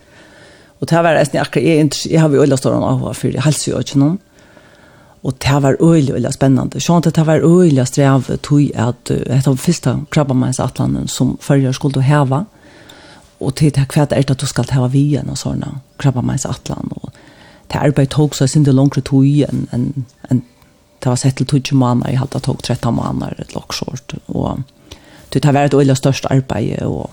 [0.81, 3.59] Og det var nesten akkurat, jeg, jeg har jo øyelig stående av hva, for jeg
[3.69, 4.21] jo ikke noen.
[5.23, 6.81] Og det var øyelig, øyelig spennende.
[6.83, 10.59] Sånn at det var øyelig strev tog at uh, det var første krabba meg i
[10.59, 12.45] Satlanda som førre skulle heva.
[13.43, 16.41] Og til det kvart er det at du skal heva vi og sånne krabba meg
[16.41, 16.99] i Satlanda.
[17.03, 17.13] Og
[17.73, 20.43] det arbeid tog så sin det langere tog igjen enn en,
[21.03, 24.63] det var sett til 20 måneder, jeg hadde tog 13 måneder, et loksjort, og
[25.33, 27.11] det har vært et øyla størst arbeid, og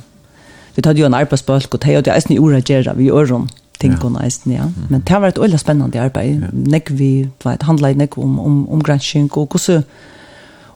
[0.75, 3.33] vi hadde jo en arbeidsbølg, og det hadde jeg eisen i ordet gjøre, vi gjør
[3.33, 3.49] om
[3.79, 4.67] tingene eisen, ja.
[4.89, 6.51] Men det har vært et øyla spennende arbeid, ja.
[6.51, 9.83] nek vi, vet, handlet nek om, om, om grænskjønk, og hvordan,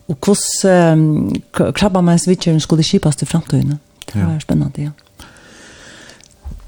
[0.07, 3.79] og hvordan um, krabba med skulle kjipes til fremtiden.
[4.07, 4.89] Det var spennende, ja.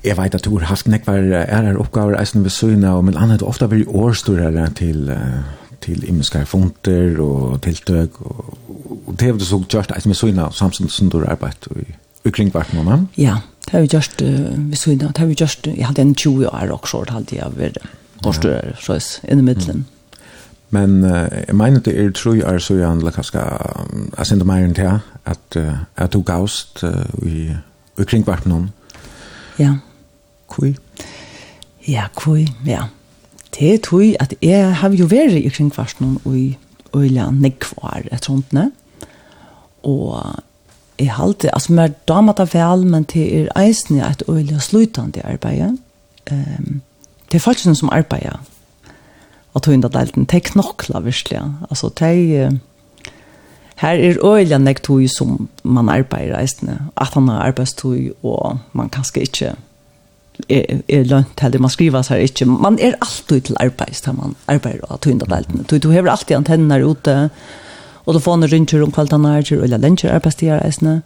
[0.06, 3.68] Jeg vet at du har haft nekvar ærer oppgaver eisen ved søgna, men annet ofte
[3.68, 8.57] blir årstorere til uh, til imenskare funter og tiltøk, og,
[9.07, 11.86] og det har vi så gjort et med søgna samtidig som du har arbeidt i,
[12.26, 13.10] i kringvart måneden.
[13.18, 16.16] Ja, det har vi gjort uh, ved søgna, det har vi gjort, jeg hadde en
[16.16, 17.78] 20 år også, det hadde jeg vært
[18.26, 19.02] årstører, så jeg,
[19.32, 19.86] inni middelen.
[19.86, 19.91] Mm.
[20.70, 23.44] Men uh, jeg mener det er tro jeg er så gjerne eller kanskje,
[24.18, 27.52] jeg sender meg inn til at uh, jeg tog gavst uh, i,
[27.99, 28.74] i kringvart måneden.
[29.60, 29.76] Ja.
[30.48, 30.76] Kui?
[31.88, 32.88] Ja, kui, ja.
[33.56, 36.57] Det er tog at jeg har jo vært i kringkvarsen og i
[36.95, 38.69] øyla nekvar et sånt ne.
[39.84, 40.19] Og
[40.99, 45.77] jeg halte, altså mer damer det vel, men det er eisen et øyla slutande arbeid.
[46.32, 46.82] Um,
[47.32, 48.40] det er faktisk som arbeider.
[49.53, 51.41] Og tog inn at det er knokla virkelig.
[51.69, 52.57] Altså det er
[53.76, 59.22] Her er øyla nek som man arbeider eisne, at han har arbeidstog, og man kanskje
[59.22, 59.56] ikke
[60.49, 64.36] er, er lønt heldig, man skriver seg ikke, man er alltid til arbeids da man
[64.52, 65.68] arbeider og tog inn tøyne deltene.
[65.70, 67.16] Du, du har alltid antenner ute,
[68.06, 70.99] og du får noen rynger om kvalitanere, eller lønger arbeidstider eisene.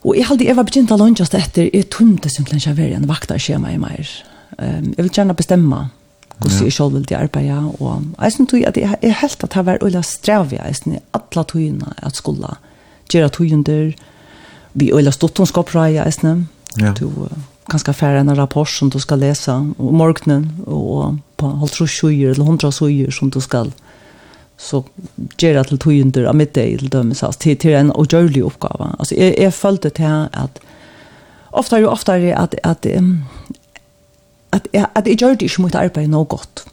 [0.00, 3.08] Og jeg hadde, jeg var begynt av lønges etter, jeg tømte simpelthen ikke være en
[3.10, 4.12] vaktarskjema i meg.
[4.56, 5.88] Um, jeg vil gjerne bestemme
[6.40, 9.64] hvordan jeg selv vil de arbeide, og eisen tog at jeg, jeg helt at det
[9.66, 12.54] var øyla strev i eisen, alle togene at skulle
[13.12, 13.90] gjøre tøyene der,
[14.72, 16.48] vi øyla stått hun skal prøve eisen,
[16.78, 16.92] Ja.
[16.92, 17.28] Du,
[17.70, 22.46] kanskje færre en rapport som du skal lese om morgenen, og på halvtro sjuer eller
[22.46, 23.72] hundra sjuer som du skal
[24.60, 24.82] så
[25.40, 28.90] gjør det til togjunder av middag til dømes, altså, til, til en ugjørlig oppgave.
[28.98, 30.60] Altså, jeg, jeg følte til at
[31.56, 33.08] ofta og oftere at, at, at,
[34.52, 36.66] at, at jeg gjør det ikke mot arbeid noe godt.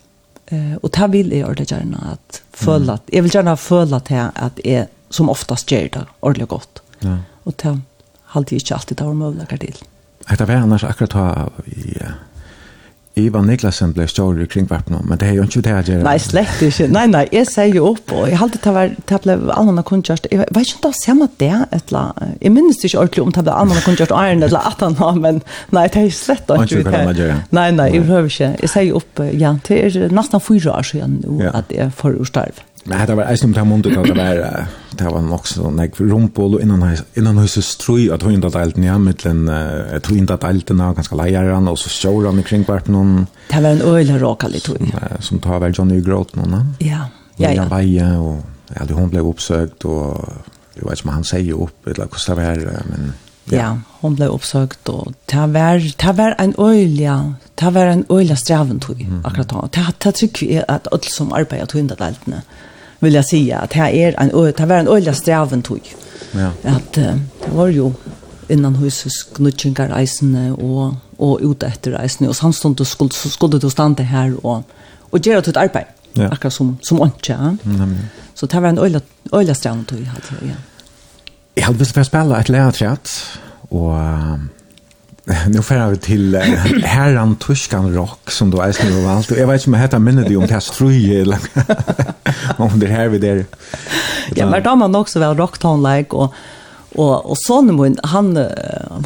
[0.51, 4.29] Uh, og det vil jeg det gjerne at føle at, jeg vil gjerne føle til
[4.35, 6.81] at jeg som oftast gjør det ordentlig godt.
[7.03, 7.19] Ja.
[7.47, 7.77] Og det
[8.35, 9.83] halte jeg ikke alltid det var mulighet til.
[10.27, 11.97] Hetta var annars akkurat ta i
[13.17, 16.03] Ivan Niklasen blev större kring vapen men det er jo ikke det jeg gjør.
[16.05, 16.85] Nei, slett ikke.
[16.93, 20.27] Nei, nei, jeg sier jo opp, og jeg halte til å blev annan kunnkjørst.
[20.31, 21.49] Jeg vet ikke om det er samme det
[21.79, 24.99] eller Jeg minnes ikke ordentlig om det er annan kunnkjørst og æren, eller at han
[25.01, 25.41] har men
[25.73, 27.43] nei, det är slett inte det.
[27.71, 28.55] nei, jeg prøver ikke.
[28.61, 32.21] Jeg sier jo opp, ja, det er nesten fyra år siden nå, at jeg får
[32.21, 32.61] ur starv.
[32.87, 36.55] Men det var eisen på mundet att det var det var nok så jeg rumpol
[36.55, 39.49] och innan innan huset strui att hun ikke delte ner med den,
[39.95, 43.61] ett hon inte delt ner ganska lejaran och så show han omkring vart någon Det
[43.61, 45.17] var en øyne råka litt, tror jeg.
[45.19, 46.75] Som tar väl Johnny Gråt någon.
[46.79, 47.09] Ja.
[47.35, 47.65] Ja, ja.
[47.65, 48.43] Veie, och
[48.75, 50.33] ja, det hon blev og och
[50.75, 53.13] jag ikke inte han säger upp eller hvordan det var men
[53.51, 53.57] Ja.
[53.57, 58.35] ja, hon blev uppsökt och det var, det var en öliga, det var en öliga
[58.35, 59.25] strävan tog, mm.
[59.25, 59.69] akkurat då.
[59.73, 61.95] Det, det tycker vi att alla som arbetar tog inte
[62.99, 65.95] vill jag säga att här är en det var en öl strävan tog.
[66.31, 66.51] Ja.
[66.63, 67.19] Att det
[67.53, 67.91] var ju
[68.47, 73.71] innan huset knutchingar eisen och och ut efter eisen och samstund skuld så skulle det
[73.71, 74.63] stanna här och
[75.09, 75.85] och göra ett arbete.
[76.13, 76.27] Ja.
[76.27, 77.35] Akkurat som som antje.
[77.35, 77.97] Mm,
[78.33, 79.01] så det var en öl
[79.31, 80.55] öl strävan tog hade jag.
[81.55, 83.09] Jag hade börjat spela ett lätrat
[83.69, 83.93] och
[85.47, 89.33] nu får vi til uh, herran Tuskan Rock, som du eisen har valgt.
[89.35, 91.47] Jeg vet ikke om jeg heter minnet om det er strøy, eller
[92.63, 93.43] om det her vi der.
[94.37, 96.35] Ja, men da man også vel rocktonleik, og,
[96.95, 98.31] og, og sånn mun han,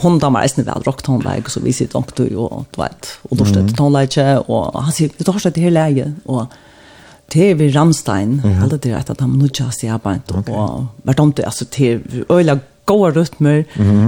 [0.04, 3.42] hun da man rock tone like så vi sitter opp til, og du vet, og
[3.42, 6.54] det tone like og han sier, vi står det hele leie, og
[7.34, 8.64] det er vi Ramstein, mm -hmm.
[8.64, 12.00] alle det att han han nødja seg arbeid, Och vart om det, altså, det er
[12.30, 13.64] øyla gode rytmer,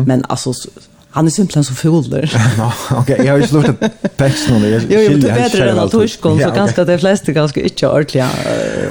[0.06, 0.54] men alltså
[1.16, 2.34] Han är simpelthen så fuller.
[2.92, 3.84] Okej, jag har ju slått upp
[4.18, 4.82] texten nu.
[4.90, 8.30] Jo, jo, det är bättre än att huskon, så ganska de flesta ganska inte ordentliga,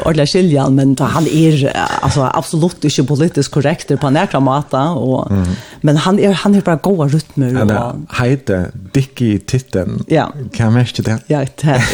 [0.01, 5.49] ordentliga skiljan, men han är alltså, absolut inte politiskt korrekt på nära mata, och, mm.
[5.81, 8.05] men han är, han är bara goda rytmer.
[8.09, 10.05] Han heter Dicky Titten.
[10.09, 10.32] Ja.
[10.53, 11.19] Kan jag märka det?
[11.27, 11.85] Ja, det är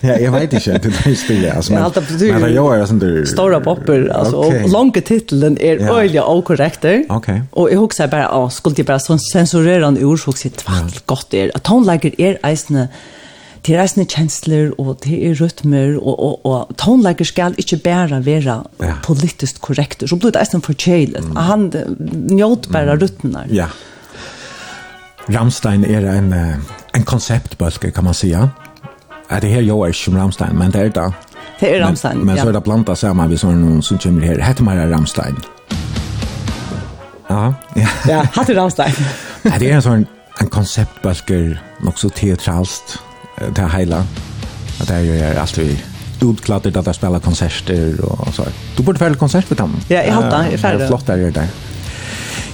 [0.00, 1.52] ja, jag vet inte, det är stilla.
[1.52, 3.24] Alltså, men, men, men jag är där...
[3.24, 4.62] Stora popper, alltså, okay.
[4.64, 5.98] och långa titeln är ja.
[5.98, 7.04] öjliga och korrekter.
[7.08, 7.42] Okej.
[7.50, 11.52] Och jag husar bara, skulle jag bara sånn sensorerende ord, så sier tvall godt er.
[11.56, 12.88] At tonelager er eisende,
[13.66, 18.20] det er eisende kjensler, och det er rytmer, och och og tonelager skal inte bara
[18.20, 18.94] vara ja.
[19.02, 20.08] politiskt korrekt.
[20.08, 21.24] Så blir det eisende forkjølet.
[21.24, 21.36] Mm.
[21.36, 21.72] Han
[22.30, 23.00] njöt bara mm.
[23.00, 23.66] rytmerna Ja.
[25.28, 26.32] Ramstein är en,
[26.92, 28.50] en konceptbølge, kan man säga.
[29.28, 31.12] Ja, det här jag är som Ramstein, men det är det.
[31.60, 32.44] Det är Ramstein, men, men ja.
[32.44, 34.38] Men så är det blandat samman vi sån som kommer här.
[34.38, 35.36] Hette man Ramstein.
[35.42, 35.55] Ja.
[37.28, 37.54] Ja.
[38.08, 38.52] Ja, hatt det
[39.42, 40.06] Ja, det är en sån
[40.38, 42.98] en konceptbalker också teatralt
[43.54, 44.06] det här hela.
[44.80, 45.78] Att det är alltid
[46.22, 48.44] utklattert att jag spelar konserter och så.
[48.76, 49.76] Du borde färre konsert med dem.
[49.88, 50.44] Ja, jag har det.
[50.44, 50.86] Jag är färre.
[50.86, 51.48] Flott där, jag är där.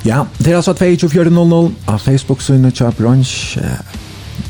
[0.04, 3.58] Ja, det er altså 2400 av Facebook-synet Kjøp Brunch,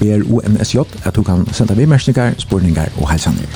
[0.01, 3.47] ber UNSJ, at du kan sende vi mersninger, spurninger og helsanger.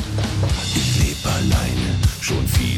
[0.75, 2.76] Jeg lever alene, schon viel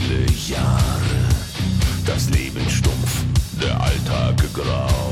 [4.62, 5.07] ground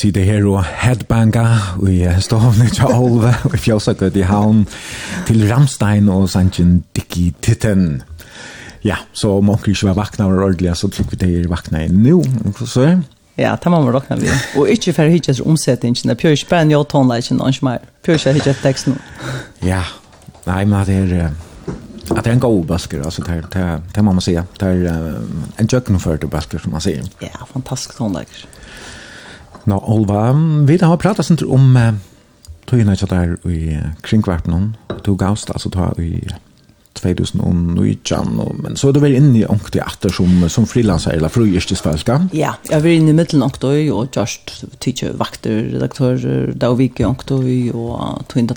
[0.00, 4.62] sitter her og headbanger i stovne til Olve og i fjøsakøt i havn
[5.28, 8.02] til Ramstein og Sanchen Dickie Titten.
[8.84, 11.84] Ja, så om onker ikke var vakna og ordentlig, så tror vi det er vakna
[11.84, 12.22] i nu.
[12.64, 12.86] Så
[13.38, 14.28] Ja, det må man råkna vi.
[14.56, 17.78] Og ikke for hitjes omsetningen, det er ikke bare en jo tonleikken, og ikke mer.
[18.04, 18.98] Det er ikke hitjes teksten.
[19.64, 19.84] Ja,
[20.46, 21.30] nei, men det er...
[22.10, 24.44] Att det är en god basker, alltså det, det, det må man säga.
[24.60, 25.20] Det är
[25.56, 27.04] en jöknoförd basker som man säger.
[27.20, 28.46] Ja, fantastisk tonleikker.
[29.70, 30.32] Anna Olva.
[30.66, 31.92] Vi har pratat sånt om uh,
[32.66, 34.72] tøyene ikke der i kringkvartenen.
[35.06, 36.24] Du gavst altså ta i
[36.98, 38.34] 2019,
[38.64, 42.18] men så er du vel inne i ångte i atter som, som frilanser eller frøyerstesfelska?
[42.34, 47.06] Ja, jeg var inne i middelen ångte og just tidkje vakter, redaktører, da og vike
[47.06, 47.38] ångte
[47.70, 48.50] og tog inn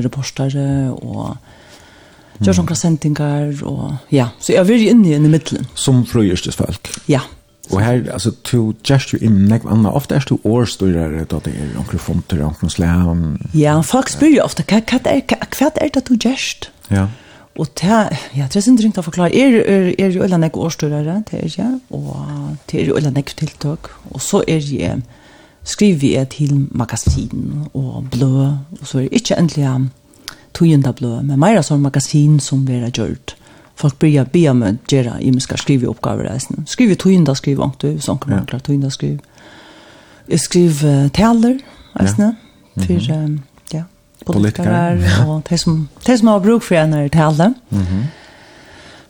[0.00, 0.66] reportere,
[0.96, 5.68] og gjør sånne sendinger, og ja, så jeg var inne i middelen.
[5.76, 6.88] Som frøyerstesfelk?
[7.04, 7.26] Ja, ja.
[7.72, 11.54] Og her, altså, to just jo inn nekv anna, ofte er du årstyrere da det
[11.56, 13.24] er onker fonter, onker slam.
[13.56, 16.70] Ja, folk spyr jo ofte, hva er, hva er det du just?
[16.92, 17.08] Ja.
[17.54, 20.58] Og ta, ja, det er sin dringt å forklare, er, er, er jo øyla nekv
[20.66, 25.04] årstyrere, det er jeg, og det er jo øyla nekv tiltak, og så er jeg,
[25.64, 28.50] skriver jeg til magasin og blø,
[28.80, 29.70] og så er det ikke endelig
[30.54, 33.36] togenda blø, men mer sånn magasin som vi har gjort
[33.76, 36.64] folk börjar be om att göra i ska skriva uppgifter resten.
[36.68, 39.22] Skriva tvinda skriva inte så kan man klara tvinda skriva.
[40.26, 41.60] Jag skriver taler
[41.92, 42.36] resten
[42.74, 43.10] för
[43.70, 43.82] ja
[44.24, 44.98] politiker
[45.28, 47.54] och det som det som har bruk för en det talar.
[47.68, 48.06] Mhm.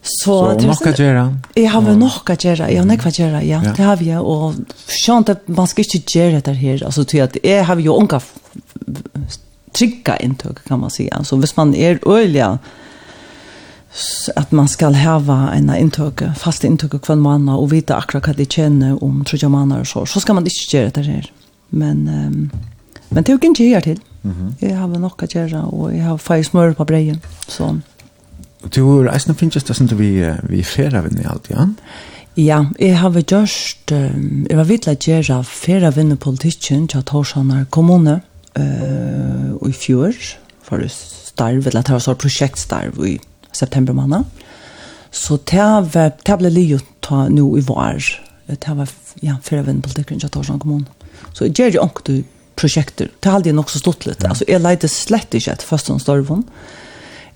[0.03, 1.39] Så det är något göra.
[1.55, 2.71] Jag har väl något göra.
[2.71, 3.45] Jag har något göra.
[3.45, 4.55] Ja, det har vi och
[5.07, 8.21] skönt att man ska inte göra det här alltså till att jag har ju unga
[9.73, 11.25] trygga intag kan man säga.
[11.25, 12.59] Så hvis man är öliga
[14.37, 18.47] at man skal hava en inntøk, fast inntøk hver måned, og vite akkurat hva de
[18.47, 21.31] kjenner om trodde måneder og så så skal man ikke gjøre det her.
[21.71, 22.51] men um,
[23.11, 24.67] men tog inte göra till mm -hmm.
[24.67, 27.21] Jeg har nok å gjøre, og jeg har feil smør på breien.
[27.49, 27.81] så
[28.75, 31.69] du är nästan finns det inte vi vi ferer vinn i alt, ja
[32.37, 37.65] Ja, jeg har gjort, um, jeg var vidt å gjøre færre vinner politikken til Torsanar
[37.71, 38.21] kommune
[38.59, 40.15] uh, i fjor,
[40.63, 43.21] for å starve, eller det var så prosjektstarve i
[43.57, 44.25] september måned.
[45.15, 48.11] Så det, det ble livet ta nå i vår.
[48.51, 48.91] Det var
[49.23, 51.11] ja, førevenn politikken til Kjøttorsland kommune.
[51.33, 52.19] Så jeg gjør jo ikke
[52.59, 53.11] prosjekter.
[53.23, 54.29] Det hadde jeg nok så stått lite.
[54.29, 56.45] Altså, jeg leide slett inte ett första som storvon.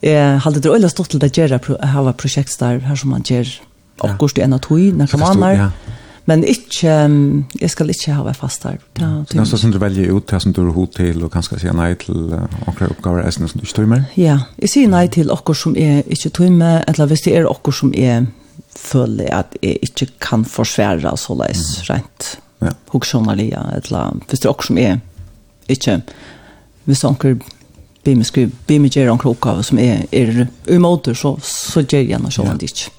[0.01, 3.61] Eh hade det öliga stått lite att göra hava projekt her som man gjør
[3.99, 5.55] Och går en av tog när man er.
[5.55, 5.71] Ja.
[6.29, 6.93] Men ikke,
[7.61, 8.77] jeg skal ikke ha fast her.
[9.01, 11.63] Ja, det er som du velger ut det som du har hod til, og kanskje
[11.63, 14.03] sier nei til akkurat oppgaver er som du ikke tøymer?
[14.21, 17.81] Ja, jeg sier nei til akkurat som jeg ikke tøymer, eller hvis det er akkurat
[17.81, 18.27] som jeg
[18.77, 21.87] føler at jeg ikke kan forsvære så leis mm.
[21.89, 22.29] rent.
[22.61, 22.75] Ja.
[22.93, 25.01] Hoksjonalia, eller hvis det er akkurat som jeg
[25.69, 26.01] ikke,
[26.89, 27.41] hvis anker
[28.03, 30.79] be mig skriva, be mig göra en klokave som är är i
[31.15, 32.91] så så ger jag något sånt dit.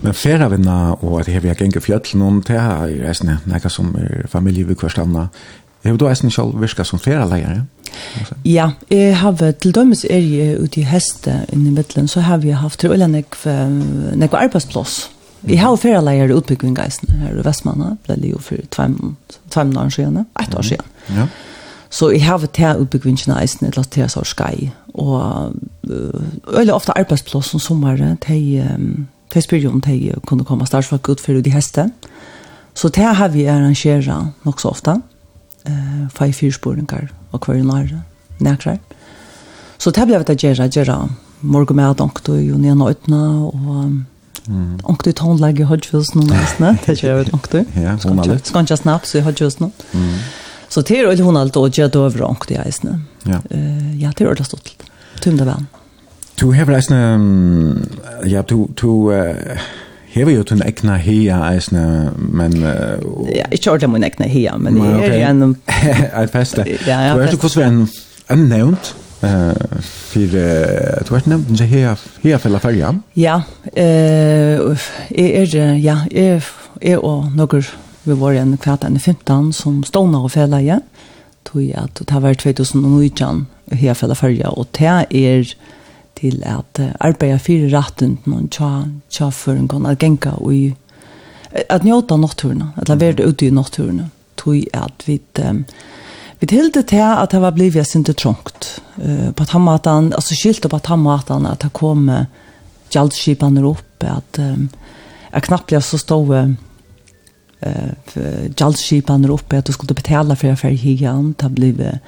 [0.00, 3.96] Men färra vänna och att jag gänga fjällen om det här är nästan några som
[4.28, 5.28] familj vi kvarstanna.
[5.82, 7.66] Jag då är sen själv viska som färra lärare.
[8.42, 12.38] Ja, jag har till dömes är ju ute i häste inne i mitten så har
[12.38, 13.34] vi haft tror eller nek
[14.14, 15.10] nek arbetsplats.
[15.40, 18.82] Vi har färra lärare utbyggning här i Västmanna, blev ju för 2
[19.48, 20.84] 2 år sedan, ett år sedan.
[21.06, 21.26] Ja.
[21.92, 24.70] Så jeg har vært til utbyggvingen eisen et latt til skai.
[24.94, 25.52] Og
[25.82, 28.64] veldig ofte arbeidsplass om sommeren til
[29.32, 31.88] til spyrir om de kunne komme starsvakt ut for de heste.
[32.74, 35.00] Så det har vi arrangeret nok så ofte.
[35.68, 38.02] Uh, Fai fyrsporinger og hver nære,
[38.40, 38.78] nækrar.
[39.78, 40.96] Så det ble vi til å gjøre, gjøre
[41.40, 44.82] morgen med onkto i Jonia Nøytene, og mm.
[44.90, 47.62] onkto i tonlegg i Hodgevils noen nesten, det gjør jeg onkto.
[47.76, 48.50] Ja, hon har litt.
[48.50, 49.74] Skal ikke snapp, så i Hodgevils noen.
[49.94, 50.18] Mm.
[50.72, 53.00] Så det er jo hun alt og gjør døver vrank det isne.
[53.28, 53.42] Ja.
[53.52, 54.72] Uh, ja, det är det stort.
[55.20, 55.66] Tumda vann.
[56.40, 57.00] Du har isne
[58.24, 59.12] ja, du du
[60.14, 62.52] Här var ju en äckna hea eisne, men...
[63.32, 65.42] Ja, ikke ordentlig min äckna hea, men det är ju en...
[65.52, 65.56] Ett.
[65.66, 66.64] Ja, ja, fäste.
[66.64, 67.88] Du vet hvordan
[68.28, 68.94] en nämnt
[69.82, 73.02] för du vart nämnt så här här för färjan.
[73.14, 73.42] Ja,
[73.72, 74.76] eh
[75.08, 76.44] är ja, är
[76.80, 77.62] är och några
[78.04, 80.82] vi var en kvart enn 15 som stående og fela igjen.
[81.46, 83.46] Tog jeg at det var 2019
[83.78, 85.54] her fela følge, og det er
[86.18, 90.74] til at arbeide fire retten noen tja, tja for en gang, at genka og i,
[91.52, 95.64] at njóta natturna, at la være ute i natturna, tog at vi um,
[96.42, 98.80] vi tilde til at det var blivet sin til trångt.
[98.98, 102.24] Uh, på tammatan, altså skilt på tammatan at det kom uh,
[102.90, 104.68] gjaldskipene opp, at, um,
[105.30, 106.56] at knappt så stod
[107.62, 111.98] eh jalskipan uppe att du skulle betala för affär higan ta blev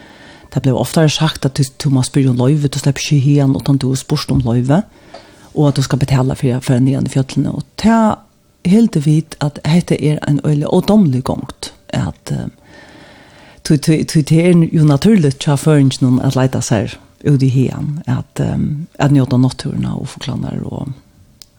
[0.51, 3.77] ta blev ofta sagt att du du måste bygga löv du släpper ju higan utan
[3.77, 4.83] du spurst om löv
[5.55, 8.19] och att du ska betala för för den i fjällen och ta
[8.65, 12.33] helt vit att heter är en öle och domlig gångt att
[13.63, 16.91] tu tu tu det är ju naturligt tja förns någon att leta sig
[17.21, 18.41] ut i higan att
[18.99, 20.89] att njuta naturen och förklara och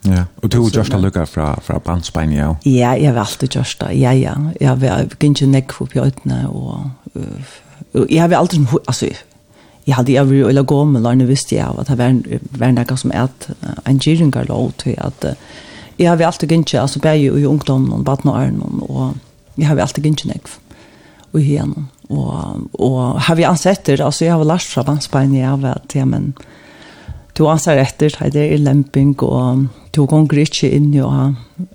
[0.05, 2.51] Ja, og du har gjort det lukket fra, fra bandsbein, ja?
[2.65, 4.35] Ja, jeg har alltid gjort det, ja, ja.
[4.59, 6.91] Jeg har ikke nekk for bjøtene, og,
[7.93, 9.09] og jeg har alltid, altså,
[9.85, 12.19] jeg hadde jeg vært øyla gå med lærne, visste jeg at det var,
[12.59, 13.49] var noe som et
[13.85, 15.35] en gyringer lov til at
[15.97, 19.15] jeg har alltid ikke, altså, bare i ungdommen og badnåren, og
[19.57, 20.49] jeg har alltid ikke nekk
[21.35, 21.73] og igjen,
[22.09, 25.95] Og, og har vi ansett det, altså, jeg har lært fra bandsbein, ja, vet vært,
[25.97, 26.54] ja, men, ja,
[27.37, 31.03] du ansar etter til det er lemping, og du gonger ikke inn i,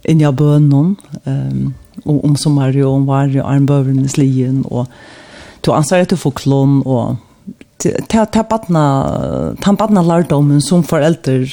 [0.08, 1.74] inn i bønnen, um,
[2.04, 4.86] og om sommer og om var og armbøverne slien, og
[5.66, 7.16] du anser etter for klån, og
[7.80, 8.84] ta ta batna
[9.60, 11.46] ta batna lærdomen som foreldre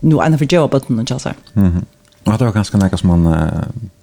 [0.00, 1.34] nu en för jobb att nu chasa.
[1.52, 1.84] Mhm.
[2.24, 3.34] Ja, det var ganske nekka som man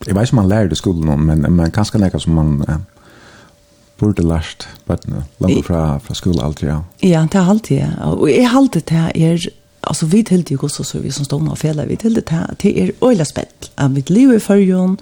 [0.08, 2.64] jeg vet man lärde skolan men men ganske nekka som man
[4.02, 6.78] burde lært bøttene, langt fra, fra skole alltid, ja.
[7.06, 7.90] Ja, det er alltid, ja.
[8.10, 9.50] Og jeg har alltid det er,
[9.82, 12.72] altså vi tildi det også, så vi som stående og fjellet, vi tildi det det
[12.82, 14.98] er øyla spett, at mitt liv i førjon,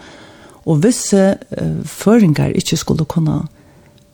[0.69, 1.21] og visse
[1.61, 3.41] uh, føringar ikke skulle kunne,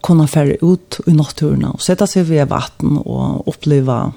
[0.06, 4.12] kunna färra ut i naturen og sätta seg ved vatten og oppleva,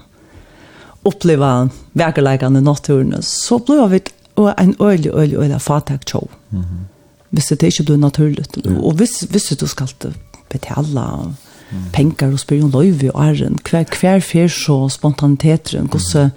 [1.09, 4.03] oppleva vekerleikene i naturen så ble vi
[4.37, 6.29] en øyla, øyla, øyla fatak show.
[6.51, 6.85] Mm -hmm.
[7.31, 9.89] Hvis det ikke ble naturligt, og visst visst du skal
[10.51, 11.07] betala
[11.71, 11.89] mm.
[11.93, 13.59] pengar og spyrir om løyvi og æren.
[13.71, 15.99] Hver, hver fyr så spontaniteten, mm.
[15.99, 16.29] så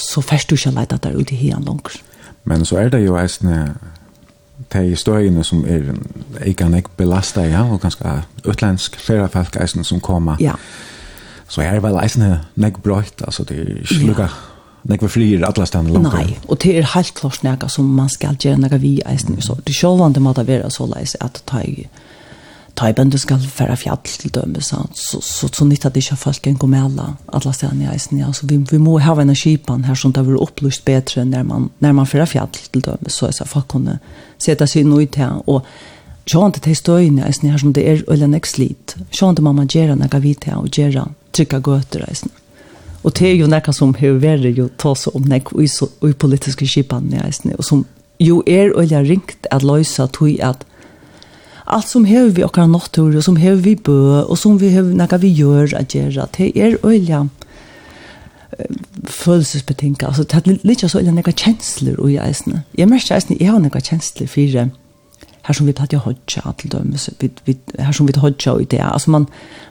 [0.00, 2.00] så først du ikke leita der ute i hien langer.
[2.44, 3.74] Men så er det jo eisne
[4.72, 5.90] de støyene som er
[6.46, 8.14] ikke han ikke belastet, ja, og ganske
[8.44, 10.36] utlandsk flere folk eisne som kommer.
[10.40, 10.54] Ja.
[11.48, 14.38] Så er det vel eisne nek brøyt, altså det er ikke lukka ja.
[14.92, 16.14] nek vi flyr alle stedene langt.
[16.14, 19.58] Nei, og det er helt klart nek som man skal gjøre nek vi eisne, så
[19.58, 21.66] det er sjålvande måtte være så leis at det tar
[22.80, 26.16] ta i bøndu skal færa fjall til dømes, så, så, så, så nytta det ikke
[26.16, 28.30] folk kan gå med alle, stedene i eisen, ja.
[28.32, 31.68] Så vi, vi må ha en skipan her som det blir opplyst bedre når man,
[31.84, 33.98] når man færa fjall til dømes, så, så folk kunne
[34.40, 35.66] sette seg noe til, og
[36.30, 38.96] sjåan til støyene, eisen, her som det er øyne nek slit.
[39.12, 42.32] sjåan til mamma gjerra nek av vite og gjerra trykka gøter, i eisen.
[43.04, 46.68] Og det er jo nekka som har vært jo tås om nek og i, politiske
[46.68, 47.84] skipan, eisen, og som
[48.20, 50.64] jo er øyne ringt at løysa tog at
[51.74, 54.94] allt som hever vi okkar nattur, og som hever vi bø, og som vi hever
[54.96, 57.26] nekka vi gjør at gjerra, det er øyla
[59.08, 62.62] følelsesbetinka, altså det er litt så øyla nekka kjensler ui eisne.
[62.78, 64.70] Jeg merker eisne, jeg har nekka kjensler for
[65.40, 67.08] her som vi tatt jo hodja til dømes,
[67.78, 69.28] her som vi tatt hodja i det, altså man,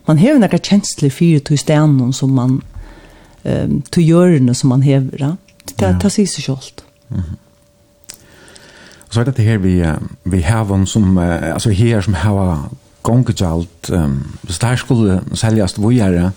[0.07, 2.61] man hever nekka kjensler for to stenen som man,
[3.45, 5.35] um, to gjørene som man hever, det,
[5.75, 7.48] det, det, det, det, det, det,
[9.09, 9.83] Og så er det her vi
[10.23, 12.69] vi har en som uh, altså her som har
[13.03, 16.31] gångejalt um, hvis det her skulle selges vågjere,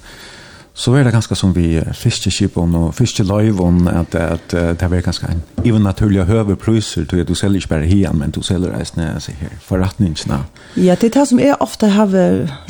[0.74, 5.26] så er det ganske som vi fiskeskipene og fiskeløyvene, at, at, uh, det er ganske
[5.28, 8.78] en even naturlig høve priser, til at du selger ikke bare her, men du selger
[8.78, 10.38] reisende altså, her, forretningene.
[10.76, 12.06] Ja, det er det som jeg ofte har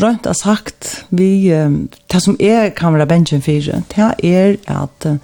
[0.03, 3.53] rønt og sagt, vi, um, det som jeg kan være bensjen for,
[3.95, 5.17] det er at uh,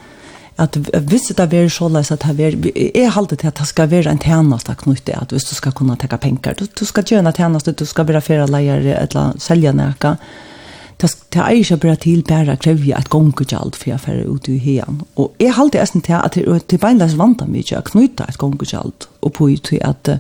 [0.59, 4.11] at hvis det er så løs at det er alltid til at det skal være
[4.11, 7.33] en tjeneste knyttet, at hvis du skal kunne ta penger, du, du skal gjøre en
[7.33, 10.17] tjeneste, du skal være flere leier eller selge noe,
[10.99, 14.49] det er ikke bare til bare krevje at gonger ikke alt for jeg fer ut
[14.49, 15.03] i hien.
[15.17, 18.39] Og jeg halte eisen til at det er beinleis vant av mye å knytte et
[18.39, 20.19] gonger ikke alt, og på ut til at uh,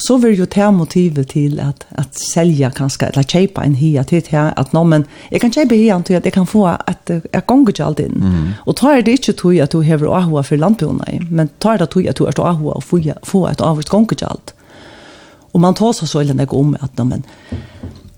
[0.00, 4.22] så vill ju ta motivet till att att sälja kanske eller köpa en hia till
[4.28, 7.46] här att nå, men jag kan köpa hia till att jag kan få att jag
[7.46, 8.12] gånger till allt in.
[8.12, 8.50] Mm.
[8.60, 12.08] Och tar det inte tror att du har ahua för lampona men tar det tror
[12.08, 14.54] att du har ahua och få få ett avigt gånger till allt.
[15.52, 17.22] Och man tar så så eller något om att men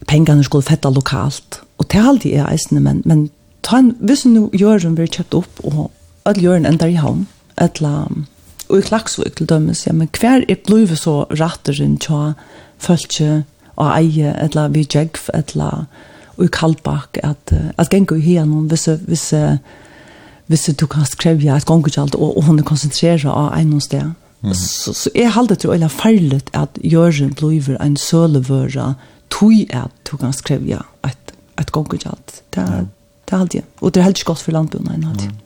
[0.06, 3.28] pengarna skulle fetta lokalt och det allt är eisen men men
[3.60, 5.92] ta en viss nu gör den vi köpt upp och
[6.22, 7.26] all gör en ända i hamn.
[7.56, 8.26] Ett lam
[8.70, 12.32] og i Klaksvik til dømes, ja, men hver er blivet så ratteren tja
[12.80, 13.42] følge
[13.80, 15.86] og eie, eller vi jegg, eller
[16.40, 19.26] og i Kaldbak, at, at gengur i hien, hvis, hvis,
[20.46, 24.14] hvis du kan skrevja et gongkjalt, og, og hun er konsentreret av en sted.
[24.40, 24.54] Mm.
[24.56, 25.92] Så, så jeg halde til å eller
[26.56, 28.94] at Jørgen blivet en sølevøra
[29.28, 32.40] tog at du kan skrevja et, et gongkjalt.
[32.56, 32.88] Det, mm.
[33.28, 33.68] det halde jeg.
[33.80, 35.28] Og det er helt godt for landbunnen, jeg halde.
[35.28, 35.36] Mm.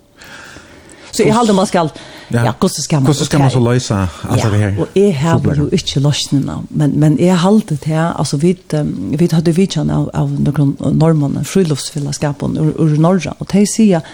[1.10, 1.90] Så jeg halde man skal
[2.32, 4.78] ja, hvordan skal man, hvordan skal man så løse alt ja, det her?
[4.78, 9.28] og jeg har jo ikke løsningene, men, men jeg halte til, altså vi, um, vi
[9.32, 14.04] hadde vidtjen av, av noen normene, friluftsfellesskapen ur, ur Norra, og de sier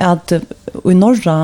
[0.00, 1.38] at i Norra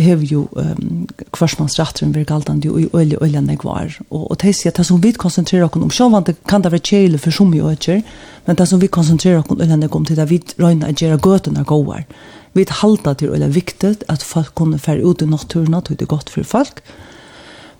[0.00, 1.04] har jo um,
[1.36, 3.98] kvarsmansratteren vir galdande og i øye øyne negvar.
[4.08, 6.86] Og, og de sier at det som vi konsentrerer oss om, sjåvande kan det være
[6.88, 8.00] kjele for så mye øyne,
[8.46, 10.96] men det som vi konsentrerer oss om øyne negvar om til det vi røyner å
[10.96, 12.06] gjøre gøtene gåvar.
[12.08, 16.02] Mm vi halda til eller viktigt at folk kunne fære ut i naturen, at det
[16.02, 16.82] er godt for folk.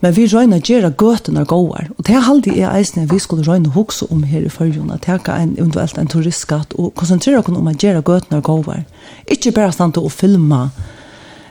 [0.00, 1.90] Men vi røyna gjerra gøtene gåar.
[1.98, 5.52] Og det halde jeg eisne vi skulle røyna hukse om her i følgjona, teka en,
[5.58, 8.86] eventuelt en turistskatt og konsentrera oss om at gjerra gøtene gåar.
[9.28, 10.62] Ikke bare stand til å filma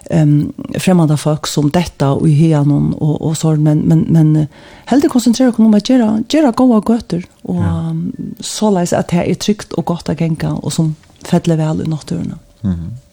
[0.10, 0.50] um,
[0.82, 4.48] fremmede folk som detta og i hianon og, og sånn, men, men, men
[4.90, 7.76] heldig konsentrera oss om at gjerra, gjerra gåa gøter og ja.
[7.92, 10.96] um, såleis at det er trygt og godt å genka og som
[11.28, 12.34] fedler vel i naturen.
[12.64, 13.09] Mm -hmm.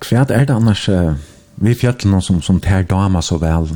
[0.00, 1.14] Hva er det annars uh,
[1.60, 3.68] vi fjallene som, som tar dama så vel?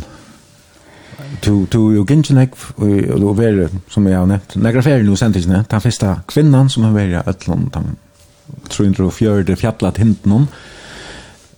[1.45, 5.05] Du, du er jo ikke nek, og du er, som jeg har nevnt, negra ferie
[5.05, 7.97] nå sendt ikke, den første kvinnan som har vært i Øtland, den
[8.71, 10.47] 304 fjallet hinten hun,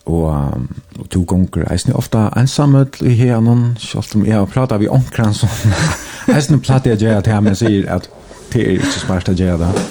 [0.06, 0.66] og,
[0.98, 3.40] og to gonger eisne ofta ensamhet i her
[3.82, 5.50] selv om jeg har pratet vi omkran som
[6.34, 8.06] eisne platt jeg gjør at jeg men sier at
[8.52, 9.84] det er ikke smart å gjøre det.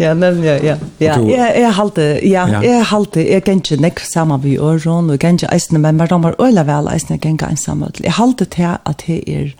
[0.00, 0.56] Ja, men ja.
[0.64, 0.76] ja.
[1.02, 2.60] ja Du, jeg jeg halte, ja, ja.
[2.64, 5.98] jeg halte, jeg kan ikke nekke sammen vi øren, og jeg kan ikke eisne, men
[6.00, 7.90] hver dag var øyla vel eisne, jeg kan ikke ensamme.
[8.00, 9.50] Jeg halte til at det er,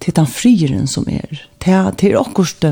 [0.00, 2.70] til den frieren som er, til, til akkurat,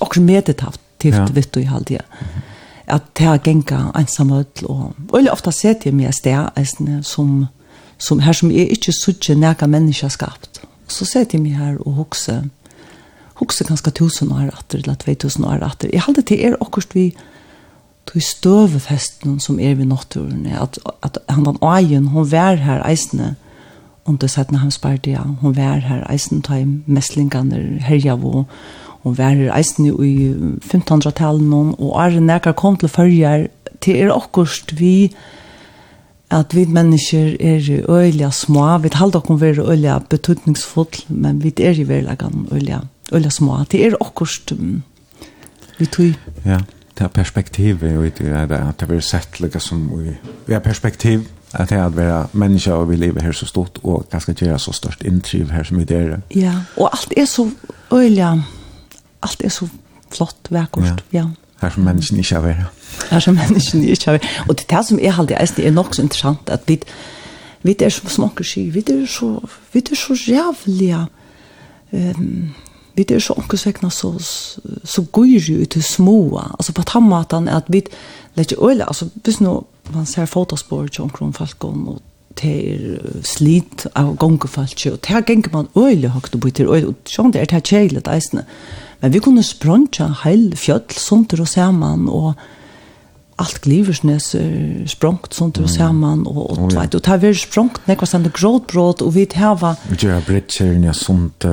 [0.00, 1.26] akkurat medetaft, til ja.
[1.34, 2.30] vitt og i halte, ja.
[2.92, 7.46] At det er genka ensamme, og øyla ofte sett jeg meg sted eisne, som,
[7.98, 10.64] som her som er ikke suttet nære mennesker skapt.
[10.88, 12.42] Så sett jeg meg her og hokser,
[13.42, 15.90] hugsa ganska tusen år atter, eller 2000 år atter.
[15.92, 17.10] Jeg halte til er akkurat vi
[18.06, 23.34] tog støvefesten som er ved naturen, at, at han den øyen, hun vær her eisne,
[24.04, 28.16] om det satt når han sparte, ja, hun vær her eisne, ta i meslingene herja
[28.18, 28.44] vå,
[29.02, 30.32] hun vær her eisne i
[30.66, 33.46] 1500-tallet, og er nærkere kom til følger,
[33.82, 35.12] til er akkurat vi,
[36.32, 41.78] at vi mennesker er øyla små, vi halda okkur være øyla betydningsfull, men vi er
[41.78, 42.80] i verlagan øyla
[43.12, 43.64] øyla små.
[43.70, 44.82] Det er akkurat um,
[45.78, 46.14] vi tog.
[46.44, 46.58] Ja,
[46.98, 50.16] det er perspektivet, og det er at det er sett like, som vi,
[50.46, 53.78] vi er perspektiv, at det er at være mennesker og vi lever her så stort,
[53.82, 56.16] og ganske gjøre så størst inntriv her som vi der.
[56.34, 57.50] Ja, og alt er så
[57.92, 58.32] øyla,
[59.22, 59.68] alt er så
[60.14, 61.18] flott, vekkert, ja.
[61.18, 61.26] ja.
[61.62, 62.64] Her som menneskene ikke er være.
[63.10, 64.18] Her som menneskene ikke er.
[64.48, 66.80] Og det er det som er alltid, det er nok så interessant, at vi,
[67.62, 69.38] vi er som smaker sky, vi er så,
[69.72, 71.06] vi er så jævlig,
[71.92, 72.54] um,
[72.94, 74.12] vi er så omkosvekna så,
[74.84, 76.38] så går jo til små.
[76.38, 77.82] Altså på tammaten er at vi
[78.36, 79.64] lägger øyla, altså hvis nå
[79.94, 82.00] man ser fotospår til omkron falkon og
[82.36, 87.32] til slit av gongefalkje, og til gengur man øyla høgt og bytter øyla, og sånn
[87.32, 88.46] det er til kjeilet eisne.
[89.02, 92.34] Men vi kunne sprøntja heil fjöll, sånt og saman, og
[93.42, 96.96] allt gliversnes uh, språngt sånt och samman och och oh, ja.
[96.96, 100.92] och tar vi språngt när vad sånt gråtbröd och vi tar va Ja, bridger ja
[100.92, 101.44] sånt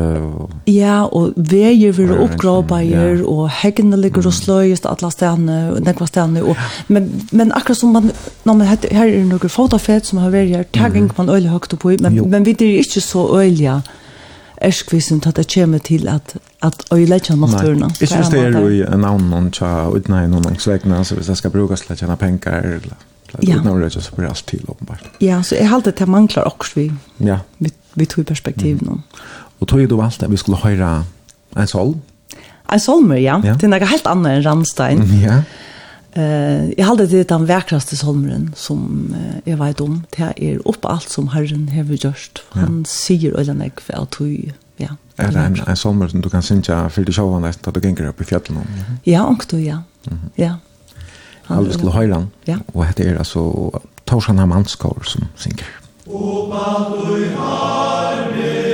[0.65, 5.95] Ja, och vi är vi uppgrabbar och häcken ligger och slöjst alla stanna och när
[5.99, 6.57] vad stanna och
[6.87, 8.11] men men akkurat som man
[8.43, 11.73] när man heter här är några fotofet som har varit här tagging man öl högt
[11.73, 13.81] upp men men vi det är inte så ölja
[14.61, 17.79] erskvisen tatt det kommer til at at øyleggja naturen.
[17.79, 21.29] Nei, ikke hvis det er jo i annen noen tja utnei noen svegne, så hvis
[21.31, 22.81] jeg skal bruke til å tjene penger,
[23.39, 23.59] ja.
[23.59, 25.07] utnei rødja, så blir alt til åpenbart.
[25.23, 26.89] Ja, så jeg halte at mangler manglar også vi,
[27.23, 27.39] ja.
[27.59, 28.99] vi, vi tog perspektiv nå.
[29.59, 30.91] Og tog du valgte at vi skulle høre
[31.55, 31.95] en sol?
[32.69, 33.39] En solmer, ja.
[33.43, 33.55] ja.
[33.55, 35.07] Det er noe helt annet enn Randstein.
[35.23, 35.39] Ja.
[35.39, 35.57] Mm,
[36.13, 40.03] Eh, jag hade det den vackraste somren som jag vet om.
[40.17, 42.43] Det er upp allt som Herren har gjort.
[42.49, 44.53] Han säger och den är kvar tog.
[44.77, 44.95] Ja.
[45.15, 48.07] Är det en, en sommar som du kan synka för dig själv när du gänger
[48.07, 48.57] upp i fjällen?
[48.57, 48.97] Mm.
[49.03, 49.83] Ja, och du ja.
[50.35, 50.57] Ja.
[51.45, 52.27] Alltså till Høyland.
[52.43, 52.57] Ja.
[52.73, 53.71] Och det är alltså
[54.03, 55.67] Torsan Hamanskår som synker.
[56.05, 58.68] på du har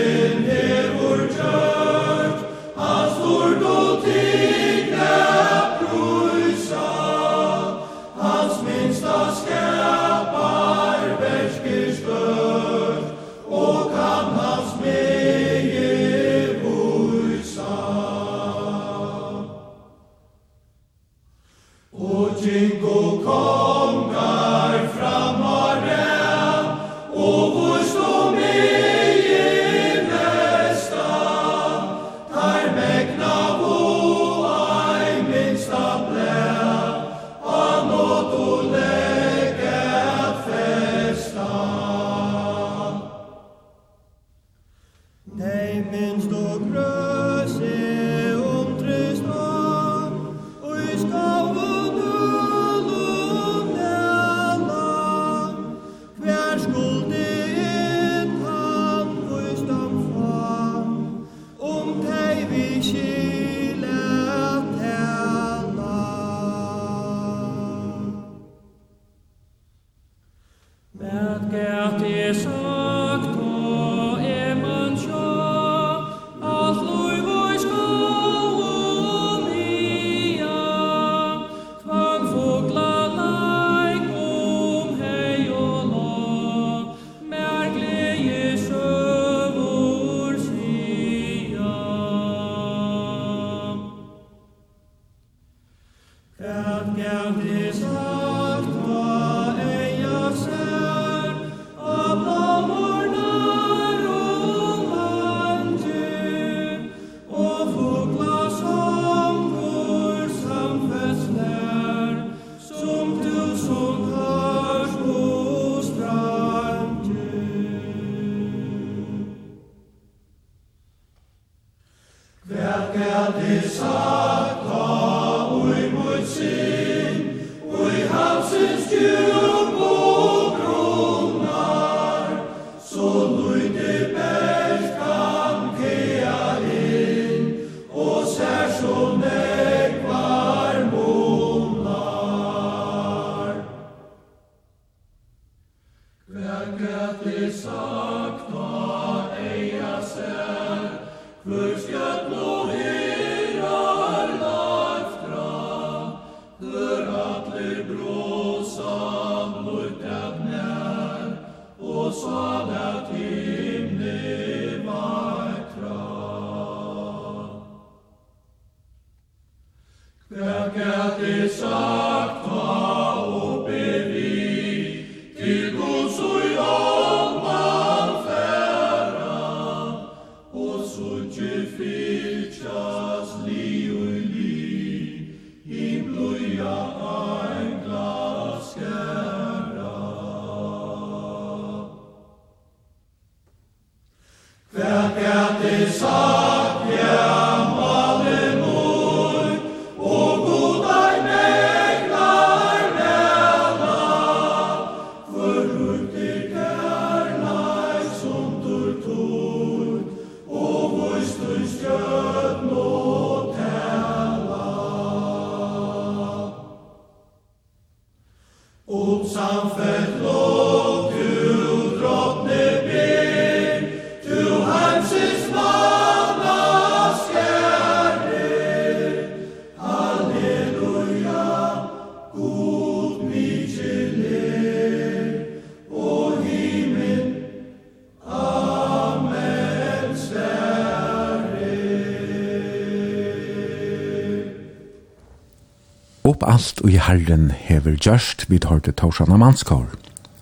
[246.55, 249.87] alt og i Herren hever gjørst, vi tar til Torsan av Manskår.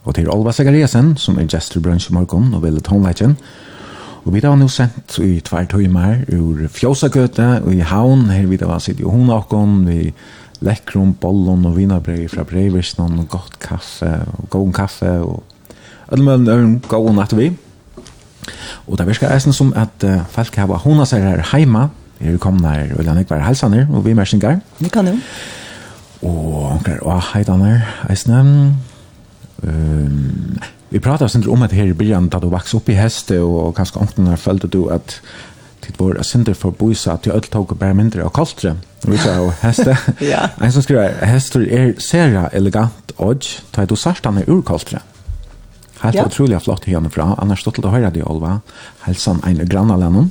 [0.04, 3.38] Og til Olva Segariasen, som er gestur i morgen og vil tonleitjen,
[4.24, 8.56] Og vi har nå sendt i tvær tøymer ur Fjósakøte og i Havn, her vi
[8.62, 10.14] har sitt i Honakon, vi
[10.64, 15.44] lekron, bollon og vinabrei fra Breivisnon, og godt kaffe, og god kaffe, og
[16.08, 17.50] alle mulige øren god natt vi.
[18.88, 21.90] Og det virker eisen som at uh, folk har hona seg her heima,
[22.24, 24.62] her kom nær, og landet var helsaner, og vi mersinger.
[24.80, 25.18] Vi kan jo
[27.14, 28.42] og heidaner, eisne.
[29.64, 30.60] Um,
[30.94, 33.74] vi pratar sindri om at her i byrjan, da du vaks opp i heste, og
[33.78, 35.20] kanskje ångten her følte du at
[35.84, 38.76] tid var a sindri for boisa til öll tåg og bæra mindre av kaltre.
[39.06, 39.98] vi sa jo heste.
[40.34, 40.48] ja.
[40.62, 45.02] En som skriver, hester er seria elegant og ta du sarstan er urkoltre.
[46.04, 46.26] Helt ja.
[46.26, 48.60] utrolig flott hjemme fra, annars stått til å høre det, Olva.
[49.06, 50.30] Helsan, en grann av Vi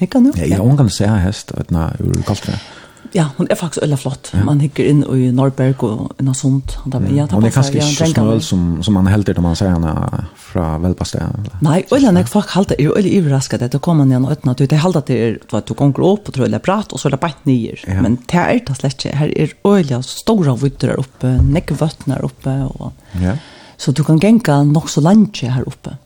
[0.00, 0.32] Jeg kan jo.
[0.36, 2.52] Jeg kan se hest, uten ur kaltre.
[2.52, 2.79] Ja
[3.12, 4.30] ja, hon är faktiskt ölla flott.
[4.32, 4.44] Ja.
[4.44, 6.78] Man hickar in i Norrberg och något sånt.
[6.84, 9.72] Där, ja, hon är kanske inte så snöll som, som man helter när man säger
[9.72, 11.26] henne från Välpastö.
[11.60, 13.68] Nej, ölla när folk halter är ölla överraskade.
[13.68, 14.54] Då kommer man igen och öppnar.
[14.54, 17.10] Det halter till att du kommer upp och tror det ölla prat och så är
[17.10, 17.84] det bara nyer.
[17.86, 18.02] Ja.
[18.02, 19.16] Men det är det slett inte.
[19.16, 22.62] Här är ölla stora vittrar uppe, näckvötnar uppe.
[22.62, 23.32] Och, ja.
[23.76, 25.96] Så du kan gänga nog så lantje här uppe.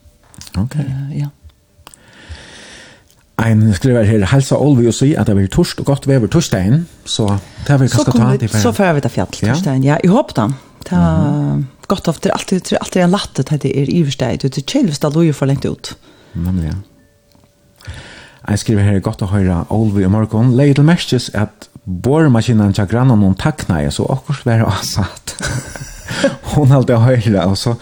[0.49, 0.63] Okej.
[0.63, 0.85] Okay.
[0.85, 1.27] Uh, ja.
[3.35, 6.85] Ein skriver her, helsa Olvi og si at det blir torsk og godt vever torsdagen,
[7.03, 7.27] så
[7.65, 8.53] det har vi kanskje ta an til.
[8.63, 10.45] Så får vi det fjall torsdagen, ja, jeg håper det.
[10.85, 14.67] Det er godt ofte, det er alltid en latte til det er iversteg, det er
[14.71, 15.95] kjelvist at loje for lengt ut.
[16.33, 17.93] Nemlig, ja.
[18.45, 22.87] Ein skriver her, godt å høre Olvi og morgon, leie til merkes at bormaskinen til
[22.87, 25.35] grannen noen takna jeg, så akkurat være avsatt.
[26.55, 27.75] Hun halte å høre, og så,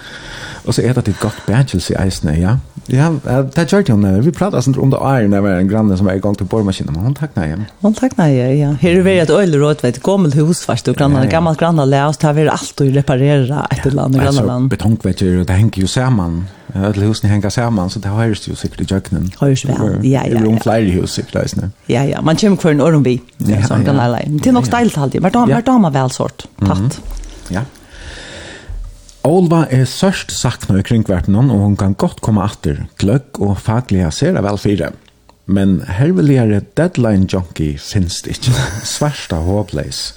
[0.63, 2.57] og så er det et godt bækjelse i eisene, ja.
[2.57, 2.72] Ja.
[2.91, 3.09] Ja,
[3.55, 4.05] det gjør hun.
[4.25, 6.35] Vi pratet sånn om det er når det var en granne som er i gang
[6.39, 7.47] til bormaskinen, men hun takk nei.
[7.83, 8.73] Hun takk nei, ja.
[8.81, 11.35] Her er vi et øyleråd, vet du, gammelt hus først, og grannene, ja, ja.
[11.37, 14.69] gammelt granne læs, det er alt å reparere et eller annet granne land.
[14.73, 16.43] Betongvetter, det henger jo sammen.
[16.73, 19.29] Alle husene henger sammen, så det høres jo sikkert i jøkkenen.
[19.39, 20.33] Høres vel, ja, ja.
[20.33, 23.19] Det er jo flere hus sikkert, det Ja, ja, man kommer hver en åren vi,
[23.39, 24.31] sånn granne leie.
[24.31, 26.99] Men det er nok steilt alltid, Hvert dame vel sort, tatt.
[27.51, 27.65] Ja, ja.
[29.23, 34.09] Olva er sørst sakna i kringverden, og hun kan godt komme atter, gløgg og faglige
[34.11, 34.89] ser vel fire.
[35.47, 38.51] Men herveligere deadline junkie finnes det ikke.
[38.83, 40.09] Svarsta håpleis.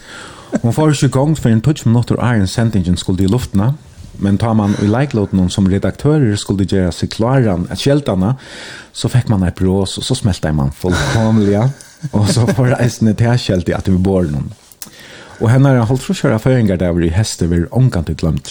[0.59, 3.77] Hun får ikke gong for en touch minutter iron sendingen skulle i luftene,
[4.19, 8.33] men tar man i leiklåten som redaktører skulle gjøre seg klaran at kjeltene,
[8.91, 11.63] så fikk man ei brås, og så smeltet man fullkomlige,
[12.11, 14.51] og så får reisende tilkjelt i at vi bor noen.
[15.39, 18.51] Og henne har holdt for å kjøre føringer der vi hester vil omgang til glemt.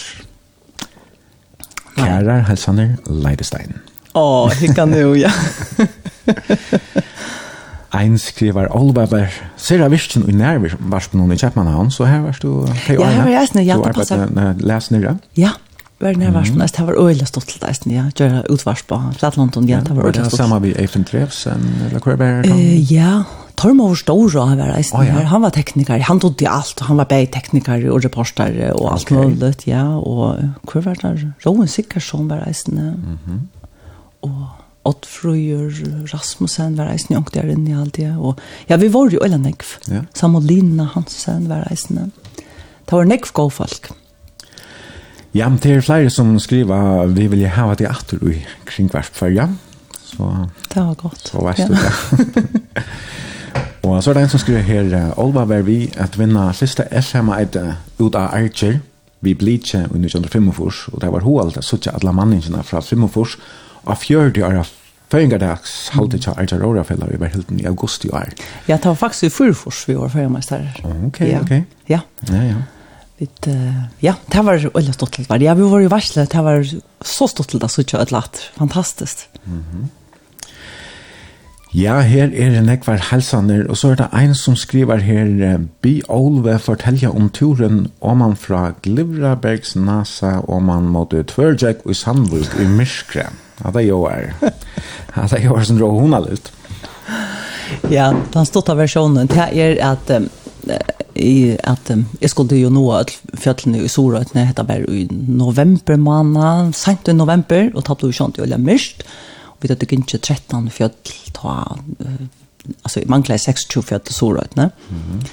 [1.96, 3.74] Kærar hälsaner Leidestein.
[4.14, 5.30] Åh, oh, hicka nu, ja.
[7.96, 12.24] Ein skriver Olberber, ser jeg virkelig i nærvær varst på noen i Kjepmanhavn, så her
[12.24, 12.66] var du.
[12.88, 14.16] Ja, her var jeg snill, ja, det passer.
[14.26, 15.14] Du arbeidet les nere?
[15.38, 15.54] Ja,
[16.02, 19.80] var nærvær som det var øyelig stått til deg, ja, gjør utvars på Flatlandon, ja,
[19.80, 20.32] det var øyelig stått.
[20.32, 22.56] Var det samme vi Eifen Treves, eller hva er det?
[22.90, 23.22] Ja,
[23.56, 25.22] Tormo var stor och han var reisen oh, ja.
[25.24, 26.80] Han var tekniker, han tog det allt.
[26.80, 29.18] Han var bägtekniker och reporter och allt okay.
[29.18, 29.66] möjligt.
[29.66, 30.34] Ja, och
[30.72, 31.32] hur var det?
[31.40, 32.78] Rowan Sickersson var reisen.
[32.78, 33.40] Mm -hmm.
[34.20, 35.72] Och Oddfrøyer
[36.12, 38.12] Rasmussen var reisen jongt der inne i alt det.
[38.18, 38.38] Og,
[38.68, 39.76] ja, vi var jo eller nekv.
[39.90, 40.04] Ja.
[40.14, 42.10] Samolina Hansen var reisende.
[42.86, 43.90] Det var nekv god folk.
[45.34, 49.48] Ja, men det er flere som skriver vi vil ha det atter i kringverkfølge.
[50.06, 50.30] Så,
[50.74, 51.28] det var godt.
[51.28, 51.66] Så veist ja.
[51.66, 51.74] du
[52.36, 52.84] det.
[53.86, 57.76] Og så er det en som skriver her, Olva var vi at vinna siste SM-eide
[58.00, 58.80] ut av Archer,
[59.22, 63.36] vi blitje i 1945, og det var hoalt at suttja alle manningene fra 45,
[63.86, 64.64] og fjørde åra
[65.06, 68.32] Føringardags halte ikke Archer Rorafella vi var i august i år.
[68.66, 70.64] Ja, det var faktisk i Fyrfors vi var føringarmeister.
[71.06, 71.44] Ok, ja.
[71.44, 71.52] ok.
[71.86, 72.00] Ja.
[72.26, 72.56] Ja, ja.
[73.20, 73.46] Vit,
[74.02, 75.28] ja, det var veldig stått til.
[75.40, 78.42] Ja, vi var jo varslet, det var så stått til det, så ikke et latt.
[78.58, 79.28] Fantastisk.
[79.44, 79.86] Mhm.
[81.76, 85.98] Ja, her er det nekvar helsaner, og så er det en som skriver her, Bi
[86.08, 92.56] Olve fortelja om turen om man fra Glivrabergs nasa om man måtte Tvørgjøk i Sandvuk
[92.56, 93.26] i Myskre.
[93.60, 94.32] Ja, det jo er.
[95.16, 96.48] Ja, det jo er som rå hona litt.
[97.92, 100.32] Ja, den stått versjonen, det er at um,
[101.12, 106.00] i at um, jeg skulle jo nå at fjøtlene i Sorøtene hette bare i november
[106.00, 110.18] måned, sent i november, og tatt du kjent i litt myrst, og vi hadde ikke
[110.18, 111.58] 13 fjødl, ta,
[112.00, 114.70] uh, altså vi manglet 26 fjødl sorøytene.
[114.90, 115.28] Mm -hmm.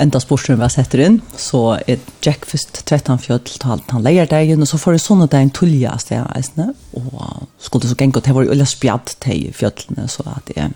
[0.00, 4.54] Enda spørsmålet var setter inn, så er Jack først 13 fjødl, ta han leier deg
[4.56, 8.20] og så får jeg sånne deg en tulje av sted, eisne, og skulle så gengå,
[8.20, 10.70] det var jo øyne spjadd til fjødlene, så at jeg,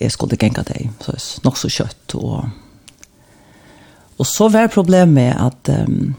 [0.00, 2.50] jeg skulle gengå deg, så er nok så kjøtt, og,
[4.18, 6.16] og så var problemet at um,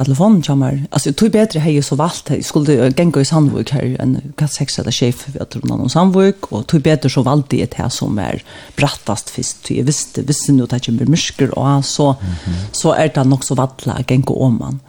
[0.00, 0.86] av telefonen kommer.
[0.90, 4.52] Alltså, det tog bättre hej så valgt, jeg skulle gänga i Sandvik her, en katt
[4.52, 7.88] sex eller sjef, chef vet du någon Sandvik og tog bedre så valt det här
[7.88, 8.42] som er
[8.76, 9.70] brattast först.
[9.70, 12.14] jeg visste visste nu at det kommer mysker og så
[12.72, 14.80] så er det nok så vattla gänga om man.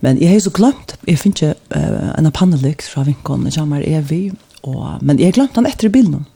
[0.00, 3.80] Men jeg har så glemt, jeg finner ikke uh, en panelik fra vinkene Jag kommer
[3.80, 4.32] er vi
[4.62, 6.26] og, men jeg har glemt den efter bilden.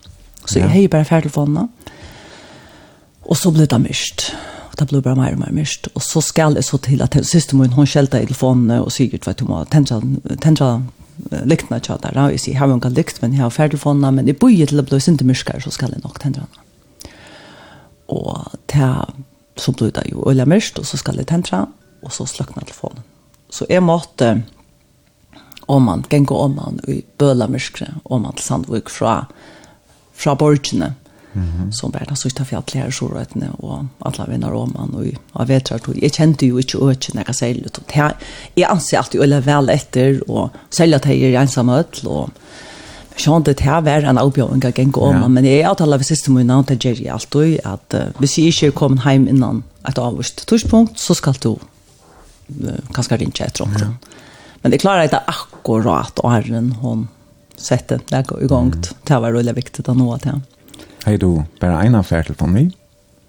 [0.45, 1.69] Så jag har bare färdigt vana.
[3.23, 4.33] Och så ble det mist.
[4.77, 5.89] Og det blir bare mer og mer mist.
[5.95, 9.09] Og så skal jeg så til at siste min, hun skjelte i telefonene og sier,
[9.25, 10.03] vet du, må tendre
[11.49, 12.19] lyktene til der.
[12.21, 14.37] Og jeg sier, jeg har jo ikke lykt, men jeg har ferdig telefonene, men jeg
[14.37, 17.15] bor til å bli sinte mørkere, så skal jeg nok tendre henne.
[18.13, 19.17] Og til,
[19.57, 21.65] så blir det jo øyne mørkt, og så skal jeg tendre,
[22.05, 23.01] og så sløkner telefonen.
[23.49, 24.43] Så jeg måtte,
[25.73, 29.23] om man, genge om man, i bøla mørkere, om man til Sandvik fra,
[30.13, 30.93] fra borgene,
[31.43, 31.73] -hmm.
[31.73, 34.95] Som var den sista fjallet Sjorøytene og alle venner om han.
[34.95, 38.17] Og jeg vet at jeg kjente jo ikke øke når jeg sier det.
[38.57, 42.31] Jeg anser alltid å vel etter, og selv at jeg er ensam ødel, og
[43.17, 45.29] Sjån det her var en avbjøring av gengå om, ja.
[45.29, 48.67] men jag har talat vid sista månaden till Jerry alltid at uh, hvis jeg ikke
[48.67, 53.81] er kommet hjem innan et avvist torspunkt, så skal du uh, kanske rinja ett råd.
[53.81, 53.89] Ja.
[54.63, 57.09] Men det klarar ikke akkurat å ha den hun
[57.57, 58.75] sette det i gang.
[59.09, 60.43] Det var veldig viktig å nå att henne.
[61.07, 62.65] Hei du, bare en av færtelfon vi?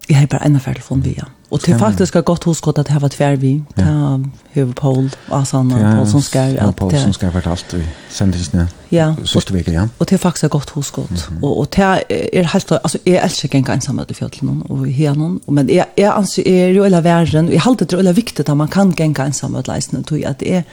[0.10, 1.28] Jeg har bare en av færtelfon vi, ja.
[1.54, 3.52] Og til faktisk har gått hos godt at jeg var tver vi.
[3.78, 4.18] Ja.
[4.56, 6.56] Høve Paul, Asan og Paul som skal...
[6.58, 8.66] Ja, Paul som skal vært alt i sendelsene.
[8.90, 9.12] Ja.
[9.30, 9.86] Sørste veke, ja.
[10.00, 11.30] Og til faktisk har gått hos godt.
[11.38, 12.74] Og, og til er helt...
[12.82, 15.38] Altså, jeg elsker ikke engang sammen med fjøtlen og henen.
[15.48, 17.46] Men jeg, jeg anser jeg er jo eller verden.
[17.46, 20.02] og Jeg halte det er jo viktig at man kan genga ensamme med leisene.
[20.04, 20.64] tror jeg at det er...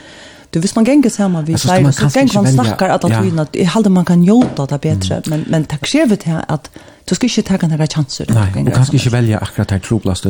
[0.54, 3.92] Du visst man gänga samma vi säger så gänga man snackar att att vi att
[3.92, 6.70] man kan jota det bättre men men tack sker vi till att
[7.04, 8.26] Du ska inte ta några chanser.
[8.28, 10.28] Nej, och kanske inte välja akkurat her troplaste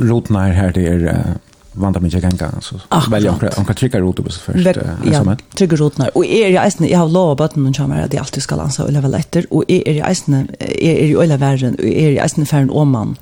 [0.00, 1.34] rotna här det är
[1.72, 4.66] vandrar mig gänga så välja onka onka trigger rot bus först
[5.12, 8.18] ja trigger rot när och är jag isen jag har lovat men kommer menar det
[8.18, 12.10] alltid ska lansa och level letter och är jag isen är ju alla världen är
[12.10, 13.16] jag isen för en åman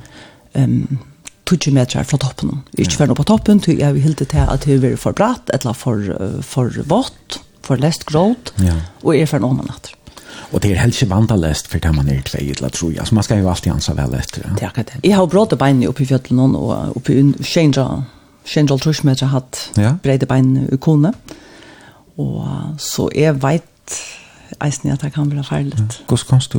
[0.53, 0.99] ehm
[1.51, 2.61] 20 meter från toppen.
[2.73, 6.43] Inte för på toppen, till jag vill inte att det är för bratt eller för
[6.43, 8.53] för vått, för läst gråt.
[8.57, 8.75] Ja.
[9.01, 9.91] Och är för en åman natt.
[10.53, 12.91] Og det er helt vandaläst for det man er tvei til å tro.
[12.95, 14.47] Altså, man skal jo alltid ansa väl efter.
[14.63, 16.07] Ja, det Jeg har brått bein oppi i
[16.57, 19.97] og oppi uppe i trusmeter hatt ja.
[20.03, 21.13] breide bein i kone.
[22.17, 22.47] Og
[22.79, 24.01] så jeg vet
[24.62, 25.86] eisen at det kan være ferdig.
[26.09, 26.59] Hvordan kom du,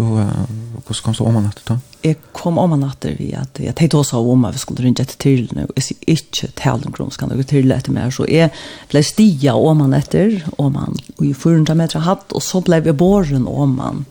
[0.85, 1.77] hvordan kom du om natt da?
[2.03, 5.19] Jeg kom om natt vi at jeg tenkte også om at vi skulle ringe etter
[5.21, 5.65] til nu.
[5.75, 8.11] Jeg sier ikke talen grunn skal jeg til etter mer.
[8.13, 8.51] Så jeg
[8.91, 13.47] ble stia om etter, om han i 400 meter hatt, og så ble jeg båren
[13.47, 14.05] om han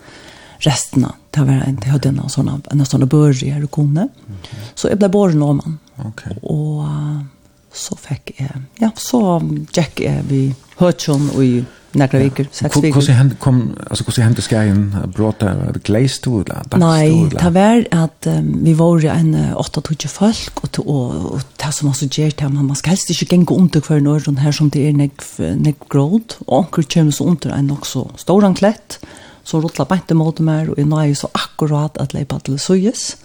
[0.64, 1.12] restene.
[1.36, 4.08] Det var en til høyden av sånne, en sånn børje her kone.
[4.74, 5.80] Så jeg ble båren om han.
[6.10, 6.36] Okay.
[6.42, 6.84] Og
[7.76, 9.38] så fikk jeg, ja, så
[9.76, 10.40] gikk jeg vi
[10.76, 11.52] Høtjøn og i
[11.96, 13.00] några veckor, sex veckor.
[13.00, 15.54] Hur hände kom alltså hur hände skägen bråta
[15.84, 16.62] glaze to där?
[16.76, 21.88] Nej, det var att um, vi var en 8 tusen folk och och, det som
[21.88, 24.68] var så gert här man ska helst inte gå under för norr den här som
[24.68, 28.98] det är nek nek grod och onkel kommer så under en också stor anklett
[29.44, 33.16] så rotla bänt mot mer och är ju så akkurat att lepa till sojes.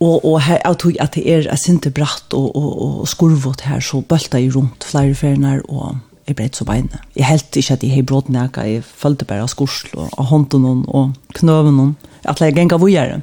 [0.00, 3.82] Og, og her, jeg tog at det er sinte bratt og, og, og skurvot her,
[3.84, 5.98] så bølta i rundt flere ferner, og
[6.30, 7.02] jeg ble så beina.
[7.16, 10.30] Jeg helt ikke at jeg har brått nækka, jeg følte bare av skorsel og av
[10.30, 13.22] hånden noen og knøven og At jeg gikk av vujere.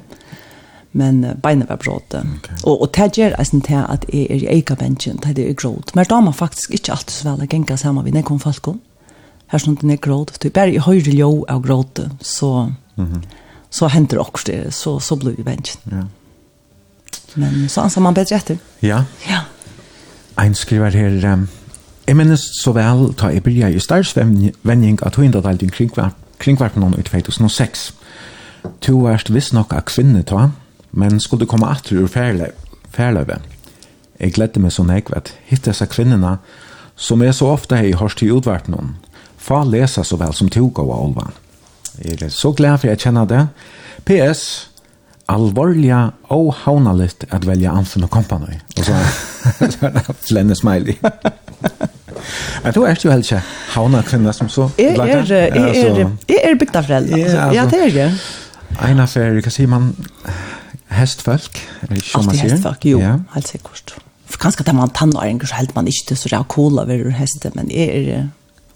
[0.98, 2.14] Men beina var brått.
[2.16, 2.56] Okay.
[2.64, 5.54] Og, og det gjør jeg sånn til at jeg er i eika bensjen, det er
[5.54, 5.94] grått.
[5.94, 8.72] Men da man faktisk ikke alltid så vel å gikk sammen med nekken folk.
[9.52, 10.34] Her sånn at det er grått.
[10.42, 13.22] Det er bare i høyre ljå av grått, så, mm -hmm.
[13.70, 15.80] så henter det også det, så, så blir vi bensjen.
[15.90, 16.04] Ja.
[17.36, 18.58] Men så anser man bedre etter.
[18.82, 19.04] Ja.
[19.28, 19.40] Ja.
[20.36, 21.32] Ein skriver her...
[21.32, 21.48] Um
[22.08, 27.02] Jeg minnes så vel ta jeg byrja i størsvending at hun dalt i kringkvarpen i
[27.04, 27.82] 2006.
[28.80, 30.46] To erst visst nok av kvinne ta,
[30.96, 33.36] men skulle komme atter ur færløve.
[34.20, 36.38] Jeg gledde meg så nekvet, hitt disse kvinnerne,
[36.96, 38.96] som jeg så ofte har hørt til utvarpen om,
[39.36, 41.28] fa lesa så vel som tog av Olva.
[42.00, 43.44] Jeg er så glad for jeg kjenner det.
[44.08, 44.70] P.S.
[45.28, 48.56] Alvorliga og havnaligt at velja Anfen og Kompany.
[48.78, 50.96] Og så er det flenne smiley.
[52.64, 53.40] Men du er jo helt ikke
[53.74, 54.68] havna kvinna som så?
[54.78, 57.20] Jeg er, jeg er, jeg er bygda foreldre.
[57.54, 58.18] Ja, det er jeg.
[58.84, 59.92] Ein affær, hva sier man,
[60.92, 61.62] hestfolk?
[61.88, 63.16] Alltid hestfolk, jo, ja.
[63.34, 63.96] helt sikkert.
[64.28, 67.52] For kanskje det man tannåringer, så helt man ikke til så rea kola ved heste,
[67.56, 68.28] men jeg er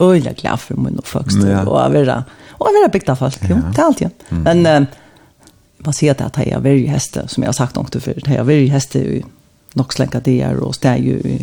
[0.02, 1.62] øyelig glad for min oppvokst, ja.
[1.66, 2.23] og å være,
[2.59, 4.27] og å være bygda folk, jo, det er alltid.
[4.47, 4.81] Men uh,
[5.85, 8.20] man sier det at jeg er veldig heste, som jeg har sagt nok til før,
[8.24, 9.23] jeg er veldig heste i
[9.78, 11.39] nok slenka det og steg jo i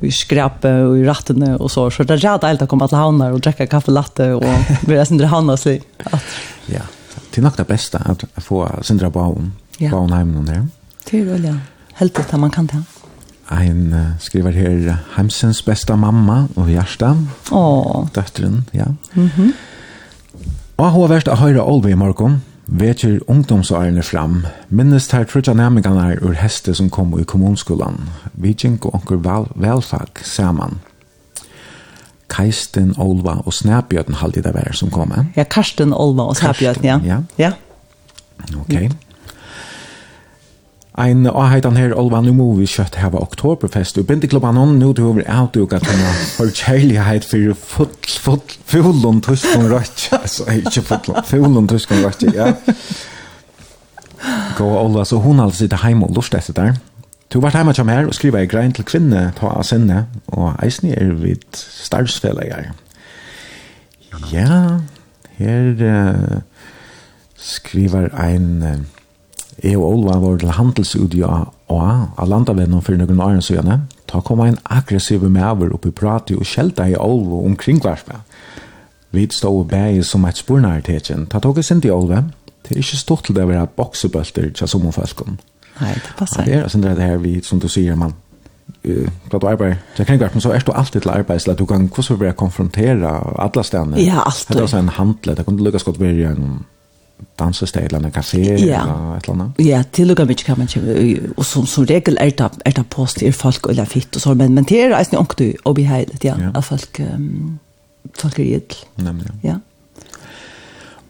[0.00, 1.90] vi skrape og i rattene och så.
[1.90, 4.44] Så det är rätt helt att komma till havnar och dricka kaffe latte och
[4.86, 5.82] vi resten till havnar sig.
[6.66, 6.82] Ja,
[7.30, 9.52] det er nok det bästa at få sindra bauen.
[9.78, 9.90] Ja.
[9.90, 10.66] På hon hemma där.
[11.10, 11.54] Det er veldig.
[11.94, 12.82] Helt det man kan ta.
[13.50, 17.16] Ein uh, skriver her Heimsens bästa mamma och hjärsta.
[17.50, 18.06] Åh.
[18.14, 18.84] døtteren ja.
[19.12, 19.22] Mhm.
[19.22, 19.52] Mm -hmm.
[20.76, 20.94] Og
[21.28, 22.42] å høre Olve i morgen?
[22.66, 28.08] Vekjer ungdomsårene fram, minnes her trutja næmingarna ur heste som kom i kommunskolan.
[28.32, 30.80] Vi gjenk og onker vel, velfag saman.
[32.32, 35.12] Keisten, Olva og Snæbjøten halde det vær som kom.
[35.36, 37.00] Ja, Karsten, Olva og Snæbjøten, ja.
[37.04, 37.20] ja.
[37.38, 37.52] Ja.
[38.60, 38.72] Ok.
[40.94, 45.08] Ein avheitan her Olva nu og Movi kjøtt heva oktoberfest, og bindeklubban hon nu til
[45.08, 47.90] over avduka til henne for kjærlighet for full,
[48.22, 52.52] full, fullon tuskon rødt, altså ikke fullon, fullon tuskon rødt, ja.
[54.54, 56.78] Gå Olva, så hun halde sitte heim og lort etter der.
[57.26, 60.54] Du var heima kjem her og skriva i grein til kvinne ta av sinne, og
[60.62, 62.70] eisni er vid starvsfellegar.
[64.30, 64.78] Ja,
[65.42, 66.42] her uh,
[67.34, 68.52] skriver ein...
[68.62, 69.03] Uh,
[69.64, 71.28] jeg og Ola var til handelsudia
[71.72, 71.82] og
[72.20, 76.46] av landavennen for noen år siden, da kom en aggressiv maver opp i pratet og
[76.46, 78.20] skjelte i Olva omkring hverandre.
[79.14, 81.28] Vi stod og bæg som et spornartetjen.
[81.32, 82.24] Da tok jeg sint i Olva.
[82.64, 85.38] Det er ikke stort til det å være boksebølter til som.
[85.80, 86.44] Nei, det passer.
[86.44, 88.14] Det er sånn det her vi, som du sier, man
[88.84, 89.76] eh vad du arbetar.
[89.96, 92.16] Jag kan gå så är du alltid till arbete så att du kan hur så
[92.16, 93.94] börja konfrontera alla ställen.
[94.04, 94.56] Ja, alltid.
[94.56, 95.34] Det är en handle.
[95.34, 96.64] Det kunde lucka skott bli en
[97.38, 98.82] dansested eller en kafé ja.
[98.82, 99.60] eller et eller annet?
[99.66, 102.86] Ja, til og med kan man ikke, og som, som regel er det, er det
[102.90, 105.74] post til folk eller fitt og så, men, men det er eisen ikke du og
[105.74, 106.50] beheilet, ja, ja.
[106.54, 107.58] at folk, um,
[108.18, 108.82] folk er gitt.
[108.96, 109.54] Nemlig, ja.
[109.54, 109.60] ja.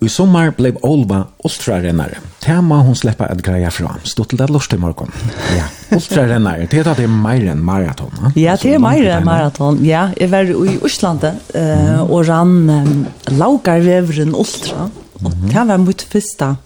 [0.05, 2.19] I sommer ble Olva ultrarennare.
[2.43, 3.95] Tema hun slipper et greja fra.
[4.05, 5.13] Stod til det lort i morgen.
[5.57, 6.67] Ja, ultrarennare.
[6.71, 8.13] Det är det mer enn maraton.
[8.21, 8.33] Va?
[8.37, 9.85] Ja, det är mer än maraton.
[9.85, 13.07] Ja, jeg var i Osland eh, og rann um,
[13.39, 14.91] Laugarvevren ultra.
[15.23, 16.57] Og det var mitt første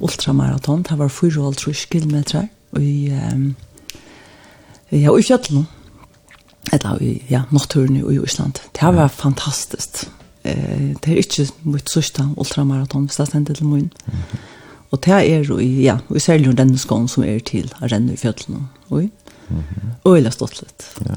[0.00, 0.82] ultramaraton.
[0.82, 2.48] Det var 4,5 kilometer.
[2.76, 3.54] i, um,
[4.90, 5.66] ja, i kjøttelen.
[6.72, 8.60] Eller i ja, naturen i Island.
[8.72, 10.08] Det var fantastisk.
[10.42, 13.92] Det er ikke mitt sørste ultramaraton, hvis det stender til munnen.
[14.90, 18.14] Og det er jo ja, vi ser jo den skån som er til å renne
[18.14, 18.68] i fjøtlene.
[18.90, 19.10] Oi.
[19.48, 19.88] Mm -hmm.
[20.04, 20.84] Og jeg har stått litt.
[21.06, 21.14] Ja.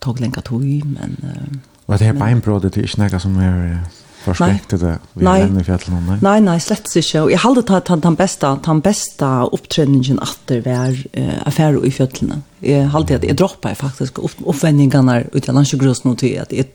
[0.00, 1.16] Tog lenge tog, men...
[1.22, 3.78] Uh, og det her beinbrådet, det er ikke noe som er...
[4.24, 4.98] Förspektet det.
[5.12, 5.40] Vi nei.
[5.40, 7.22] nämner fjällen om nei, nei, nej, slett ikke.
[7.22, 11.90] Og jeg hade tagit han den beste, den bästa uppträdningen åter var uh, affär i
[11.90, 12.42] fjällen.
[12.60, 16.66] Jeg hade att jeg droppet faktisk opp, oppvendingene ut av landsjøgrøs nå til at jeg,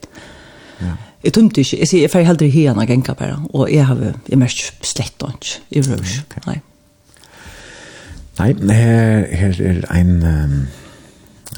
[0.79, 0.95] Ja.
[1.21, 1.75] Jag tömte inte.
[1.77, 3.39] Jag ser jag får hellre hena gänka bare.
[3.53, 5.59] Og jeg har jeg mest slett og ikke.
[5.69, 6.21] inte i rush.
[6.45, 6.61] Nei.
[8.39, 10.23] Nei, her, her er en...
[10.23, 10.67] um,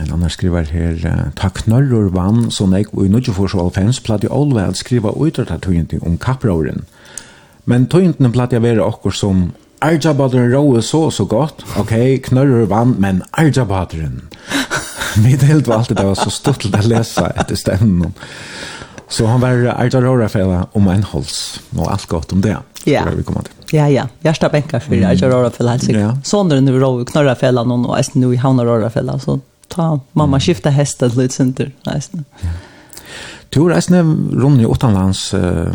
[0.01, 0.95] En annan skriver her,
[1.37, 5.13] ta knørrur vann, som jeg og i nødje for så alfens, platt i allveld skriva
[5.13, 6.85] utrata tøyenti om kapprauren.
[7.69, 9.51] Men tøyentene platt jeg være okkur som
[9.81, 11.93] Arjabadren råe så så godt, ok,
[12.29, 14.23] knørrur vann, men Arjabadren.
[15.23, 18.13] Mitt helt var alltid det var så stort til å lese etter stemmen.
[19.11, 22.57] Så han var Arjarorafella om en hals, og alt godt om det.
[22.85, 23.05] Ja.
[23.05, 23.57] Det vi kommer til.
[23.71, 24.07] Ja, ja.
[24.19, 25.17] Hjärsta bänkar för mm.
[25.17, 28.89] jag rör för Sånne Sonen nu rör knorra fällan och är nu i havnar rör
[28.89, 29.39] fällan så
[29.71, 31.71] ta mamma skifta hästar till ett center.
[31.85, 32.25] Nästan.
[32.41, 32.49] Ja.
[33.49, 35.73] Du reisne rundt i Åttanlands uh,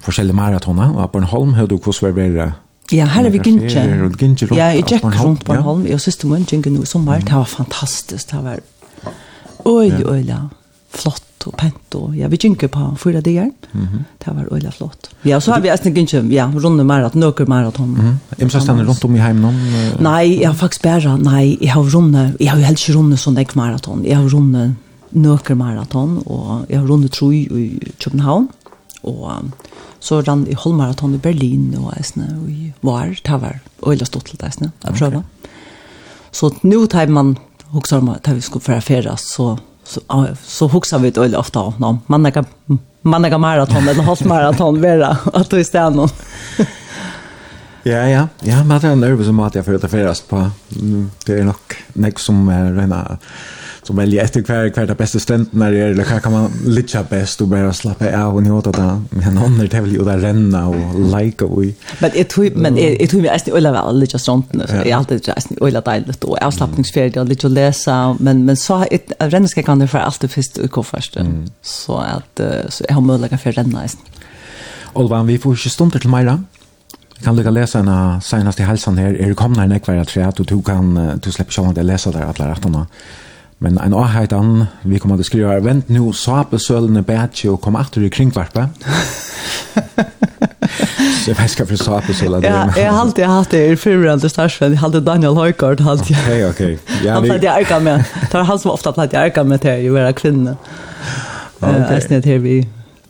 [0.00, 2.52] forskjellige maratoner, og holm har du hvordan var det?
[2.92, 4.56] Ja, här är vi gynnskje.
[4.56, 7.34] Ja, jeg gikk rundt Bornholm, jeg synes det var en gynnskje nå i sommer, det
[7.34, 8.60] var fantastiskt, det var
[9.64, 10.38] Oj, oj, ja
[10.90, 13.50] flott og pent og ja, vi gynker på fyra dagar.
[13.72, 14.02] Mm -hmm.
[14.24, 15.10] Det var øyla flott.
[15.24, 17.88] Ja, så har vi æstnig ikke, ja, runde maraton, nøkker maraton.
[17.88, 18.42] Mm -hmm.
[18.42, 19.54] Imsa stender rundt om i heimen om?
[19.54, 22.98] Uh, nei, jeg har faktisk bare, nei, jeg har runde, jeg har jo helst ikke
[22.98, 24.04] runde sånn ek maraton.
[24.04, 24.74] Jeg har runde
[25.12, 28.48] nøkker maraton, og jeg har runde troi i København,
[29.02, 29.50] og
[30.00, 34.24] så rann i Holmaraton i Berlin og æstnig, og i var, det var øyla stått
[34.24, 35.16] til æstnig, jeg prøver.
[35.16, 35.50] Okay.
[36.32, 37.36] Så nå tar man,
[37.74, 39.56] hoksa om at vi skulle færa færa, så
[39.90, 41.98] så, så huxar vi det ofta om någon.
[42.06, 42.44] Man kan
[43.02, 46.08] man kan maraton eller halv maraton vara att du står någon.
[47.82, 48.28] ja, ja.
[48.40, 50.50] Ja, man är nervös om att jag får ta färdast på.
[51.26, 51.56] Det är nog
[51.92, 53.18] nästa som är rena
[53.90, 56.50] så väljer efter kvar kvar det bästa ständen när det är eller kan, kan man
[56.64, 60.18] litcha bäst och bara slappa av och njuta där men andra det vill ju där
[60.18, 61.64] renna och like och
[61.98, 65.26] men det tror men det tror mig är ölla väl litcha sånt nu är alltid
[65.26, 69.78] just ölla deiligt och avslappningsfärdig och lite läsa men men så ett renna ska kan
[69.78, 71.16] det för allt det först och först
[71.62, 74.04] så att så är har att för renna nästan
[74.94, 76.38] Olvan, vi får ikke stunder til Meira.
[77.18, 79.14] Vi kan lukka lesa en av seneste helsen her.
[79.20, 81.84] Er du kommet her nekvar jeg at du kan, du slipper ikke om at jeg
[81.84, 82.86] leser der alle rettene.
[83.60, 87.76] Men en avheitan, vi kommer til å skrive, vent nu, svape sølene bætje og kom
[87.76, 88.62] atter i kringvarpe.
[91.20, 92.40] så jeg vet ikke for svape sølene.
[92.48, 96.16] Ja, jeg har alltid hatt det i fyrrande starsvenn, jeg hadde Daniel Høygaard, hatt jeg.
[96.48, 96.62] Ok, ok.
[97.04, 99.60] Ja, han platt jeg ærka med, det var han som ofte platt jeg ærka med
[99.66, 100.54] til å være kvinne.
[101.60, 101.66] Ok.
[101.66, 102.54] Uh, jeg snitt her vi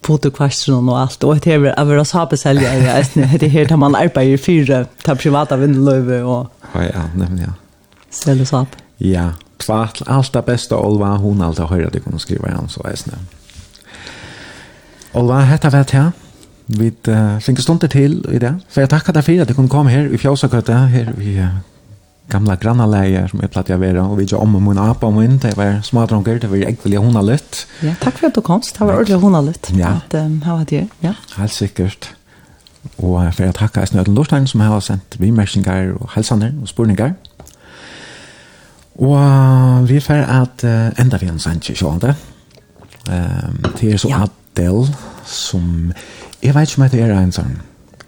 [0.02, 3.78] fotokvastron og alt, og det er å være sapesølje, jeg snitt her, det her tar
[3.78, 6.51] man arbeid i fyrre, tar privata vindeløyve og...
[6.74, 7.55] Ja, nemlig, ja.
[8.10, 8.74] Selge sap.
[8.98, 9.28] Ja, ja
[9.61, 13.20] kvart, alt det beste Olva, hun alltid har høyre det kunne skriva igjen, så eisne.
[15.15, 16.12] Olva, hetta vet jeg,
[16.70, 19.73] vi uh, finner stunder til i det, for jeg takker deg for at du kunne
[19.73, 21.59] komme her i Fjøsakøtta, her i uh,
[22.31, 25.39] gamla grannaleie som jeg platt jeg vera, og vi gjør om min apa og mun,
[25.43, 27.65] det var smadronger, det var jeg vilja hona litt.
[27.82, 29.97] Ja, takk for at du komst, det var ordentlig hona litt, ja.
[29.99, 31.16] at um, her var det, ja.
[31.37, 32.12] Helt sikkert.
[33.01, 37.12] Og for jeg takker Eisne Ødlen Lorstein som har sendt vimersinger og helsaner og spurningar.
[39.01, 42.14] Og vi får at uh, enda vi en sannsje sjående.
[43.09, 44.27] Um, det er så ja.
[44.27, 44.86] Adele
[45.24, 45.93] som,
[46.43, 47.59] jeg vet ikke om det er en sånn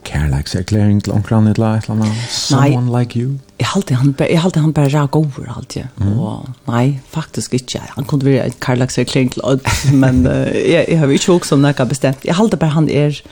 [0.02, 3.36] kærleikserklæring til omkran et eller annet, someone nei, like you.
[3.60, 5.86] Jeg halte han, jeg halte han bare rak over alt, ja.
[5.97, 6.16] Mm.
[6.19, 7.81] Og, nei, faktisk ikke.
[7.94, 9.62] Han kunne være en kærleikserklæring til odd,
[10.02, 12.27] men uh, jeg, jeg har jo ikke også om noe bestemt.
[12.27, 13.23] Jeg halte bare han er,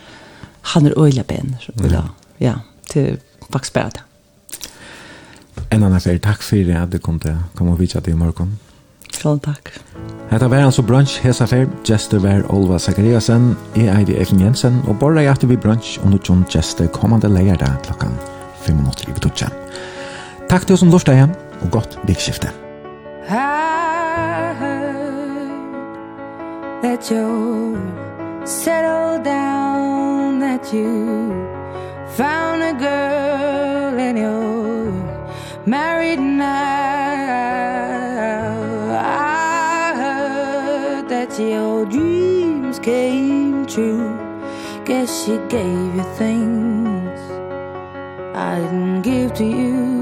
[0.75, 1.57] han er øyla ben,
[1.91, 2.07] ja.
[2.41, 2.55] ja,
[2.91, 3.19] til
[3.51, 4.07] faktisk bare det.
[5.71, 8.59] En annan fer, takk for at du kom til kom og vidtja til i morgen.
[9.11, 9.73] Sjål takk.
[10.31, 14.99] Hetta var altså brunch hesa fer, Jester var Olva Zakariasen, jeg Eidi Efen Jensen, og
[15.01, 18.15] borra hjerte vi brunch under John Jester kommande leierdag klokkan
[18.63, 19.49] 5 minutter i betutja.
[20.49, 22.49] Takk til oss som lortet igjen, og godt vikskifte.
[23.29, 25.81] I heard
[26.83, 27.77] that you
[28.47, 31.33] settled down, that you
[32.17, 34.60] found a girl in your
[35.67, 36.49] married now
[38.99, 44.17] I heard that your dreams came true.
[44.85, 47.21] Guess she gave you things
[48.35, 50.00] I didn't give to you.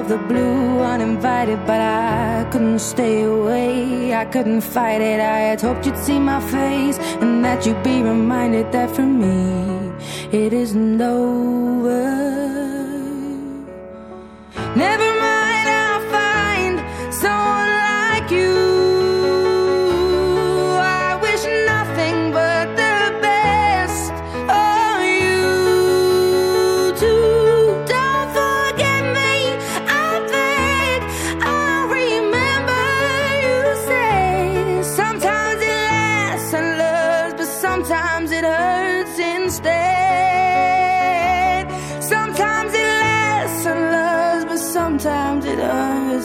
[0.00, 4.14] of the blue uninvited but I couldn't stay away.
[4.14, 5.20] I couldn't fight it.
[5.20, 9.92] I had hoped you'd see my face and that you'd be reminded that for me
[10.32, 12.39] it isn't over.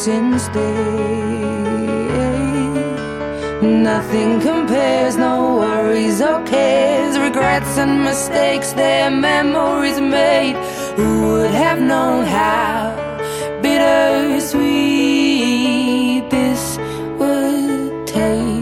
[0.00, 1.30] since day
[3.60, 7.18] Nothing compares, no worries or cares.
[7.18, 10.56] Regrets and mistakes, their memories made.
[10.96, 12.96] Who would have known how
[13.60, 14.70] bittersweet
[16.30, 16.78] this
[17.18, 18.56] would taste?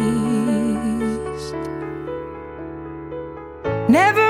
[3.89, 4.28] Never